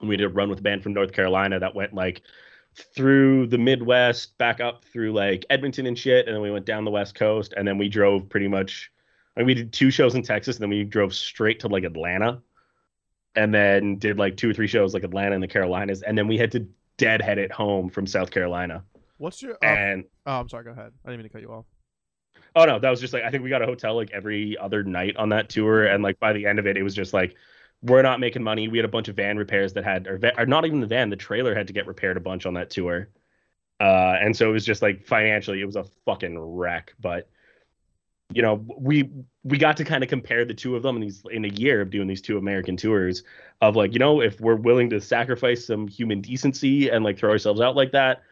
[0.00, 2.22] And we did a run with a band from North Carolina that went like
[2.94, 6.84] through the Midwest, back up through like Edmonton and shit, and then we went down
[6.84, 8.90] the West Coast, and then we drove pretty much.
[9.36, 11.84] I mean, we did two shows in Texas, and then we drove straight to like
[11.84, 12.42] Atlanta,
[13.34, 16.28] and then did like two or three shows like Atlanta and the Carolinas, and then
[16.28, 16.66] we had to
[16.96, 18.84] deadhead it home from South Carolina.
[19.18, 19.54] What's your?
[19.62, 20.64] Oh, And oh, I'm sorry.
[20.64, 20.92] Go ahead.
[21.04, 21.64] I didn't mean to cut you off.
[22.54, 24.82] Oh no, that was just like I think we got a hotel like every other
[24.82, 27.34] night on that tour, and like by the end of it, it was just like
[27.82, 28.68] we're not making money.
[28.68, 31.10] We had a bunch of van repairs that had, or, or not even the van,
[31.10, 33.08] the trailer had to get repaired a bunch on that tour,
[33.80, 36.94] uh, and so it was just like financially, it was a fucking wreck.
[36.98, 37.28] But
[38.32, 39.10] you know, we
[39.44, 41.80] we got to kind of compare the two of them in these in a year
[41.80, 43.22] of doing these two American tours
[43.60, 47.30] of like you know if we're willing to sacrifice some human decency and like throw
[47.30, 48.22] ourselves out like that,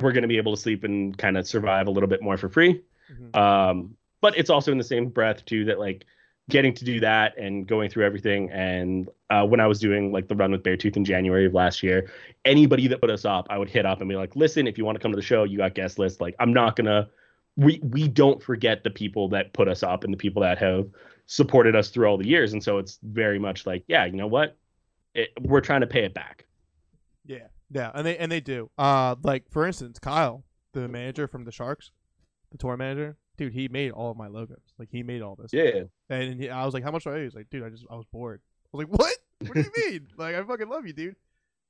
[0.00, 2.48] we're gonna be able to sleep and kind of survive a little bit more for
[2.48, 2.82] free.
[3.12, 3.36] Mhm.
[3.36, 6.06] Um, but it's also in the same breath too that like
[6.50, 8.50] getting to do that and going through everything.
[8.50, 11.82] And uh, when I was doing like the run with Beartooth in January of last
[11.82, 12.10] year,
[12.44, 14.84] anybody that put us up, I would hit up and be like, "Listen, if you
[14.84, 16.20] want to come to the show, you got guest list.
[16.20, 17.08] Like, I'm not gonna.
[17.56, 20.88] We we don't forget the people that put us up and the people that have
[21.26, 22.52] supported us through all the years.
[22.52, 24.56] And so it's very much like, yeah, you know what?
[25.14, 26.46] It, we're trying to pay it back.
[27.24, 28.70] Yeah, yeah, and they and they do.
[28.78, 31.92] Uh, like for instance, Kyle, the manager from the Sharks,
[32.50, 34.62] the tour manager, dude, he made all of my logos.
[34.78, 35.52] Like he made all this.
[35.52, 35.84] Yeah.
[36.08, 37.70] And he, I was like, "How much do I owe you?" He's like, "Dude, I
[37.70, 38.40] just I was bored."
[38.72, 39.16] I was like, "What?
[39.46, 40.08] What do you mean?
[40.16, 41.16] like I fucking love you, dude."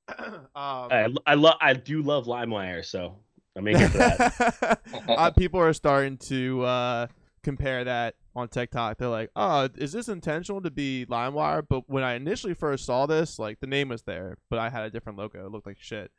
[0.19, 3.19] um, I I love I do love LimeWire, so
[3.57, 4.81] I'm here for that.
[5.09, 7.07] uh, people are starting to uh,
[7.43, 8.99] compare that on TikTok.
[8.99, 13.07] They're like, "Oh, is this intentional to be LimeWire?" But when I initially first saw
[13.07, 15.45] this, like the name was there, but I had a different logo.
[15.47, 16.11] It looked like shit.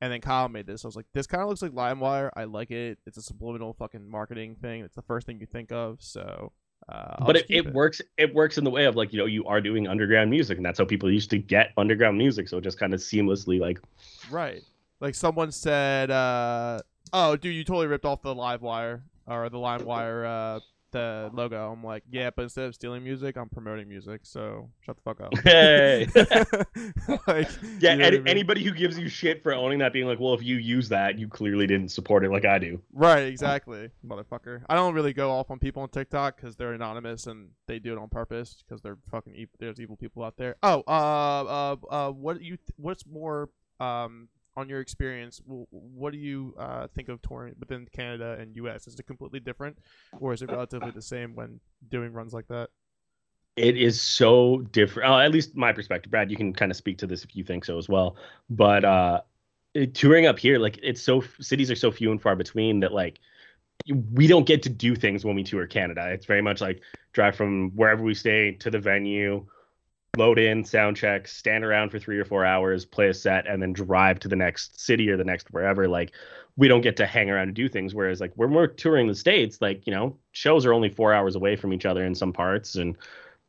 [0.00, 0.84] And then Kyle made this.
[0.84, 2.30] I was like, "This kind of looks like LimeWire.
[2.36, 2.98] I like it.
[3.06, 4.82] It's a subliminal fucking marketing thing.
[4.82, 6.52] It's the first thing you think of." So,
[6.88, 9.26] uh, but just it, it works it works in the way of like you know
[9.26, 12.58] you are doing underground music and that's how people used to get underground music so
[12.58, 13.80] it just kind of seamlessly like
[14.30, 14.62] Right.
[15.00, 16.80] Like someone said, uh,
[17.12, 20.60] "Oh, dude, you totally ripped off the LimeWire or the LimeWire uh,
[20.96, 24.20] the logo." I'm like, "Yeah, but instead of stealing music, I'm promoting music.
[24.24, 26.06] So shut the fuck up." hey
[27.26, 27.48] like,
[27.80, 28.28] yeah you know what any, I mean?
[28.28, 31.18] anybody who gives you shit for owning that being like well if you use that
[31.18, 34.62] you clearly didn't support it like i do Right, exactly, motherfucker.
[34.68, 37.92] I don't really go off on people on TikTok because they're anonymous and they do
[37.92, 39.34] it on purpose because they're fucking.
[39.34, 40.56] E- there's evil people out there.
[40.62, 42.56] Oh, uh, uh, uh, what you?
[42.56, 43.50] Th- what's more,
[43.80, 45.40] um, on your experience?
[45.44, 48.86] What do you uh think of touring within Canada and U.S.?
[48.86, 49.78] Is it completely different,
[50.20, 52.70] or is it relatively the same when doing runs like that?
[53.56, 56.98] it is so different uh, at least my perspective brad you can kind of speak
[56.98, 58.16] to this if you think so as well
[58.50, 59.20] but uh
[59.94, 63.18] touring up here like it's so cities are so few and far between that like
[64.12, 66.80] we don't get to do things when we tour canada it's very much like
[67.12, 69.44] drive from wherever we stay to the venue
[70.16, 73.60] load in sound check stand around for three or four hours play a set and
[73.60, 76.12] then drive to the next city or the next wherever like
[76.56, 79.14] we don't get to hang around and do things whereas like when we're touring the
[79.14, 82.32] states like you know shows are only four hours away from each other in some
[82.32, 82.96] parts and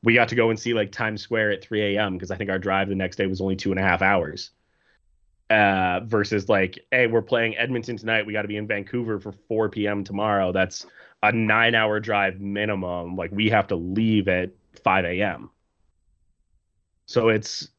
[0.04, 2.14] we got to go and see like Times Square at 3 a.m.
[2.14, 4.52] because I think our drive the next day was only two and a half hours.
[5.50, 8.26] Uh, versus like, hey, we're playing Edmonton tonight.
[8.26, 10.04] We got to be in Vancouver for 4 p.m.
[10.04, 10.52] tomorrow.
[10.52, 10.86] That's
[11.24, 13.16] a nine hour drive minimum.
[13.16, 14.52] Like we have to leave at
[14.84, 15.50] 5 a.m.
[17.08, 17.70] So it's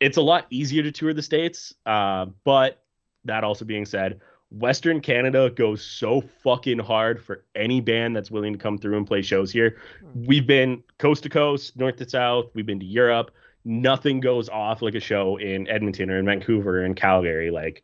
[0.00, 1.74] it's a lot easier to tour the states.
[1.84, 2.82] Uh, but
[3.24, 8.52] that also being said, Western Canada goes so fucking hard for any band that's willing
[8.52, 9.78] to come through and play shows here.
[10.14, 12.46] We've been coast to coast, north to south.
[12.54, 13.32] We've been to Europe.
[13.64, 17.50] Nothing goes off like a show in Edmonton or in Vancouver or in Calgary.
[17.50, 17.82] Like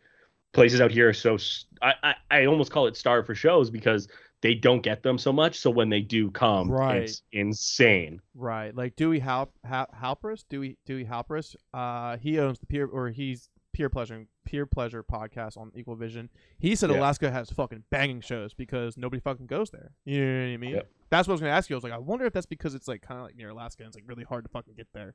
[0.53, 1.37] places out here are so
[1.83, 4.07] I I almost call it star for shows because
[4.43, 5.59] they don't get them so much.
[5.59, 7.03] So when they do come, Right.
[7.03, 8.21] it's insane.
[8.35, 11.57] Right, like Dewey Hal- Hal- Halpris, Dewey Dewey Halpris.
[11.73, 16.29] Uh, he owns the peer or he's peer pleasure peer pleasure podcast on Equal Vision.
[16.59, 16.99] He said Yeah.
[16.99, 19.93] Alaska has fucking banging shows because nobody fucking goes there.
[20.05, 20.71] You know what I mean?
[20.75, 20.91] Yep.
[21.09, 21.77] That's what I was gonna ask you.
[21.77, 23.83] I was like, I wonder if that's because it's like kind of like near Alaska
[23.83, 25.15] and it's like really hard to fucking get there.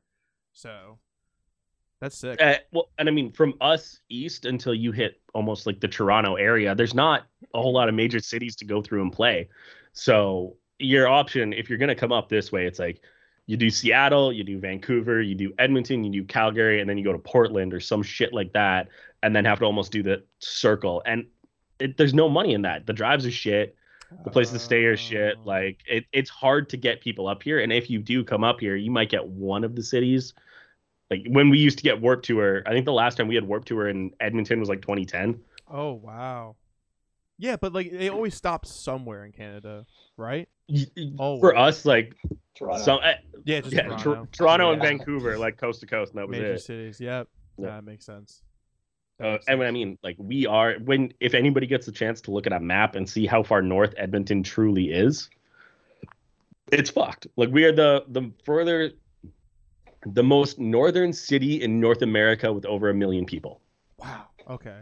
[0.54, 0.98] So
[2.00, 2.42] that's sick.
[2.42, 6.36] Uh, well, and I mean, from us east until you hit almost like the Toronto
[6.36, 9.50] area, there's not a whole lot of major cities to go through and play.
[9.94, 13.02] So your option, if you're gonna come up this way, it's like
[13.48, 17.04] you do Seattle, you do Vancouver, you do Edmonton, you do Calgary, and then you
[17.04, 18.90] go to Portland or some shit like that,
[19.24, 21.02] and then have to almost do the circle.
[21.06, 21.26] And
[21.80, 22.86] it, there's no money in that.
[22.86, 23.76] The drives are shit.
[24.24, 25.36] The places to stay are shit.
[25.38, 25.42] Oh.
[25.46, 27.60] Like it, it's hard to get people up here.
[27.60, 30.34] And if you do come up here, you might get one of the cities.
[31.10, 33.46] Like when we used to get Warped Tour, I think the last time we had
[33.46, 35.40] Warped Tour in Edmonton was like 2010.
[35.70, 36.56] Oh wow.
[37.38, 39.86] Yeah, but like they always stop somewhere in Canada,
[40.18, 40.50] right?
[41.20, 42.16] Oh, For us, like
[42.56, 42.84] Toronto.
[42.84, 43.14] some, eh,
[43.46, 44.04] Yeah, just yeah, Toronto.
[44.04, 46.60] Toronto, Toronto and Vancouver, like coast to coast, and that was major it.
[46.62, 47.00] cities.
[47.00, 47.28] Yep.
[47.58, 47.66] Yeah.
[47.68, 48.42] That makes sense.
[49.20, 51.92] That Uh, makes and when I mean, like we are when if anybody gets a
[51.92, 55.30] chance to look at a map and see how far north Edmonton truly is,
[56.72, 57.28] it's fucked.
[57.38, 58.92] Like we are the the further,
[60.06, 63.62] the most northern city in North America with over a million people.
[63.98, 64.28] wow.
[64.50, 64.82] Okay.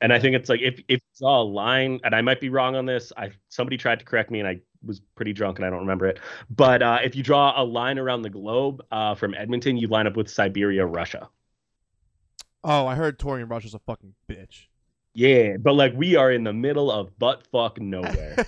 [0.00, 2.50] And I think it's like if if you saw a line, and I might be
[2.50, 3.12] wrong on this.
[3.16, 6.06] I somebody tried to correct me, and I was pretty drunk, and I don't remember
[6.06, 6.20] it.
[6.50, 10.06] But uh, if you draw a line around the globe uh, from Edmonton, you line
[10.06, 11.28] up with Siberia, Russia.
[12.62, 14.66] Oh, I heard touring in Russia's a fucking bitch.
[15.14, 18.36] Yeah, but like we are in the middle of butt fuck nowhere.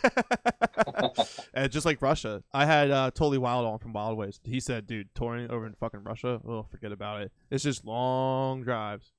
[1.55, 4.41] and just like Russia, I had uh, Totally Wild on from Wild Ways.
[4.45, 7.33] He said, "Dude, touring over in fucking Russia, oh, forget about it.
[7.51, 9.13] It's just long drives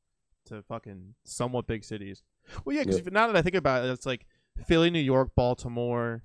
[0.47, 2.23] to fucking somewhat big cities."
[2.65, 3.13] Well, yeah, because Yep.
[3.13, 4.25] now that I think about it, it's like
[4.65, 6.23] Philly, New York, Baltimore,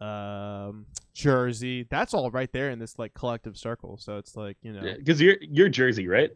[0.00, 1.86] um, Jersey.
[1.88, 3.96] That's all right there in this like collective circle.
[3.98, 6.30] So it's like you know, Because you're you're Jersey, right?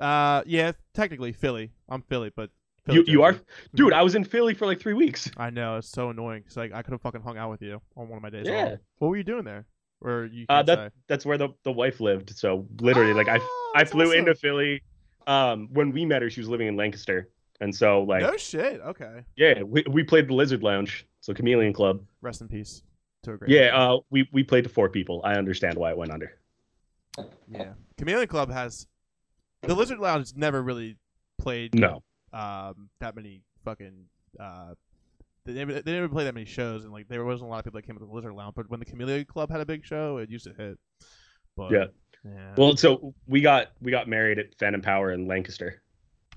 [0.00, 1.70] uh, yeah, technically Philly.
[1.88, 2.50] I'm Philly, but
[2.86, 3.36] Philly, You you are,
[3.74, 3.92] dude.
[3.92, 5.30] I was in Philly for like three weeks.
[5.36, 7.80] I know it's so annoying because like I could have fucking hung out with you
[7.96, 8.46] on one of my days.
[8.46, 8.64] Yeah.
[8.74, 8.78] off.
[8.98, 9.66] What were you doing there?
[10.00, 10.90] Or you Uh, that say?
[11.08, 12.36] that's where the, the wife lived.
[12.36, 14.18] So literally, like I Oh, I flew awesome.
[14.18, 14.82] into Philly.
[15.26, 17.30] Um, when we met her, she was living in Lancaster,
[17.62, 18.80] and so like no shit.
[18.82, 19.22] Okay.
[19.36, 22.02] yeah, we, we played the Lizard Lounge, so Chameleon Club.
[22.20, 22.82] Rest in peace
[23.22, 23.50] to a great.
[23.50, 23.74] Yeah, man.
[23.74, 25.22] uh, we we played to four people.
[25.24, 26.36] I understand why it went under.
[27.48, 27.72] yeah.
[27.96, 28.86] Chameleon Club has
[29.62, 30.96] the Lizard Lounge never really
[31.38, 32.02] played No,
[32.34, 34.06] um that many fucking
[34.38, 34.74] uh.
[35.46, 37.64] They never, they never played that many shows, and like there wasn't a lot of
[37.66, 38.54] people that came to the Lizard Lounge.
[38.54, 40.78] But when the Chameleon Club had a big show, it used to hit.
[41.54, 41.84] But, Yeah.
[42.24, 42.54] yeah.
[42.56, 45.82] well, so we got we got married at Phantom Power in Lancaster.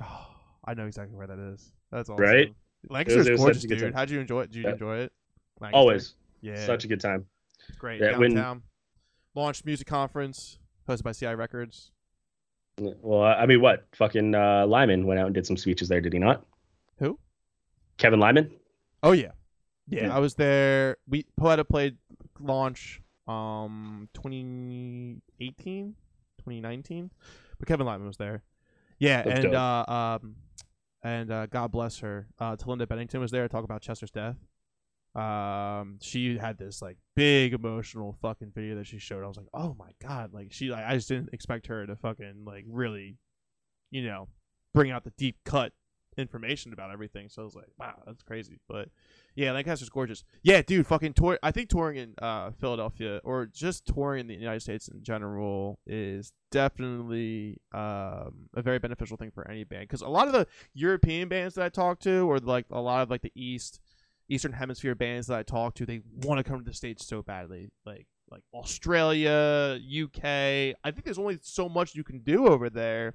[0.04, 0.28] Oh,
[0.66, 1.72] I know exactly where that is.
[1.90, 2.22] That's awesome.
[2.22, 2.54] Right?
[2.90, 3.80] Lancaster's it was such gorgeous, dude.
[3.80, 3.94] time.
[3.94, 4.48] How'd you enjoy it?
[4.52, 4.72] Did you Yeah.
[4.74, 5.14] enjoy it?
[5.62, 5.78] Lancaster?
[5.80, 6.66] Always Yeah.
[6.66, 7.26] such a good time.
[7.80, 8.02] great.
[8.02, 8.64] yeah, when- Downtown.
[9.36, 11.94] Launch music conference hosted by CI Records.
[12.80, 16.14] Well, I mean, what fucking uh, Lyman went out and did some speeches there, did
[16.14, 16.46] he not?
[17.00, 17.18] Who?
[17.98, 18.52] Kevin Lyman.
[19.02, 19.32] Oh yeah.
[19.88, 20.16] Yeah, Yeah.
[20.16, 20.98] I was there.
[21.08, 21.98] We Poeta played
[22.40, 25.96] launch um 2018,
[26.38, 27.12] 2019.
[27.60, 28.44] But Kevin Lyman was there.
[29.00, 29.56] Yeah, That's and dope.
[29.56, 30.36] uh um
[31.04, 32.28] and uh God bless her.
[32.40, 34.36] Uh Talinda Bennington was there to talk about Chester's death.
[35.16, 39.24] Um she had this like big emotional fucking video that she showed.
[39.24, 41.96] I was like, "Oh my god." Like she like I just didn't expect her to
[41.96, 43.18] fucking like really
[43.90, 44.28] you know,
[44.74, 45.74] bring out the deep cut
[46.18, 47.30] information about everything.
[47.30, 48.90] So I was like, "Wow, that's crazy." But
[49.36, 50.24] yeah, Lancaster's gorgeous.
[50.42, 51.38] Yeah, dude, fucking tour.
[51.44, 55.80] I think touring in uh, Philadelphia or just touring in the United States in general
[55.86, 59.84] is definitely um, a very beneficial thing for any band.
[59.84, 63.04] Because a lot of the European bands that I talk to, or like a lot
[63.04, 63.80] of like the East
[64.30, 67.22] Eastern Hemisphere bands that I talk to, they want to come to the states so
[67.22, 67.70] badly.
[67.86, 70.24] Like like Australia, UK.
[70.26, 73.14] I think there's only so much you can do over there.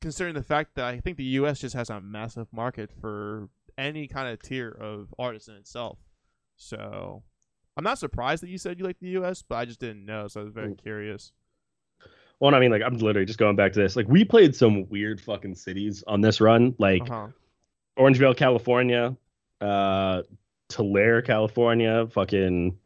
[0.00, 1.60] Considering the fact that I think the U.S.
[1.60, 3.48] just has a massive market for
[3.78, 5.98] any kind of tier of artist in itself.
[6.56, 7.22] So
[7.76, 10.28] I'm not surprised that you said you like the US, but I just didn't know,
[10.28, 10.82] so I was very Mm.
[10.82, 11.32] curious.
[12.40, 13.96] Well, I mean, like, I'm literally just going back to this.
[13.96, 17.28] Like, we played some weird fucking cities on this run, like Uh-huh.
[17.98, 19.16] Orangevale, California,
[19.60, 20.22] uh,
[20.68, 22.76] Tulare, California, fucking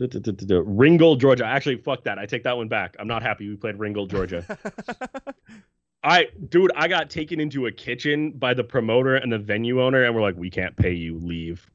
[0.00, 1.44] Ringgold, Georgia.
[1.44, 2.18] Actually, fuck that.
[2.18, 2.96] I take that one back.
[2.98, 4.44] I'm not happy we played Ringgold, Georgia.
[6.04, 10.04] I, dude, I got taken into a kitchen by the promoter and the venue owner,
[10.04, 11.18] and we're like, we can't pay you.
[11.18, 11.68] Leave.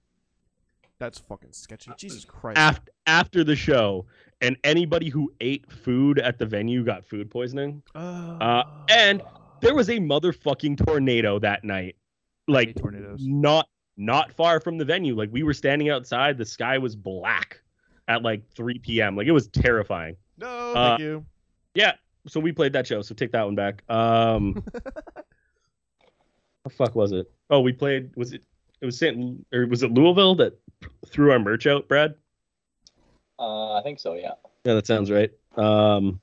[1.00, 1.92] That's fucking sketchy.
[1.98, 2.58] Jesus Christ.
[2.58, 4.06] After after the show,
[4.40, 7.84] and anybody who ate food at the venue got food poisoning.
[7.94, 9.22] uh, and
[9.60, 11.98] there was a motherfucking tornado that night
[12.48, 13.20] like tornadoes.
[13.22, 13.68] not
[13.98, 17.62] not far from the venue like we were standing outside the sky was black
[18.08, 21.26] at like 3 p.m like it was terrifying No, uh, thank you.
[21.76, 21.94] yeah
[22.28, 24.64] so we played that show so take that one back um
[26.64, 27.30] the fuck was it?
[27.50, 28.12] Oh, we played.
[28.16, 28.42] Was it?
[28.82, 29.46] It was St.
[29.54, 30.58] or was it Louisville that
[31.08, 32.16] threw our merch out, Brad?
[33.38, 34.14] Uh, I think so.
[34.14, 34.32] Yeah.
[34.64, 35.30] Yeah, that sounds right.
[35.58, 36.22] Um.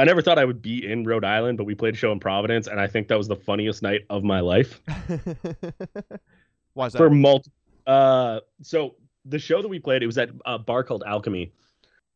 [0.00, 2.20] I never thought I would be in Rhode Island, but we played a show in
[2.20, 4.80] Providence, and I think that was the funniest night of my life.
[6.74, 6.98] Why is that?
[6.98, 7.50] For multi,
[7.86, 8.94] uh, so
[9.26, 11.52] the show that we played, it was at a bar called Alchemy.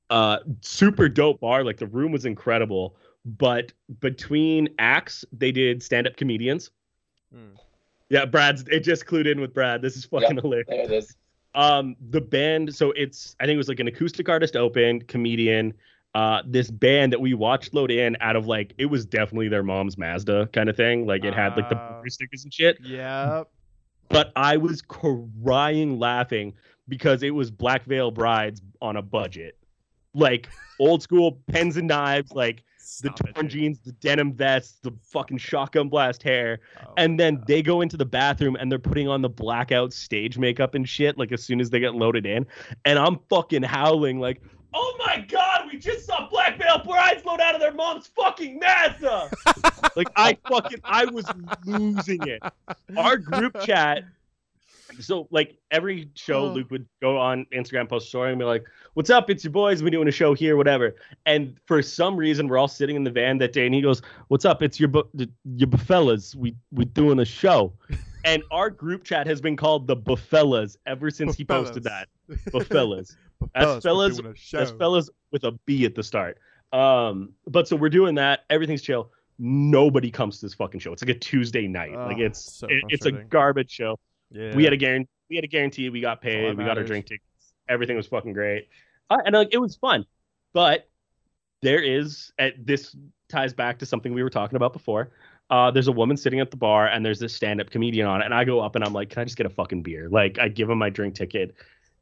[0.09, 1.62] Uh, super dope bar.
[1.62, 2.97] Like the room was incredible,
[3.27, 6.70] but between acts, they did stand-up comedians.
[7.35, 7.55] Hmm.
[8.09, 8.65] Yeah, Brad's.
[8.69, 9.82] It just clued in with Brad.
[9.82, 10.69] This is fucking hilarious.
[10.69, 11.16] There it is.
[11.55, 15.73] um the band so it's i think it was like an acoustic artist open comedian
[16.15, 19.62] uh this band that we watched load in out of like it was definitely their
[19.62, 23.45] mom's mazda kind of thing like it had like the bumper stickers and shit Yeah.
[24.09, 26.55] but i was crying laughing
[26.89, 29.57] because it was black veil brides on a budget
[30.15, 32.59] like old school pens and knives like
[33.03, 33.51] the Stop it, torn dude.
[33.53, 37.47] jeans the denim vests the fucking shotgun blast hair Oh, and then God.
[37.47, 41.16] they go into the bathroom and they're putting on the blackout stage makeup and shit
[41.19, 42.47] like as soon as they get loaded in
[42.85, 44.43] and i'm fucking howling like
[44.75, 48.59] oh my god we just saw black veil brides load out of their mom's fucking
[48.59, 49.31] mazda
[49.97, 51.25] like i fucking i was
[51.65, 52.43] losing it.
[52.97, 54.05] Our group chat
[55.01, 56.53] so like every show Oh.
[56.53, 58.65] luke would go on instagram post a story and be like
[58.95, 59.29] what's up?
[59.29, 59.83] It's your boys.
[59.83, 60.95] We're doing a show here whatever.
[61.27, 64.03] And for some reason we're all sitting in the van that day and he goes
[64.29, 64.63] what's up?
[64.63, 66.37] It's your bu- your bufellas.
[66.37, 67.73] We we doing a show.
[68.25, 72.07] And our group chat has been called the bufellas ever since he posted that.
[72.51, 73.17] Bufellas.
[73.17, 73.17] But
[73.55, 74.78] As fellas, we're fellas- doing a that's show.
[74.78, 76.39] fellas with a b at the start
[76.73, 81.02] um but so we're doing that everything's chill nobody comes to this fucking show it's
[81.02, 83.98] like a tuesday night like Oh, it's so it- it's a garbage show
[84.31, 84.55] Yeah.
[84.55, 85.09] we had a guarantee.
[85.31, 85.89] We had a guarantee.
[85.89, 86.56] We got paid.
[86.59, 87.24] We got our drink tickets.
[87.69, 88.69] Everything was fucking great,
[89.11, 90.05] uh, and like it was fun.
[90.52, 90.89] But
[91.62, 92.94] there is, at this
[93.28, 95.12] ties back to something we were talking about before.
[95.51, 98.24] Uh, there's a woman sitting at the bar, and there's this stand-up comedian on, it,
[98.27, 100.39] and I go up and I'm like, "Can I just get a fucking beer?" Like
[100.39, 101.55] I give him my drink ticket,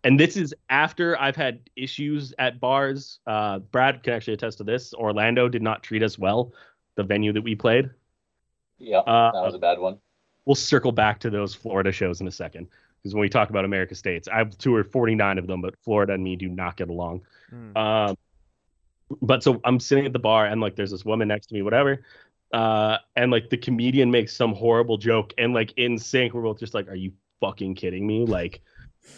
[0.04, 3.20] and this is after I've had issues at bars.
[3.26, 4.94] Uh, Brad can actually attest to this.
[4.94, 6.52] Orlando did not treat us well.
[6.96, 7.90] The venue that we played.
[8.78, 9.98] Yeah, Uh, that was a bad one.
[10.44, 12.66] we'll circle back to those Florida shows in a second.
[12.98, 16.22] Because when we talk about America States, I've toured 49 of them, but Florida and
[16.22, 17.22] me do not get along.
[17.52, 17.76] Mm.
[17.76, 18.16] Um,
[19.20, 21.62] but so I'm sitting at the bar and like there's this woman next to me,
[21.62, 22.04] whatever.
[22.52, 26.58] Uh, and like the comedian makes some horrible joke, and like in sync, we're both
[26.60, 28.60] just like, "Are you fucking kidding me?" Like,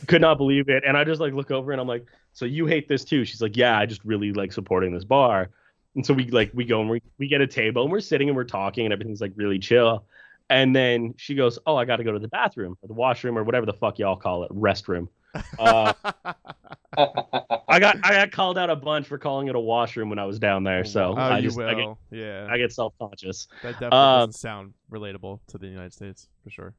[0.07, 0.85] could not believe it.
[0.87, 3.41] And I just like look over and I'm like, "So you hate this too?" She's
[3.41, 5.51] like, "Yeah, I just really like supporting this bar."
[5.95, 8.29] And so we like we go and we we get a table and we're sitting
[8.29, 10.05] and we're talking and everything's like really chill.
[10.51, 13.39] And then she goes, "Oh, I got to go to the bathroom or the washroom
[13.39, 15.09] or whatever the fuck y'all call it, restroom."
[15.59, 15.93] Uh,
[16.97, 20.25] I got I got called out a bunch for calling it a washroom when I
[20.25, 21.69] was down there, so oh, I you just will.
[21.69, 22.47] I get, yeah.
[22.51, 23.49] I get self conscious.
[23.63, 26.75] that definitely um, doesn't sound relatable to the United States for sure.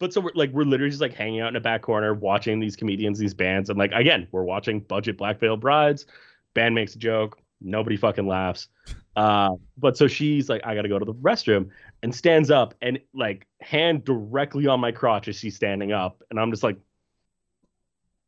[0.00, 2.58] But so we're like we're literally just like hanging out in a back corner watching
[2.58, 6.06] these comedians, these bands, and like again we're watching budget Black Veil Brides.
[6.54, 8.68] Band makes a joke, nobody fucking laughs.
[9.16, 11.68] Uh, but so she's like, I gotta go to the restroom,
[12.02, 16.38] and stands up and like hand directly on my crotch as she's standing up, and
[16.38, 16.78] I'm just like,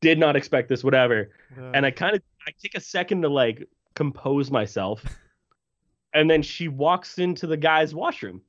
[0.00, 1.30] did not expect this, whatever.
[1.72, 5.04] and I kind of I take a second to like compose myself,
[6.14, 8.42] and then she walks into the guy's washroom,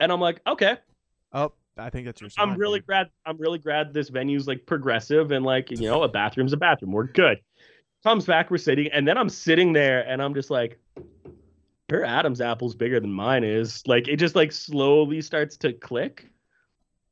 [0.00, 0.78] and I'm like, okay,
[1.32, 2.30] oh, I think that's your.
[2.38, 2.86] I'm really dude.
[2.86, 6.56] glad I'm really glad this venue's like progressive and like you know a bathroom's a
[6.56, 6.92] bathroom.
[6.92, 7.38] We're good.
[8.04, 10.80] Comes back, we're sitting, and then I'm sitting there and I'm just like,
[11.88, 13.82] her Adam's apple's bigger than mine is.
[13.86, 16.28] Like it just like slowly starts to click,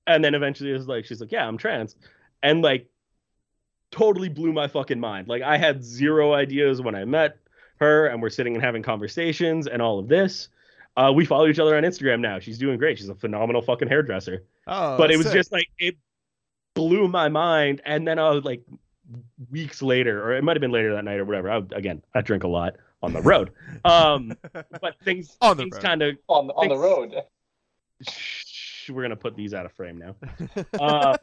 [0.06, 1.96] and then eventually it's like she's like, yeah, I'm trans,
[2.42, 2.88] and like
[3.90, 5.28] totally blew my fucking mind.
[5.28, 7.38] Like I had zero ideas when I met
[7.78, 10.48] her, and we're sitting and having conversations and all of this.
[10.96, 12.38] Uh, we follow each other on Instagram now.
[12.38, 12.98] She's doing great.
[12.98, 15.34] She's a phenomenal fucking hairdresser Oh, but it was sick.
[15.34, 15.96] just like it
[16.74, 18.62] blew my mind and then i was like
[19.50, 22.20] weeks later or it might have been later that night or whatever I, again i
[22.20, 23.50] drink a lot on the road
[23.84, 25.82] um but things On the things road.
[25.82, 28.14] kind of on the, on the Thanks.
[28.86, 28.94] road.
[28.94, 30.14] we're gonna put these out of frame now
[30.80, 31.16] uh,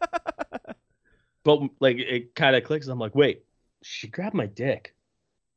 [1.46, 3.44] but like it kind of clicks i'm like wait
[3.84, 4.94] she grabbed my dick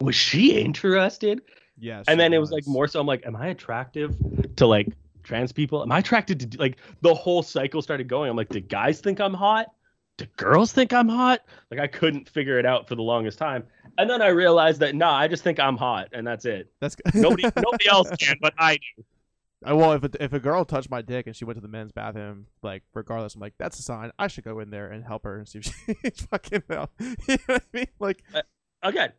[0.00, 1.42] was she interested
[1.80, 2.04] yes.
[2.08, 4.14] and then it was like more so i'm like am i attractive
[4.56, 4.88] to like
[5.22, 8.60] trans people am i attracted to like the whole cycle started going i'm like do
[8.60, 9.66] guys think i'm hot
[10.18, 11.40] do girls think i'm hot
[11.70, 13.64] like i couldn't figure it out for the longest time
[13.98, 16.96] and then i realized that nah i just think i'm hot and that's it That's
[17.14, 19.04] nobody nobody else can but i do
[19.68, 21.68] Uh, well, if a, if a girl touched my dick and she went to the
[21.68, 24.10] men's bathroom, like regardless, I'm like, that's a sign.
[24.18, 26.90] I should go in there and help her and see if she's fucking out.
[26.98, 27.86] you know what I mean?
[27.98, 28.22] Like,
[28.82, 29.12] again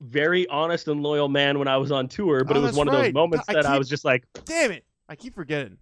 [0.00, 2.78] very honest and loyal man when I was on tour, but Oh, it was that's
[2.78, 4.84] one of those moments I that I keep- was just like, Damn it!
[5.08, 5.76] I keep forgetting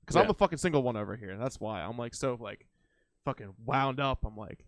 [0.00, 0.28] because I'm Yeah.
[0.28, 1.30] the fucking single one over here.
[1.30, 2.66] and That's why I'm like so like
[3.24, 4.24] fucking wound up.
[4.24, 4.64] I'm like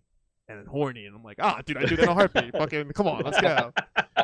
[0.49, 2.53] and then horny, and I'm like, ah, dude, I do that in a heartbeat.
[2.57, 3.73] fucking, come on, let's go.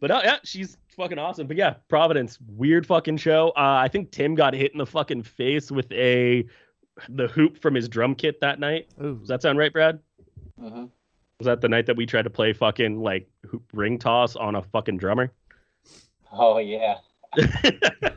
[0.00, 1.46] but uh, yeah, she's fucking awesome.
[1.46, 3.50] But yeah, Providence, weird fucking show.
[3.50, 6.46] Uh, I think Tim got hit in the fucking face with a
[7.10, 8.88] the hoop from his drum kit that night.
[9.04, 9.16] Ooh.
[9.18, 10.00] Does that sound right, Brad?
[10.58, 10.90] Mhm.
[11.38, 14.54] Was that the night that we tried to play fucking like hoop ring toss on
[14.54, 15.32] a fucking drummer?
[16.32, 16.96] Oh yeah.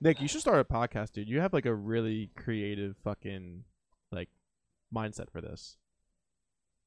[0.00, 1.28] Nick, you should start a podcast, dude.
[1.28, 3.64] You have like a really creative fucking
[4.10, 4.28] like
[4.94, 5.76] mindset for this.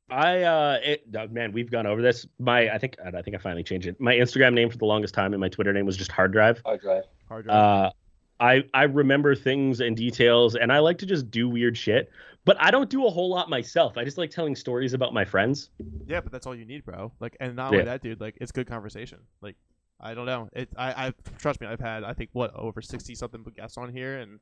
[0.10, 2.28] I uh it, uh, man, we've gone over this.
[2.40, 4.00] My I think I think I finally changed it.
[4.00, 6.62] My Instagram name for the longest time and my Twitter name was just Hard Drive.
[6.66, 7.04] Hard drive.
[7.28, 7.56] Hard drive.
[7.56, 7.92] Uh
[8.40, 12.12] I I remember things and details and I like to just do weird shit,
[12.46, 13.98] but I don't do a whole lot myself.
[13.98, 15.70] I just like telling stories about my friends.
[16.08, 17.12] yeah, but that's all you need, bro.
[17.20, 17.86] Like, and not only Yeah.
[17.86, 18.22] that, dude.
[18.22, 19.20] Like, it's good conversation.
[19.42, 19.56] Like,
[20.00, 20.50] I don't know.
[20.54, 20.70] It.
[20.78, 21.08] I.
[21.08, 21.68] I trust me.
[21.68, 22.04] I've had.
[22.04, 24.40] I think what over sixty something guests on here, and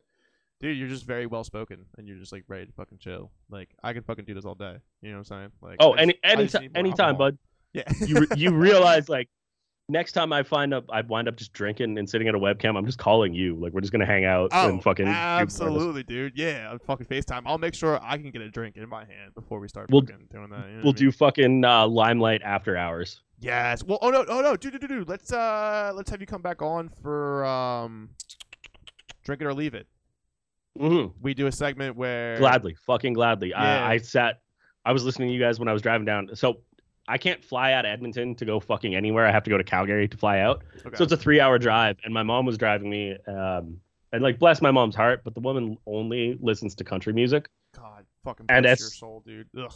[0.59, 3.31] dude, you're just very well spoken, and you're just like ready to fucking chill.
[3.49, 4.77] Like, I could fucking do this all day.
[5.01, 5.51] You know what I'm saying?
[5.61, 7.31] Like, Oh, any any anytime anytime, alcohol.
[7.31, 7.37] bud.
[7.73, 7.83] Yeah.
[8.05, 9.29] You re- you realize like
[9.93, 12.77] next time I find up I wind up just drinking and sitting at a webcam,
[12.77, 13.55] I'm just calling you.
[13.55, 16.33] Like we're just gonna hang out Oh, and fucking absolutely, dude.
[16.35, 17.43] Yeah, on fucking FaceTime.
[17.45, 20.01] I'll make sure I can get a drink in my hand before we start We'll-
[20.01, 20.65] fucking doing that.
[20.67, 20.95] you know We'll I mean?
[20.95, 23.21] do fucking uh, limelight after hours.
[23.39, 23.83] Yes.
[23.83, 25.07] Well, oh no, oh no, dude, dude, dude, dude.
[25.09, 28.09] Let's uh, let's have you come back on for um,
[29.23, 29.87] drink it or leave it.
[30.79, 31.11] Mm-hmm.
[31.21, 33.49] We do a segment where Gladly, fucking gladly.
[33.49, 33.57] Yeah.
[33.85, 34.41] I, I sat,
[34.85, 36.29] I was listening to you guys when I was driving down.
[36.35, 36.61] So
[37.07, 39.25] I can't fly out of Edmonton to go fucking anywhere.
[39.25, 40.63] I have to go to Calgary to fly out.
[40.85, 40.95] Okay.
[40.95, 43.17] So it's a three hour drive, and my mom was driving me.
[43.27, 43.79] Um,
[44.11, 47.49] and like, bless my mom's heart, but the woman only listens to country music.
[47.75, 49.47] God, fucking And bless your soul, dude.
[49.57, 49.73] Ugh.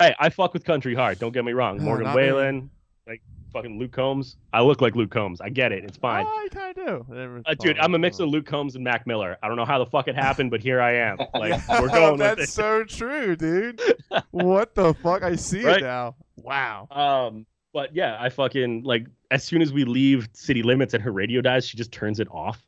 [0.00, 1.18] Hey, I fuck with country hard.
[1.18, 1.78] Don't get me wrong.
[1.78, 2.32] No, Morgan not me.
[2.32, 2.70] Wallen,
[3.06, 3.22] like
[3.56, 4.36] fucking Luke Combs.
[4.52, 5.40] I look like Luke Combs.
[5.40, 5.84] I get it.
[5.84, 6.26] It's fine.
[6.28, 7.06] Oh, I kind of do.
[7.10, 9.36] I never Uh, dude, thought I'm a mix of Luke Combs and Mac Miller.
[9.42, 11.18] I don't know how the fuck it happened, but here I am.
[11.34, 12.48] Like we're going with That's it.
[12.50, 13.80] so true, dude.
[14.30, 15.22] what the fuck?
[15.22, 15.78] I see Right?
[15.78, 16.16] it now.
[16.36, 16.86] Wow.
[16.90, 21.12] Um, but yeah, I fucking like as soon as we leave city limits and her
[21.12, 22.64] radio dies, she just turns it off.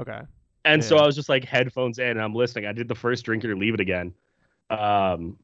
[0.00, 0.20] Okay.
[0.64, 2.66] And so I was just like headphones in and I'm listening.
[2.66, 4.12] I did the first drink it or leave it again.
[4.70, 5.38] Um,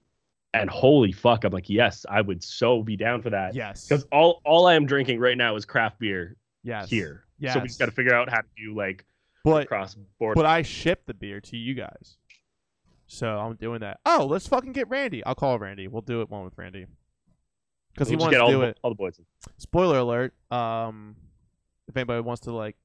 [0.54, 3.54] and holy fuck, I'm like, yes, I would so be down for that.
[3.54, 3.86] Yes.
[3.86, 6.88] Because all all I am drinking right now is craft beer Yes.
[6.88, 7.24] here.
[7.38, 7.54] Yes.
[7.54, 9.04] So we just got to figure out how to do like
[9.44, 10.34] But cross border.
[10.36, 12.16] but I ship the beer to you guys.
[13.06, 14.00] So I'm doing that.
[14.06, 15.22] Oh, let's fucking get Randy.
[15.24, 15.88] I'll call Randy.
[15.88, 16.86] We'll do it one with Randy.
[17.92, 18.78] Because he We'll just wants to do the, it.
[18.82, 19.18] all the boys.
[19.18, 19.24] in.
[19.58, 20.32] Spoiler alert.
[20.50, 21.16] Um,
[21.86, 22.76] if anybody wants to like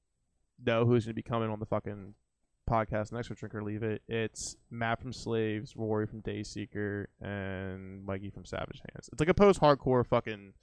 [0.66, 2.14] know who's gonna be coming on the fucking
[2.70, 8.30] podcast next Drink or Leave It, it's Matt from Slaves, Rory from Dayseeker, and Mikey
[8.30, 9.10] from Savage Hands.
[9.12, 10.54] It's like a post-hardcore fucking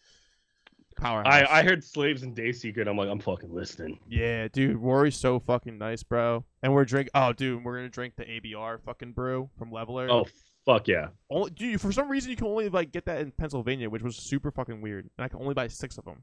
[0.97, 1.33] powerhouse.
[1.51, 2.87] I, I heard slaves and Dayseeker.
[2.87, 3.99] I'm like, I'm fucking listening.
[4.09, 6.45] Yeah, dude, Rory's so fucking nice, bro.
[6.63, 7.09] And we're drink.
[7.15, 10.09] Oh, dude, we're gonna drink the ABR fucking brew from Leveler.
[10.11, 10.27] Oh
[10.65, 11.09] fuck yeah.
[11.31, 14.17] only, dude, for some reason you can only like get that in Pennsylvania, which was
[14.17, 15.09] super fucking weird.
[15.19, 16.23] And I can only buy six of them.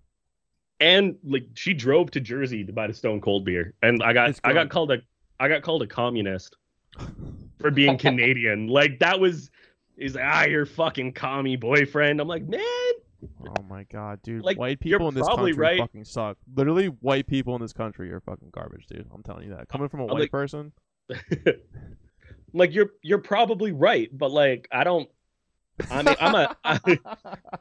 [0.80, 4.39] and like she drove to Jersey to buy the Stone Cold beer, and I got
[4.43, 4.97] I got called a
[5.44, 6.56] I got called a communist
[7.60, 8.68] for being Canadian.
[8.80, 9.52] like that was
[9.98, 12.22] he's like ah your fucking commie boyfriend.
[12.22, 12.61] I'm like man,
[13.45, 14.44] Oh my god, dude!
[14.44, 15.80] Like, white people in this country right.
[15.80, 16.38] fucking suck.
[16.56, 19.07] Literally, white people in this country are fucking garbage, dude.
[19.14, 19.70] I'm telling you that.
[19.70, 20.72] Coming from a I'm white like- person,
[22.53, 25.10] like you're you're probably right, but like I don't.
[25.91, 26.80] I mean I'm a I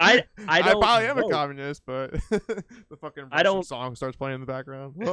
[0.00, 4.16] I I don't probably am a communist, but the fucking I don't- Russian song starts
[4.16, 4.94] playing in the background.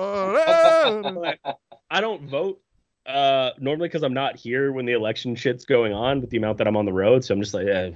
[1.92, 2.62] I don't vote
[3.06, 6.58] uh normally because I'm not here when the election shit's going on with the amount
[6.60, 7.92] that I'm on the road, so I'm just like eh.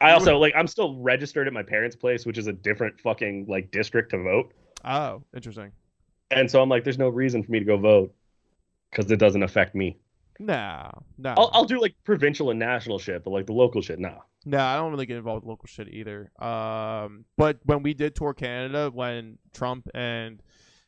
[0.00, 3.46] I also like I'm still registered at my parents' place, which is a different fucking
[3.48, 4.52] like district to vote.
[4.84, 5.72] oh, interesting.
[6.30, 8.14] And so I'm like, there's no reason for me to go vote
[8.90, 9.96] because it doesn't affect me.
[10.38, 11.34] Nah, nah.
[11.36, 14.18] I'll, I'll do like provincial and national shit, but like the local shit, nah.
[14.44, 16.30] No, I don't really get involved with local shit either.
[16.40, 20.40] Um, but when we did tour Canada, when Trump and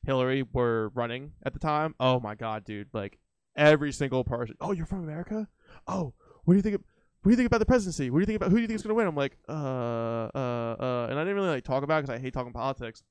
[0.05, 2.89] Hillary were running at the time, oh my god, dude!
[2.93, 3.19] Like
[3.57, 4.57] every single person.
[4.61, 5.49] Oh, you're from America?
[5.87, 6.15] Oh,
[6.45, 6.77] what do you think?
[6.77, 6.83] Of,
[7.23, 8.09] what do you think about the presidency?
[8.09, 9.09] What do you think about who do you think is gonna win?
[9.09, 12.33] I'm like, uh, uh, uh, and I didn't really like talk about because I hate
[12.33, 13.03] talking politics.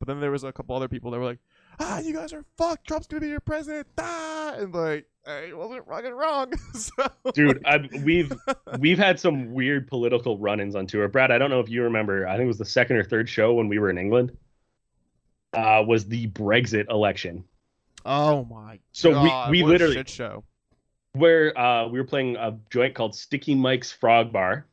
[0.00, 1.38] But then there was a couple other people that were like,
[1.80, 2.86] ah, you guys are fucked.
[2.86, 3.86] Trump's gonna be your president.
[3.98, 6.52] Ah, and like, I wasn't fucking wrong.
[6.74, 6.92] so,
[7.32, 8.32] Dude, I, we've
[8.78, 11.08] we've had some weird political run-ins on tour.
[11.08, 12.26] Brad, I don't know if you remember.
[12.26, 14.36] I think it was the second or third show when we were in England.
[15.52, 17.44] Uh, was the Brexit election.
[18.04, 20.44] Oh my So God, we we literally shit show.
[21.12, 24.66] where uh, we were playing a joint called Sticky Mike's Frog Bar.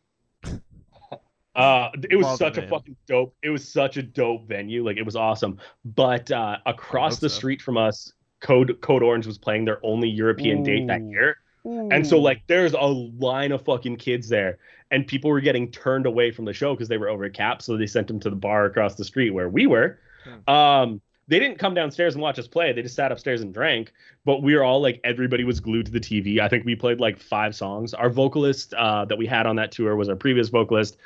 [1.55, 2.69] Uh, it was Love such a name.
[2.69, 3.35] fucking dope.
[3.43, 4.85] It was such a dope venue.
[4.85, 5.57] Like it was awesome.
[5.83, 7.35] But uh, across the so.
[7.35, 11.09] street from us, Code Code Orange was playing their only European date that Ooh.
[11.09, 11.37] year.
[11.63, 14.57] And so like there's a line of fucking kids there,
[14.89, 17.61] and people were getting turned away from the show because they were over at Cap.
[17.61, 19.99] So they sent them to the bar across the street where we were.
[20.23, 20.53] Hmm.
[20.53, 22.73] Um, they didn't come downstairs and watch us play.
[22.73, 23.93] They just sat upstairs and drank.
[24.25, 26.39] But we were all like everybody was glued to the TV.
[26.39, 27.93] I think we played like five songs.
[27.93, 30.97] Our vocalist uh, that we had on that tour was our previous vocalist.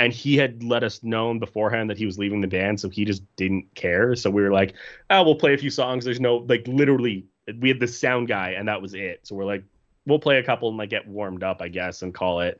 [0.00, 3.04] And he had let us know beforehand that he was leaving the band, so he
[3.04, 4.16] just didn't care.
[4.16, 4.74] So we were like,
[5.10, 7.26] "Oh, we'll play a few songs." There's no like literally,
[7.60, 9.20] we had the sound guy, and that was it.
[9.24, 9.62] So we're like,
[10.06, 12.58] we'll play a couple and like get warmed up, I guess, and call it.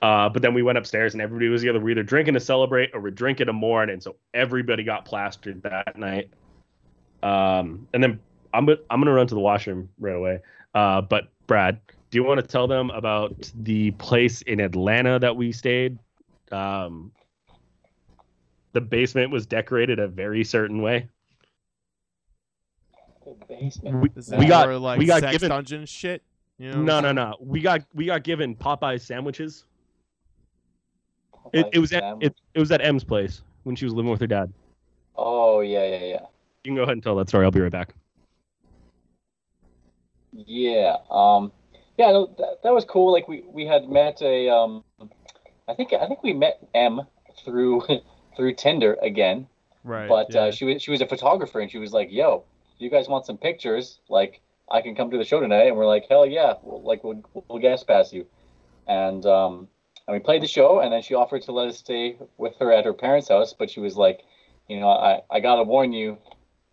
[0.00, 2.88] Uh, but then we went upstairs and everybody was either we're either drinking to celebrate
[2.94, 6.30] or we're drinking to mourn, and so everybody got plastered that night.
[7.22, 8.20] Um, and then
[8.54, 10.40] I'm I'm gonna run to the washroom right away.
[10.74, 11.78] Uh, but Brad,
[12.10, 15.98] do you want to tell them about the place in Atlanta that we stayed?
[16.52, 17.12] Um,
[18.72, 21.08] the basement was decorated a very certain way.
[23.24, 24.00] The basement.
[24.00, 26.22] We, we got like we got sex given dungeon shit.
[26.58, 26.82] You know?
[26.82, 29.64] no no no we got we got given Popeye sandwiches.
[31.52, 32.18] It, it was at Sam.
[32.20, 34.52] it, it was at M's place when she was living with her dad.
[35.16, 36.20] Oh yeah, yeah, yeah.
[36.64, 37.44] You can go ahead and tell that story.
[37.44, 37.94] I'll be right back.
[40.32, 40.96] Yeah.
[41.10, 41.52] Um.
[41.98, 42.12] Yeah.
[42.12, 43.12] No, that, that was cool.
[43.12, 44.84] Like we we had met a um.
[45.70, 47.02] I think I think we met M
[47.44, 47.82] through
[48.36, 49.46] through Tinder again.
[49.84, 50.08] Right.
[50.08, 50.40] But yeah.
[50.42, 52.44] uh, she was she was a photographer and she was like, "Yo,
[52.78, 54.00] you guys want some pictures?
[54.08, 54.40] Like,
[54.70, 56.54] I can come to the show tonight." And we're like, "Hell yeah!
[56.62, 58.26] We'll, like, we'll, we'll guest pass you."
[58.86, 59.68] And um,
[60.06, 62.72] and we played the show, and then she offered to let us stay with her
[62.72, 64.20] at her parents' house, but she was like,
[64.68, 66.18] "You know, I I gotta warn you,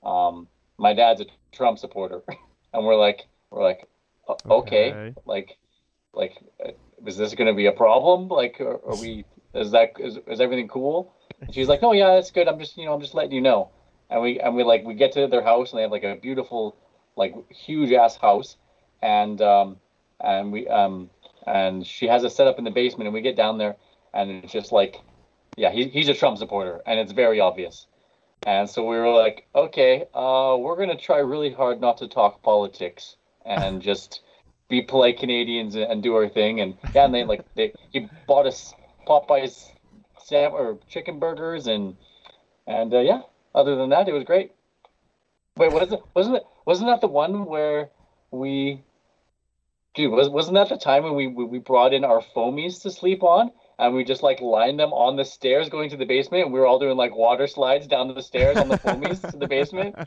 [0.03, 0.47] um,
[0.77, 2.23] my dad's a Trump supporter,"
[2.73, 3.87] and we're like, we're like,
[4.29, 5.13] okay, Okay.
[5.25, 5.57] like,
[6.13, 6.71] like, uh,
[7.05, 8.27] is this gonna be a problem?
[8.27, 9.25] Like, are, are we?
[9.53, 11.13] Is that is, is everything cool?
[11.41, 12.47] And she's like, "No, yeah, it's good.
[12.47, 13.69] I'm just, you know, I'm just letting you know."
[14.09, 16.15] And we and we like we get to their house and they have like a
[16.15, 16.75] beautiful,
[17.15, 18.57] like huge ass house,
[19.01, 19.77] and um
[20.19, 21.09] and we um
[21.45, 23.77] and she has it set up in the basement and we get down there
[24.13, 25.01] and it's just like,
[25.55, 27.87] yeah, he, he's a Trump supporter and it's very obvious.
[28.45, 32.41] And so we were like, okay, uh, we're gonna try really hard not to talk
[32.43, 33.15] politics
[33.45, 34.21] and just
[34.69, 36.61] be polite Canadians and, do our thing.
[36.61, 38.73] And yeah, and they like they he bought us
[39.07, 39.71] Popeyes
[40.23, 41.95] sam or chicken burgers and
[42.65, 43.21] and uh, yeah.
[43.55, 44.51] Other than that, it was great.
[45.55, 47.89] Wait, was it wasn't it wasn't that the one where
[48.31, 48.83] we
[49.95, 53.23] dude was wasn't that the time when we we brought in our foamies to sleep
[53.23, 56.53] on and we just like lined them on the stairs going to the basement and
[56.53, 59.47] we were all doing like water slides down the stairs on the foamies to the
[59.47, 59.95] basement.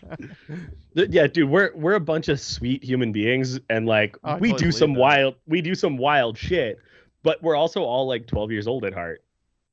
[0.94, 4.50] Yeah, dude, we're we're a bunch of sweet human beings, and like Oh, I we
[4.50, 5.00] totally do some that.
[5.00, 6.78] wild we do some wild shit,
[7.22, 9.22] but we're also all like 12 years old at heart,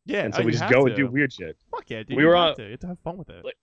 [0.05, 0.21] yeah.
[0.23, 1.57] and oh, so we just have go and do weird shit.
[1.71, 2.17] Fuck yeah, dude.
[2.17, 2.63] We you were have on- to.
[2.65, 3.43] You have to have fun with it.
[3.43, 3.55] Like- Th-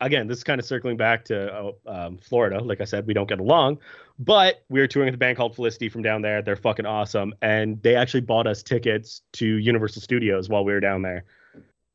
[0.00, 2.62] Again, this is kind of circling back to uh, um, Florida.
[2.62, 3.78] Like I said, we don't get along,
[4.18, 6.42] but we were touring with a band called Felicity from down there.
[6.42, 10.80] They're fucking awesome, and they actually bought us tickets to Universal Studios while we were
[10.80, 11.24] down there.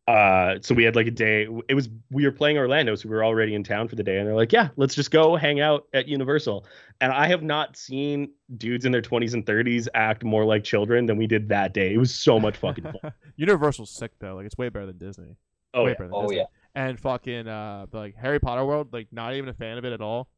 [0.07, 1.47] Uh, so we had like a day.
[1.67, 4.17] It was we were playing Orlando, so we were already in town for the day,
[4.17, 6.65] and they're like, "Yeah, let's just go hang out at Universal."
[7.01, 11.07] And I have not seen dudes in their 20s and 30s act more like children
[11.07, 11.93] than we did that day.
[11.93, 13.11] It was so much fucking fun.
[13.35, 14.35] Universal's sick though.
[14.35, 15.35] Like it's way better than Disney.
[15.73, 15.95] Oh way yeah.
[15.99, 16.37] than Oh Disney.
[16.37, 16.43] yeah.
[16.77, 20.01] And fucking uh, like Harry Potter world, like not even a fan of it at
[20.01, 20.29] all.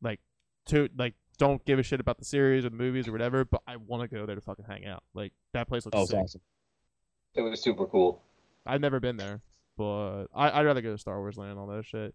[0.00, 0.20] Like,
[0.66, 3.44] to like don't give a shit about the series or the movies or whatever.
[3.44, 5.02] But I want to go there to fucking hang out.
[5.14, 6.16] Like that place looks Oh, sick.
[6.18, 6.40] awesome.
[7.34, 8.22] It was super cool.
[8.64, 9.42] I've never been there,
[9.76, 12.14] but I, I'd rather go to Star Wars Land and all that shit.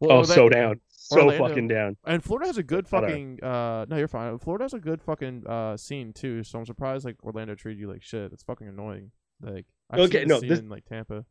[0.00, 1.96] Oh, Orla- so down, so Orlando- fucking down.
[2.06, 3.40] And Florida has a good fucking.
[3.44, 4.38] Uh, no, you're fine.
[4.38, 6.42] Florida has a good fucking uh scene too.
[6.42, 8.32] So I'm surprised like Orlando treated you like shit.
[8.32, 9.10] It's fucking annoying.
[9.42, 11.26] Like I've Okay, seen no, this- in like Tampa.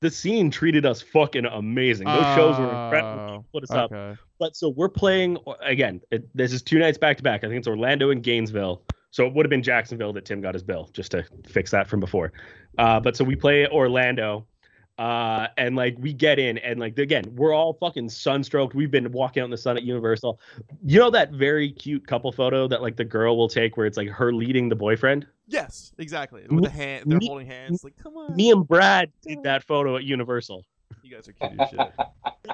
[0.00, 2.06] The scene treated us fucking amazing.
[2.06, 3.34] Those shows were incredible.
[3.38, 3.90] Oh, Put us up.
[4.38, 6.00] But so we're playing again.
[6.10, 7.42] It, this is two nights back to back.
[7.42, 8.82] I think it's Orlando and Gainesville.
[9.10, 11.88] So it would have been Jacksonville that Tim got his bill, just to fix that
[11.88, 12.32] from before.
[12.76, 14.46] Uh, but so we play Orlando,
[14.98, 18.74] uh, and like we get in, and like again, we're all fucking sunstroked.
[18.74, 20.40] We've been walking out in the sun at Universal.
[20.84, 23.96] You know that very cute couple photo that like the girl will take, where it's
[23.96, 25.26] like her leading the boyfriend.
[25.46, 26.44] Yes, exactly.
[26.50, 27.84] With the hand, they're me- holding hands.
[27.84, 28.34] Like, come on.
[28.34, 30.64] Me and Brad did that photo at Universal.
[31.02, 31.80] You guys are cute as shit.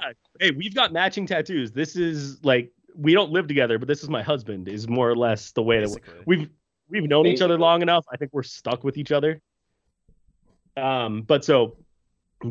[0.40, 1.72] hey, we've got matching tattoos.
[1.72, 4.68] This is like we don't live together, but this is my husband.
[4.68, 6.50] Is more or less the way that we've
[6.90, 8.04] we've known each other long enough.
[8.12, 9.40] I think we're stuck with each other.
[10.76, 11.76] Um, but so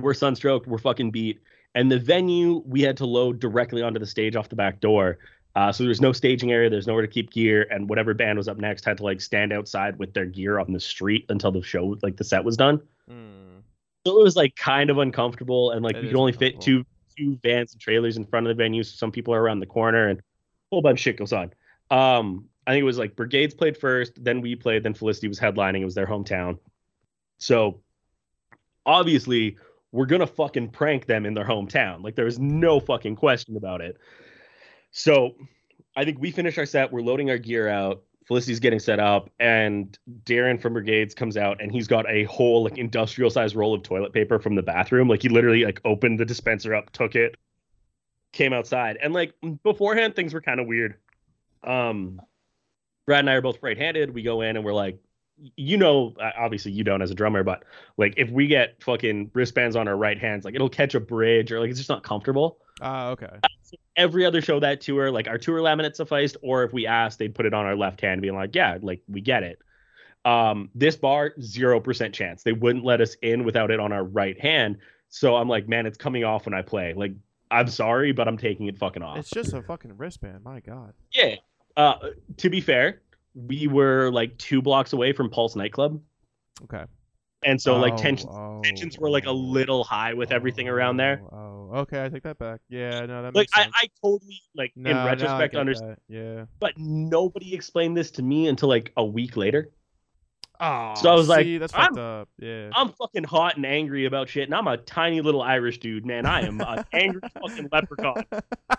[0.02, 1.42] we're sunstroked, we're fucking beat,
[1.76, 5.20] and the venue we had to load directly onto the stage off the back door.
[5.56, 8.48] Uh, so there's no staging area, there's nowhere to keep gear, and whatever band was
[8.48, 11.62] up next had to like stand outside with their gear on the street until the
[11.62, 12.82] show, like the set was done.
[13.10, 13.62] Mm.
[14.06, 16.86] So it was like kind of uncomfortable, and like It we could only fit two
[17.16, 18.82] two vans and trailers in front of the venue.
[18.82, 20.24] So some people are around the corner, and a
[20.72, 21.54] whole bunch of shit goes on.
[21.92, 25.40] Um, I think it was like Brigades played first, then we played, then Felicity was
[25.40, 25.82] headlining.
[25.82, 26.58] It was their hometown,
[27.38, 27.82] so
[28.86, 29.58] obviously
[29.94, 32.04] we're gonna fucking prank them in their hometown.
[32.04, 33.98] Like there's no fucking question about it.
[34.92, 35.36] So
[35.96, 36.92] I think we finish our set.
[36.92, 38.02] We're loading our gear out.
[38.26, 42.64] Felicity's getting set up, and Darren from Brigades comes out, and he's got a whole
[42.64, 45.08] like industrial sized roll of toilet paper from the bathroom.
[45.08, 47.36] Like he literally like opened the dispenser up, took it,
[48.32, 50.96] came outside, and like beforehand things were kind of weird.
[51.64, 52.20] Um,
[53.06, 54.14] Brad and I are both right-handed.
[54.14, 54.98] We go in and we're like,
[55.56, 57.64] you know, uh, obviously you don't as a drummer, but
[57.98, 61.52] like if we get fucking wristbands on our right hands, like it'll catch a bridge
[61.52, 63.28] or like it's just not comfortable Ah, okay.
[63.96, 67.36] every other show that tour, like our tour laminate sufficed, or if we asked, they'd
[67.36, 69.60] put it on our left hand, being like, yeah, like we get it.
[70.26, 72.44] Um, this bar, zero percent chance.
[72.44, 74.78] They wouldn't let us in without it on our right hand.
[75.10, 76.94] So I'm like, man, it's coming off when I play.
[76.94, 77.12] Like,
[77.52, 79.18] I'm sorry, but I'm taking it fucking off.
[79.18, 80.44] It's just a fucking wristband.
[80.44, 80.94] My God.
[81.14, 81.36] yeah.
[81.78, 81.96] Uh,
[82.38, 83.02] to be fair,
[83.36, 86.00] we were like two blocks away from Pulse nightclub,
[86.64, 86.84] Okay.
[87.44, 90.68] and so like Oh, tensions oh, tensions were like a oh, little high with everything
[90.70, 91.22] around there.
[91.32, 92.04] Oh, oh, okay.
[92.06, 92.60] I take that back.
[92.70, 93.74] Yeah, no, that Like makes I, sense.
[93.76, 96.00] I totally like No, in retrospect get understand, that.
[96.08, 96.46] Yeah.
[96.60, 99.72] but nobody explained this to me until like a week later.
[100.60, 102.30] Oh, So I was like, that's I'm- fucked up.
[102.38, 102.70] Yeah.
[102.76, 106.26] I'm fucking hot and angry about shit, and I'm a tiny little Irish dude, man.
[106.28, 108.24] I am an angry fucking leprechaun.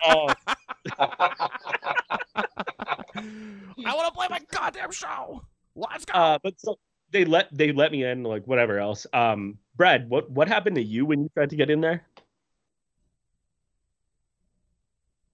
[0.05, 0.29] Oh,
[3.15, 5.43] I want to play my goddamn show.
[5.75, 6.13] Let's go.
[6.13, 6.77] uh, but so
[7.11, 9.05] they let they let me in, like whatever else.
[9.13, 12.05] Um, Brad, what what happened to you when you tried to get in there?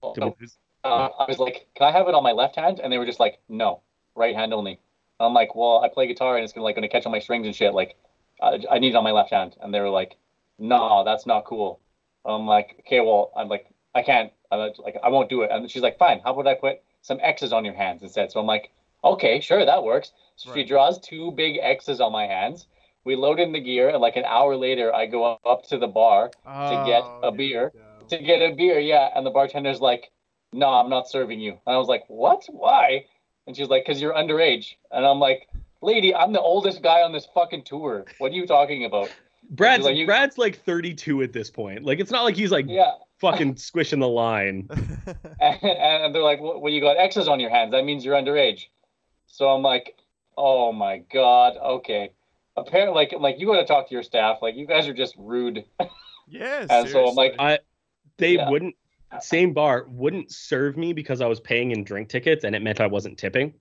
[0.02, 0.36] So,
[0.84, 3.06] uh, I was like, "Can I have it on my left hand?" And they were
[3.06, 3.82] just like, "No,
[4.16, 4.80] right hand only."
[5.20, 7.46] I'm like, "Well, I play guitar and it's gonna like gonna catch on my strings
[7.46, 7.72] and shit.
[7.72, 7.96] Like,
[8.40, 10.16] I, I need it on my left hand." And they were like,
[10.58, 11.80] "No, that's not cool."
[12.24, 14.32] I'm like, "Okay, well, I'm like, I can't.
[14.50, 16.20] I'm like, I won't do it." And she's like, "Fine.
[16.24, 18.70] How about I put some X's on your hands instead?" So I'm like,
[19.04, 22.66] "Okay, sure, that works." So she draws two big X's on my hands.
[23.04, 25.88] We load in the gear, and like an hour later, I go up to the
[25.88, 27.72] bar to get Oh, a beer.
[28.08, 29.10] to get a beer, yeah.
[29.14, 30.10] And the bartender's like,
[30.52, 31.52] no, I'm not serving you.
[31.66, 32.44] And I was like, what?
[32.50, 33.06] Why?
[33.46, 34.74] And she's like, because you're underage.
[34.90, 35.48] And I'm like,
[35.80, 38.04] lady, I'm the oldest guy on this fucking tour.
[38.18, 39.10] What are you talking about?
[39.50, 41.82] Brad's Like, Brad's like 32 at this point.
[41.84, 42.92] Like it's not like he's like Yeah.
[43.22, 44.68] Fucking squishing the line.
[45.40, 47.70] And, and they're like, well, well, you got X's on your hands.
[47.70, 48.66] That means you're underage.
[49.26, 49.96] So I'm like,
[50.36, 51.56] oh my God.
[51.56, 52.12] Okay.
[52.56, 54.38] Apparently, like, I'm like, you got to talk to your staff.
[54.42, 55.64] Like, you guys are just rude.
[56.28, 56.66] yeah.
[56.68, 57.34] And so I'm like.
[57.38, 57.60] I
[58.18, 58.50] they Yeah.
[58.50, 58.74] wouldn't
[59.20, 62.80] same bar wouldn't serve me because I was paying in drink tickets and it meant
[62.80, 63.54] I wasn't tipping.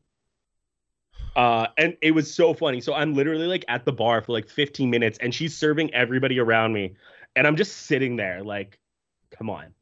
[1.35, 2.81] Uh and it was so funny.
[2.81, 6.39] So I'm literally like at the bar for like 15 minutes and she's serving everybody
[6.39, 6.95] around me
[7.35, 8.77] and I'm just sitting there like
[9.37, 9.73] come on.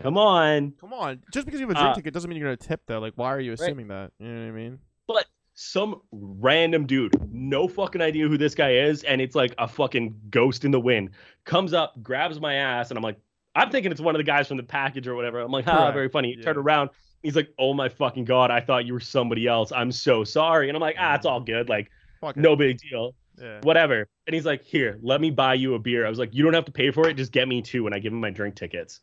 [0.00, 0.72] Come on.
[0.80, 1.20] Come on.
[1.32, 2.98] Just because you have a drink Uh, ticket doesn't mean you're gonna tip though.
[2.98, 4.10] Like, why are you assuming that?
[4.18, 4.78] You know what I mean?
[5.06, 9.68] But some random dude, no fucking idea who this guy is, and it's like a
[9.68, 11.10] fucking ghost in the wind,
[11.44, 13.18] comes up, grabs my ass, and I'm like,
[13.54, 15.40] I'm thinking it's one of the guys from the package or whatever.
[15.40, 16.34] I'm like, ah, very funny.
[16.38, 16.44] Yeah.
[16.44, 16.88] Turn around.
[17.22, 19.72] He's like, oh my fucking god, I thought you were somebody else.
[19.72, 20.68] I'm so sorry.
[20.68, 21.68] And I'm like, ah, it's all good.
[21.68, 21.90] Like,
[22.20, 22.40] Fuck it.
[22.40, 23.14] no big deal.
[23.42, 23.58] Yeah.
[23.62, 24.08] Whatever.
[24.26, 26.06] And he's like, here, let me buy you a beer.
[26.06, 27.14] I was like, you don't have to pay for it.
[27.14, 27.86] Just get me two.
[27.86, 29.00] And I give him my drink tickets.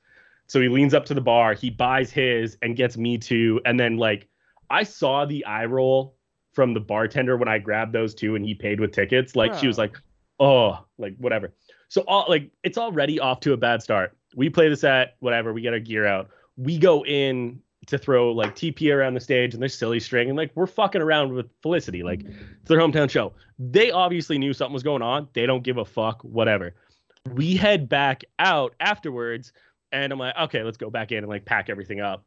[0.47, 3.59] So he leans up to the bar, he buys his and gets me two.
[3.65, 4.27] And then, like,
[4.69, 6.15] I saw the eye roll
[6.53, 9.35] from the bartender when I grabbed those two and he paid with tickets.
[9.35, 9.95] Like, she was like,
[10.39, 11.53] oh, like, whatever.
[11.89, 14.17] So, all like, it's already off to a bad start.
[14.35, 15.53] We play this at whatever.
[15.53, 16.29] We get our gear out.
[16.55, 20.37] We go in to throw like TP around the stage and there's silly string and
[20.37, 22.03] like we're fucking around with Felicity.
[22.03, 23.33] Like, it's their hometown show.
[23.57, 25.27] They obviously knew something was going on.
[25.33, 26.75] They don't give a fuck, whatever.
[27.33, 29.51] We head back out afterwards,
[29.91, 32.25] and I'm like, okay, let's go back in and like pack everything up.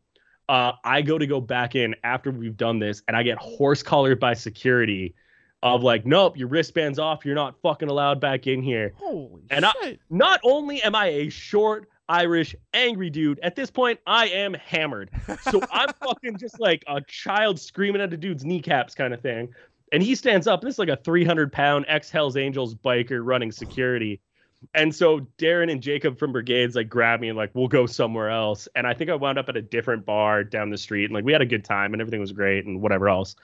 [0.48, 3.82] Uh, I go to go back in after we've done this, and I get horse
[3.82, 5.14] collared by security
[5.62, 7.24] of like, nope, your wristband's off.
[7.24, 8.92] You're not fucking allowed back in here.
[8.96, 14.00] Holy And I- Not only am I a short, Irish, angry dude, at this point,
[14.06, 15.10] I am hammered.
[15.42, 19.54] So I'm fucking just like a child screaming at a dude's kneecaps kind of thing.
[19.92, 23.20] And he stands up, and this is like a 300 pound ex Hells Angels biker
[23.22, 24.20] running security.
[24.74, 28.30] And so Darren and Jacob from Brigades like grab me and like, we'll go somewhere
[28.30, 28.68] else.
[28.74, 31.06] And I think I wound up at a different bar down the street.
[31.06, 33.34] And like, we had a good time and everything was great and whatever else.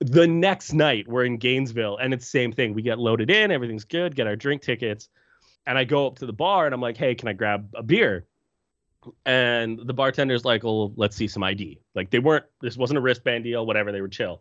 [0.00, 2.74] The next night, we're in Gainesville and it's the same thing.
[2.74, 5.08] We get loaded in, everything's good, get our drink tickets.
[5.66, 7.82] And I go up to the bar and I'm like, hey, can I grab a
[7.82, 8.26] beer?
[9.26, 12.44] and the bartender's like, "Well, let's see some ID." Like they weren't.
[12.60, 13.66] This wasn't a wristband deal.
[13.66, 13.92] Whatever.
[13.92, 14.40] They were chill.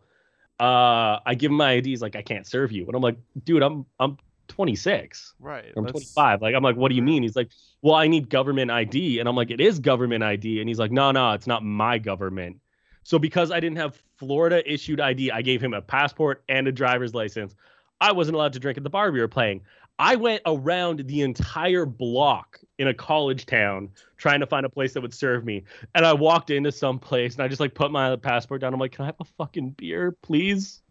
[0.59, 1.89] Uh, I give him my ID.
[1.89, 4.17] He's like, "I can't serve you," and I'm like, "Dude, I'm I'm
[4.47, 5.33] 26.
[5.39, 5.71] Right.
[5.75, 6.41] I'm let's- 25.
[6.41, 7.23] Like I'm like, what do you mean?
[7.23, 7.49] He's like,
[7.81, 10.91] well, I need government ID, and I'm like, it is government ID, and he's like,
[10.91, 12.57] no, no, it's not my government.
[13.03, 16.71] So because I didn't have Florida issued ID, I gave him a passport and a
[16.71, 17.55] driver's license.
[17.99, 19.61] I wasn't allowed to drink at the bar we were playing.
[20.01, 24.93] I went around the entire block in a college town trying to find a place
[24.93, 25.63] that would serve me.
[25.93, 28.73] And I walked into some place and I just like put my passport down.
[28.73, 30.81] I'm like, can I have a fucking beer, please?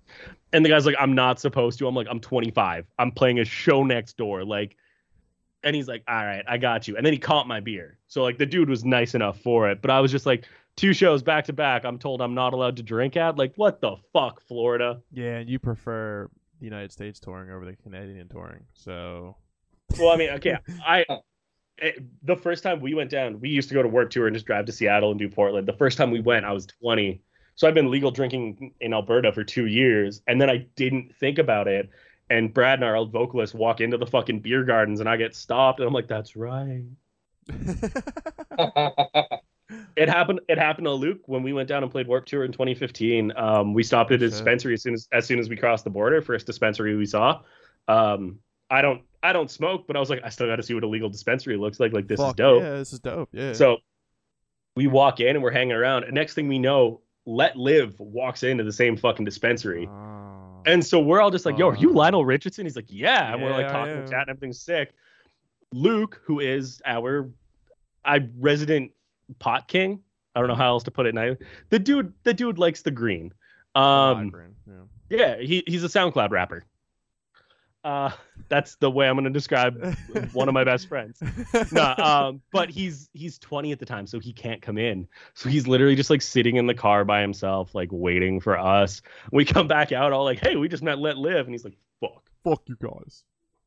[0.53, 1.89] And the guy's like, I'm not supposed to.
[1.89, 2.87] I'm like, I'm 25.
[3.01, 4.45] I'm playing a show next door.
[4.45, 4.77] Like,
[5.65, 6.97] and he's like, all right, I got you.
[6.97, 7.99] And then he caught my beer.
[8.07, 9.83] So like the dude was nice enough for it.
[9.83, 10.45] But I was just like,
[10.77, 11.85] two shows back to back.
[11.85, 13.37] I'm told I'm not allowed to drink at.
[13.37, 15.01] Like, what the fuck, Florida?
[15.11, 16.31] Yeah, you prefer
[16.61, 18.65] the United States touring over the Canadian touring.
[18.75, 19.37] So
[19.99, 20.57] Well, I mean, okay,
[20.87, 21.05] I.
[21.83, 24.37] It, the first time we went down, we used to go to Warped Tour and
[24.37, 25.67] just drive to Seattle and do Portland.
[25.67, 27.23] The first time we went, I was 20.
[27.55, 31.39] So I've been legal drinking in Alberta for two years, and then I didn't think
[31.39, 31.89] about it.
[32.29, 35.35] And Brad and our old vocalist walk into the fucking beer gardens, and I get
[35.35, 36.85] stopped, and I'm like, "That's right."
[39.97, 40.41] It happened.
[40.49, 43.33] It happened to Luke when we went down and played Warped Tour in 2015.
[43.37, 45.91] Um, we stopped at a dispensary as soon as as soon as we crossed the
[45.91, 46.23] border.
[46.23, 47.41] First dispensary we saw.
[47.89, 48.39] Um,
[48.71, 50.85] I don't I don't smoke, but I was like, I still got to see what
[50.85, 51.93] a legal dispensary looks like.
[51.93, 52.63] Like this is dope.
[52.63, 53.29] Yeah, this is dope.
[53.33, 53.53] Yeah.
[53.53, 53.79] So
[54.77, 56.05] we walk in and we're hanging around.
[56.05, 59.89] And next thing we know, Let Live walks into the same fucking dispensary.
[59.91, 60.63] Oh.
[60.67, 62.67] And so we're all just like, yo, are you Lionel Richardson?
[62.67, 63.33] He's like, yeah.
[63.33, 63.99] And we're like Yeah, talking am.
[64.01, 64.93] and chatting, everything's sick.
[65.73, 67.31] Luke, who is our
[68.05, 68.93] I resident
[69.39, 70.01] pot king.
[70.35, 71.37] I don't know how else to put it now.
[71.71, 73.33] The dude, the dude likes the green.
[73.75, 74.33] Um
[75.09, 75.37] yeah.
[75.37, 76.65] yeah, he, he's a SoundCloud rapper.
[77.83, 78.11] Uh
[78.49, 79.97] that's the way I'm gonna describe
[80.33, 81.23] one of my best friends.
[81.73, 85.07] no, um, but he's he's 20 at the time, so he can't come in.
[85.35, 89.03] So he's literally just like sitting in the car by himself, like waiting for us.
[89.33, 91.77] We come back out all like, "Hey, we just met Let Live," and he's like,
[92.01, 93.25] "Fuck." Fuck you guys.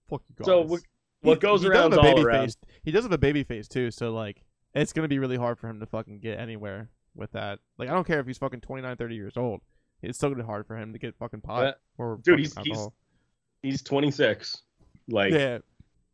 [0.09, 0.45] Fuck you guys.
[0.45, 0.79] So
[1.21, 2.45] what, goes he does around all around.
[2.45, 2.57] face.
[2.83, 4.43] He does have a baby face too, so like
[4.75, 7.59] it's gonna be really hard for him to fucking get anywhere with that.
[7.77, 9.61] Like I don't care if he's fucking 29, 30 years old.
[10.01, 12.67] It's still gonna be hard for him to get fucking pot or Dude, he's- he's-
[12.77, 12.93] alcohol.
[13.61, 14.61] He's 26.
[15.09, 15.59] Like yeah,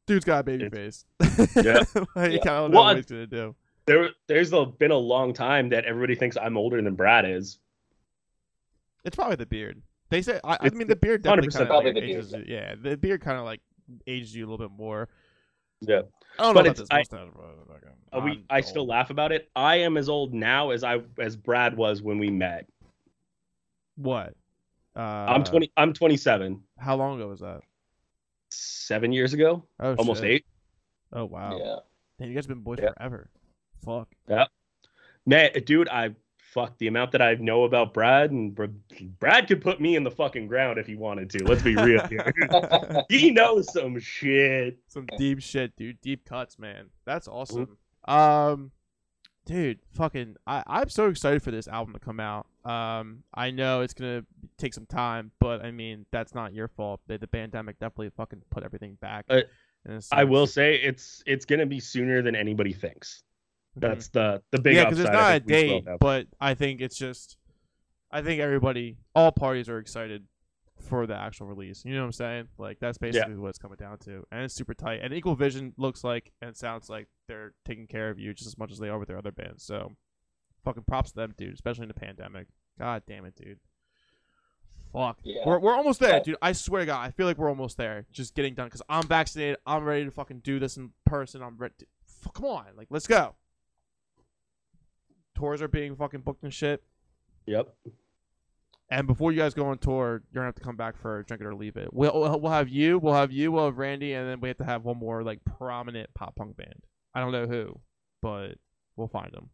[0.07, 1.05] dude's got a baby face.
[1.55, 1.83] Yeah.
[2.15, 2.39] like, Yeah.
[2.41, 3.55] I don't know Well, what he's gonna do.
[3.85, 7.57] there, there's a, been a long time that everybody thinks I'm older than Brad is.
[9.05, 9.81] It's probably the beard.
[10.09, 12.17] They say I, I mean the beard definitely 100% kind of probably like, the beard,
[12.19, 12.33] ages.
[12.33, 13.61] you- Yeah, the beard kind of like
[14.07, 15.07] ages you a little bit more.
[15.81, 16.01] Yeah.
[16.37, 19.09] I don't But know about it's- this I- mustache, but Uh, we, I'm still laugh
[19.11, 19.49] about it.
[19.55, 22.67] I am as old now as I as Brad was when we met.
[23.95, 24.33] What?
[24.95, 25.71] Uh, I'm 20.
[25.77, 26.63] I'm 27.
[26.77, 27.61] How long ago was that?
[28.51, 30.31] Seven years ago, Oh, almost shit.
[30.31, 30.45] eight.
[31.13, 31.57] Oh wow.
[31.57, 31.75] yeah.
[32.17, 32.91] Damn, you guys have been boys Yeah.
[32.97, 33.29] forever.
[33.85, 34.09] Fuck.
[34.27, 34.45] Yeah.
[35.25, 36.15] Man, dude, I
[36.53, 38.65] fuck the amount that I know about Brad and Br-
[39.19, 41.43] Brad could put me in the fucking ground if he wanted to.
[41.45, 42.33] Let's be real here.
[43.09, 44.77] he knows some shit.
[44.87, 46.01] Some deep shit, dude.
[46.01, 46.87] Deep cuts, man.
[47.05, 47.37] That's Mm-hmm.
[47.37, 47.77] awesome.
[48.05, 48.71] Um,
[49.45, 52.47] dude, fucking, I I'm so excited for this album to come out.
[52.65, 54.23] Um, I know it's gonna
[54.57, 57.01] take some time, but I mean that's not your fault.
[57.07, 59.25] The, the pandemic definitely fucking put everything back.
[59.29, 59.41] Uh,
[59.85, 63.23] in a I will say it's it's gonna be sooner than anybody thinks.
[63.75, 64.19] That's mm-hmm.
[64.19, 66.81] the the big yeah, because it's not a think we will date, but I think
[66.81, 67.37] it's just,
[68.11, 70.25] I think everybody, all parties are excited
[70.87, 71.83] for the actual release.
[71.85, 72.47] You know what I'm saying?
[72.57, 75.01] Like that's basically what it's coming down to, and it's super tight.
[75.03, 78.57] And Equal Vision looks like and sounds like they're taking care of you just as
[78.57, 79.63] much as they are with their other bands.
[79.63, 79.95] So,
[80.63, 81.53] fucking props to them, dude.
[81.53, 82.47] Especially in the pandemic.
[82.77, 83.59] God damn it, dude.
[84.91, 85.19] Fuck.
[85.23, 85.43] Yeah.
[85.45, 86.37] We're, we're almost there, dude.
[86.41, 88.05] I swear to God, I feel like we're almost there.
[88.11, 89.57] Just getting done because I'm vaccinated.
[89.65, 91.43] I'm ready to fucking do this in person.
[91.43, 91.75] I'm ready.
[91.79, 91.85] To,
[92.25, 93.35] f- come on, like let's go.
[95.39, 96.83] Tours are being fucking booked and shit.
[97.45, 97.73] Yep.
[98.91, 101.41] And before you guys go on tour, you're gonna have to come back for Drink
[101.41, 101.89] It or Leave It.
[101.93, 104.63] We'll we'll have you, we'll have you, we'll have Randy, and then we have to
[104.65, 106.83] have one more like prominent pop punk band.
[107.13, 107.79] I don't know who,
[108.21, 108.55] but
[108.95, 109.49] we'll find them.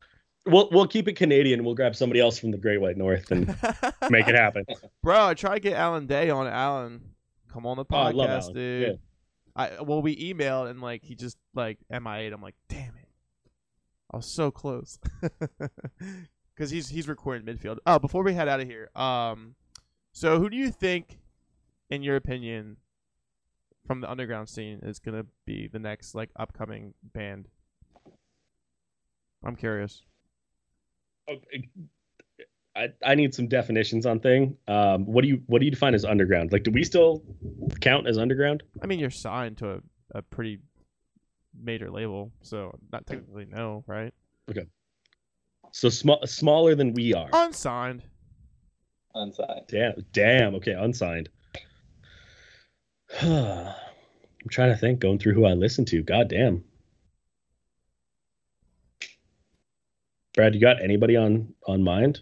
[0.48, 1.64] We'll we'll keep it Canadian.
[1.66, 3.48] We'll grab somebody else from the Great White North and
[4.10, 4.66] make it happen.
[5.04, 6.48] Bro, I tried to get Alan Day on.
[6.48, 7.02] Alan,
[7.52, 8.54] come on the Oh, podcast, Alan.
[8.54, 8.88] dude.
[8.88, 8.94] Yeah.
[9.58, 12.32] I well, we emailed and like he just like MIA'd.
[12.32, 13.05] I'm like, damn it,
[14.12, 15.00] I was so close.
[16.56, 17.80] Because he's he's recording midfield.
[17.86, 19.56] Oh, before we head out of here, um,
[20.14, 21.20] so who do you think,
[21.90, 22.78] in your opinion,
[23.86, 27.50] from the underground scene is gonna be the next like upcoming band?
[29.44, 30.04] I'm curious.
[32.76, 34.58] I, I need some definitions on thing.
[34.68, 36.54] Um, what do you what do you define as underground?
[36.54, 37.22] Like, do we still
[37.82, 38.64] count as underground?
[38.82, 39.80] I mean, you're signed to a,
[40.12, 40.60] a pretty
[41.62, 44.14] major label, so not technically no, right?
[44.50, 44.66] Okay.
[45.72, 47.30] So small, smaller than we are.
[47.34, 48.04] Unsigned.
[49.14, 49.66] Unsigned.
[49.68, 50.56] Damn, damn.
[50.56, 51.30] Okay, unsigned.
[53.22, 56.02] I'm trying to think, going through who I listen to.
[56.04, 56.64] God damn.
[60.34, 62.20] Brad, you got anybody on on mind?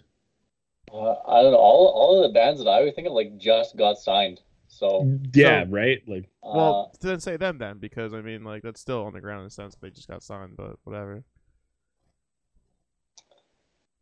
[0.92, 1.58] Uh, I don't know.
[1.58, 4.40] All all of the bands that I was thinking of like just got signed.
[4.74, 6.02] So Yeah, right.
[6.06, 9.20] Like, uh, Well, then say them then, because I mean, like that's still on the
[9.20, 9.76] ground in a sense.
[9.80, 11.22] They just got signed, but whatever.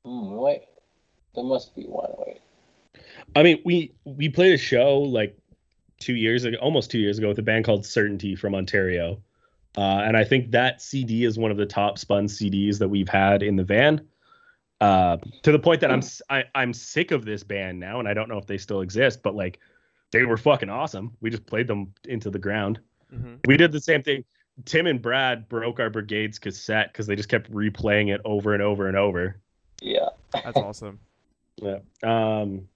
[0.05, 0.63] hmm, wait,
[1.35, 2.11] there must be one.
[2.19, 2.41] Wait.
[3.37, 5.37] I mean, we we played a show like
[6.01, 9.23] two years ago, almost two years ago, with a band called Certainty from Ontario,
[9.77, 13.09] uh, and I think that CD is one of the top spun CDs that we've
[13.09, 14.07] had in the van.
[14.81, 17.79] Uh, to the point that I'm s- I, am i am sick of this band
[17.79, 19.61] now, and I don't know if they still exist, but like
[20.13, 21.17] they were fucking awesome.
[21.21, 22.79] We just played them into the ground.
[23.11, 24.25] hmm We did the same thing.
[24.67, 28.63] Tim and Brad broke our Brigade's cassette because they just kept replaying it over and
[28.63, 29.41] over and over.
[29.81, 30.09] Yeah.
[30.33, 31.01] That's awesome.
[31.57, 31.79] Yeah.
[32.03, 32.69] Um,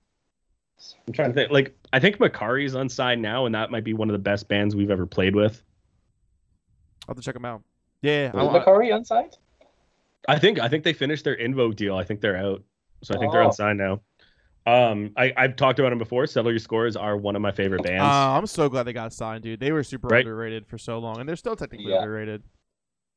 [1.07, 1.51] I'm trying to think.
[1.51, 4.75] Like, I think Makari's unsigned now, and that might be one of the best bands
[4.75, 5.63] we've ever played with.
[7.09, 7.63] I'll have to check them out.
[8.03, 9.37] Yeah, I, Was I, Makari unsigned?
[10.29, 11.97] I think I think they finished their InVogue deal.
[11.97, 12.63] I think they're out,
[13.03, 13.47] so I think they're Oh.
[13.47, 14.01] unsigned now.
[14.67, 16.27] Um, I I've talked about them before.
[16.27, 18.15] Settle Scores are one of my favorite bands.
[18.15, 19.61] uh, I'm so glad they got signed, dude.
[19.61, 20.27] They were super Right.
[20.27, 21.99] underrated for so long, and they're still technically Yeah.
[21.99, 22.43] underrated.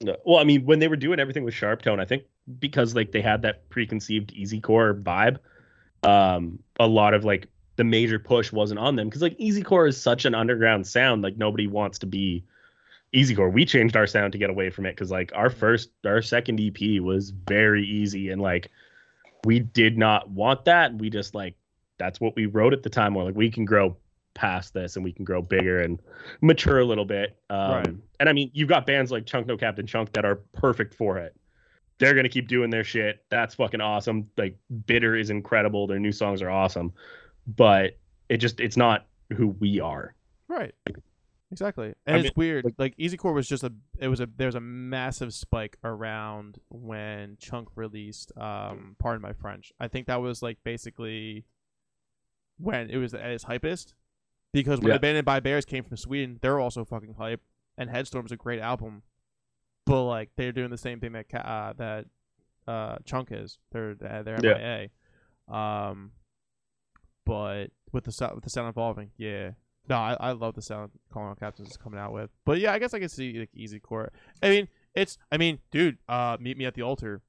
[0.02, 2.24] No, Well, I mean, when they were doing everything with SharpTone, I think
[2.60, 5.40] because like they had that preconceived easy core vibe,
[6.04, 9.88] um, a lot of like the major push wasn't on them because like easy core
[9.88, 11.22] is such an underground sound.
[11.24, 12.46] Like nobody wants to be
[13.12, 13.50] easy core.
[13.50, 16.60] We changed our sound to get away from it because like our first, our second
[16.60, 18.70] EP was very easy and like
[19.46, 20.94] we did not want that.
[20.96, 21.56] We just like
[21.98, 23.14] that's what we wrote at the time.
[23.14, 23.96] We're like we can grow
[24.34, 26.00] past this and we can grow bigger and
[26.42, 27.38] mature a little bit.
[27.50, 27.96] Um, Right.
[28.20, 31.18] And I mean, you've got bands like Chunk No Captain Chunk that are perfect for
[31.18, 31.36] it.
[31.98, 33.24] They're gonna keep doing their shit.
[33.30, 34.30] That's fucking awesome.
[34.38, 35.88] Like Bitter is incredible.
[35.88, 36.94] Their new songs are awesome,
[37.48, 37.98] but
[38.30, 40.16] it just it's not who we are.
[40.48, 40.74] Right.
[41.52, 41.94] Exactly.
[42.06, 42.66] And I it's mean, weird.
[42.66, 46.60] like- Like, Easy Core was just a it was a there's a massive spike around
[46.70, 49.74] when Chunk released um Pardon My French.
[49.80, 51.46] I think that was like basically
[52.58, 53.94] when it was at its hypest.
[54.52, 54.96] Because when Yeah.
[54.96, 57.42] Abandoned by Bears came from Sweden, they're also fucking hype.
[57.78, 59.04] And Headstorm's a great album.
[59.86, 62.06] But like they're doing the same thing that uh, that
[62.68, 63.58] uh Chunk is.
[63.72, 64.88] They're they're Yeah.
[65.48, 65.56] MIA.
[65.58, 66.12] Um
[67.26, 69.52] but with the sound with the sound evolving, yeah.
[69.90, 72.30] No, I, I love the sound Calling All Captains is coming out with.
[72.46, 74.12] But yeah, I guess I can see like easy core.
[74.44, 77.22] I mean, it's I mean, dude, uh Meet Me at the Altar.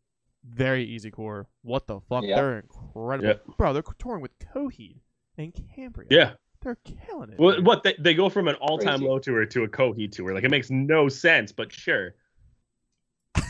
[0.44, 1.48] Very easy core.
[1.62, 2.24] What the fuck?
[2.24, 2.36] Yeah.
[2.36, 3.28] They're incredible.
[3.28, 3.54] Yeah.
[3.58, 4.96] Bro, they're touring with Coheed
[5.36, 6.08] and Cambria.
[6.10, 6.32] Yeah.
[6.62, 7.38] They're killing it.
[7.38, 7.66] What, dude.
[7.66, 10.34] what they, they go from an all-time low tour to a Coheed tour.
[10.34, 12.14] Like it makes no sense, but sure.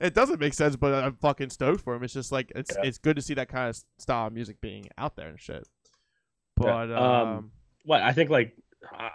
[0.00, 2.02] it doesn't make sense, but I'm fucking stoked for him.
[2.02, 2.82] It's just like it's Yeah.
[2.88, 5.66] it's good to see that kind of style of music being out there and shit.
[6.60, 7.50] Yeah, But um, um,
[7.84, 8.56] what I think like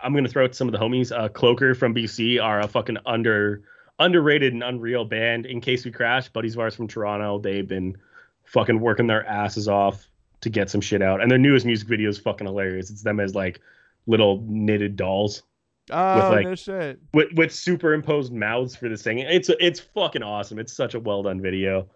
[0.03, 1.11] I'm gonna throw out some of the homies.
[1.11, 3.63] Uh, Cloaker from BC are a fucking under
[3.99, 5.45] underrated and unreal band.
[5.45, 7.97] In case we crash, buddies of ours from Toronto, they've been
[8.43, 10.07] fucking working their asses off
[10.41, 12.89] to get some shit out, and their newest music video is fucking hilarious.
[12.89, 13.59] It's them as like
[14.07, 15.43] little knitted dolls
[15.91, 16.99] oh like- no shit.
[17.13, 19.25] with with superimposed mouths for the singing.
[19.29, 20.59] It's it's fucking awesome.
[20.59, 21.87] It's such a well done video.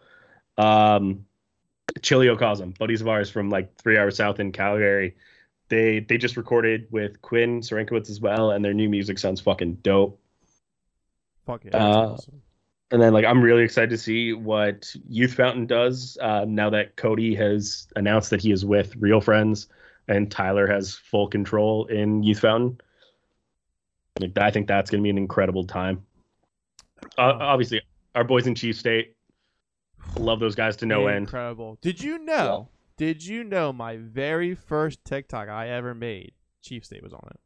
[0.58, 1.26] Um,
[2.00, 5.16] Chiliocosm, buddies of ours from like three hours south in Calgary.
[5.70, 9.76] They they just recorded with Quinn Sarankowitz as well, and their new music sounds fucking
[9.76, 10.20] dope.
[11.46, 12.42] Fuck yeah, That's Uh, awesome.
[12.92, 16.96] And then like I'm really excited to see what Youth Fountain does uh, now that
[16.96, 19.68] Cody has announced that he is with Real Friends
[20.08, 22.82] and Tyler has full control in Youth Fountain.
[24.20, 26.04] Like I think that's gonna be an incredible time.
[27.18, 27.82] Uh, obviously,
[28.16, 29.16] our boys in Chief State
[30.18, 31.26] love those guys to no end.
[31.26, 31.78] Incredible.
[31.82, 32.70] Did you know?
[33.00, 37.40] Did you know my very first TikTok I ever made, Chief State was on it.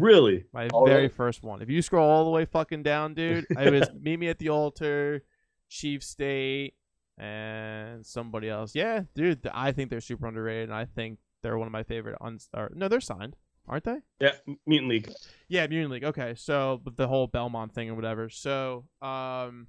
[0.00, 0.46] Really?
[0.54, 1.08] My Oh, very really?
[1.08, 1.60] first one.
[1.60, 4.48] If you scroll all the way fucking down, dude, it was Meet Me at the
[4.48, 5.22] Altar,
[5.68, 6.72] Chief State,
[7.18, 8.74] and somebody else.
[8.74, 12.16] Yeah, dude, I think they're super underrated, and I think they're one of my favorite.
[12.22, 13.36] Uns- or, no, they're signed,
[13.68, 13.98] aren't they?
[14.18, 14.32] Yeah,
[14.66, 15.12] Mutant League.
[15.48, 16.04] Yeah, Mutant League.
[16.04, 18.30] Okay, so but the whole Belmont thing or whatever.
[18.30, 19.66] So, um,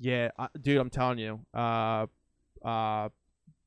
[0.00, 2.06] yeah, I, dude, I'm telling you, uh,
[2.64, 3.10] uh,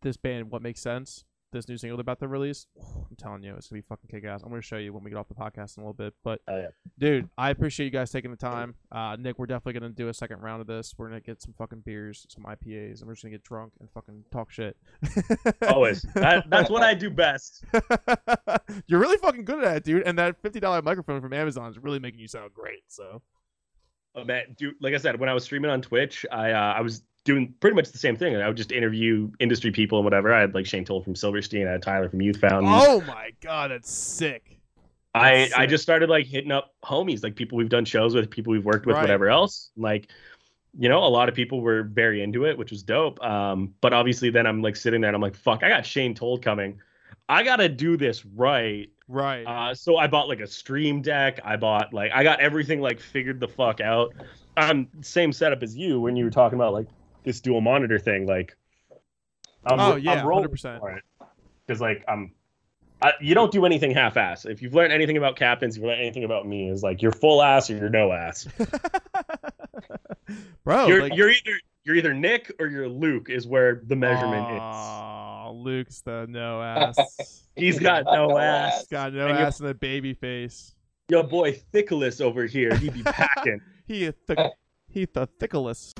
[0.03, 1.25] this band, what makes sense?
[1.51, 4.25] This new single they're about to release, I'm telling you, it's gonna be fucking kick
[4.25, 4.41] ass.
[4.41, 6.15] I'm gonna show you when we get off the podcast in a little bit.
[6.23, 6.67] But, Oh, yeah.
[6.97, 8.73] dude, I appreciate you guys taking the time.
[8.91, 10.95] Uh, Nick, we're definitely gonna do a second round of this.
[10.97, 13.87] We're gonna get some fucking beers, some IPAs, and we're just gonna get drunk and
[13.91, 14.75] fucking talk shit.
[15.67, 16.01] Always.
[16.15, 17.63] That, that's what I do best.
[18.87, 20.07] You're really fucking good at it, dude.
[20.07, 22.81] And that fifty dollar microphone from Amazon is really making you sound great.
[22.87, 23.21] So
[24.15, 26.81] Oh, man, dude, like I said, when I was streaming on Twitch, I uh, I
[26.81, 28.35] was doing pretty much the same thing.
[28.35, 30.33] I would just interview industry people and whatever.
[30.33, 32.71] I had like Shane Told from Silverstein, I had Tyler from Youth Fountain.
[32.73, 34.59] Oh my god, that's sick.
[35.15, 35.69] I That's I sick.
[35.69, 38.85] just started like hitting up homies, like people we've done shows with, people we've worked
[38.85, 39.01] with, Right.
[39.03, 39.69] whatever else.
[39.77, 40.09] Like,
[40.77, 43.23] you know, a lot of people were very into it, which was dope.
[43.23, 46.15] Um, but obviously then I'm like sitting there and I'm like, fuck, I got Shane
[46.15, 46.79] Told coming.
[47.29, 48.89] I gotta do this right.
[49.07, 49.43] Right.
[49.45, 51.39] Uh, so I bought like a stream deck.
[51.45, 54.13] I bought like I got everything like figured the fuck out.
[54.57, 56.87] Um, same setup as you when you were talking about like
[57.23, 58.25] this dual monitor thing.
[58.27, 58.55] Like,
[59.65, 60.79] I'm, Oh, yeah, I'm rolling 100%.
[60.79, 61.03] for it
[61.65, 62.33] because like I'm.
[63.01, 64.45] I, you don't do anything half-ass.
[64.45, 67.41] If you've learned anything about captains, you've learned anything about me is like you're full
[67.43, 68.47] ass or you're no ass.
[70.63, 74.49] Bro, you're like, you're either you're either Nick or you're Luke is where the measurement
[74.55, 74.59] is.
[74.61, 77.45] Aw, Luke's the no ass.
[77.57, 78.73] He's got no No ass.
[78.83, 78.87] ass.
[78.87, 80.73] Got no and ass and a baby face.
[81.09, 83.59] Your boy Thickless over here, he be packing.
[83.85, 84.39] He a thick,
[84.87, 85.91] he the thickless.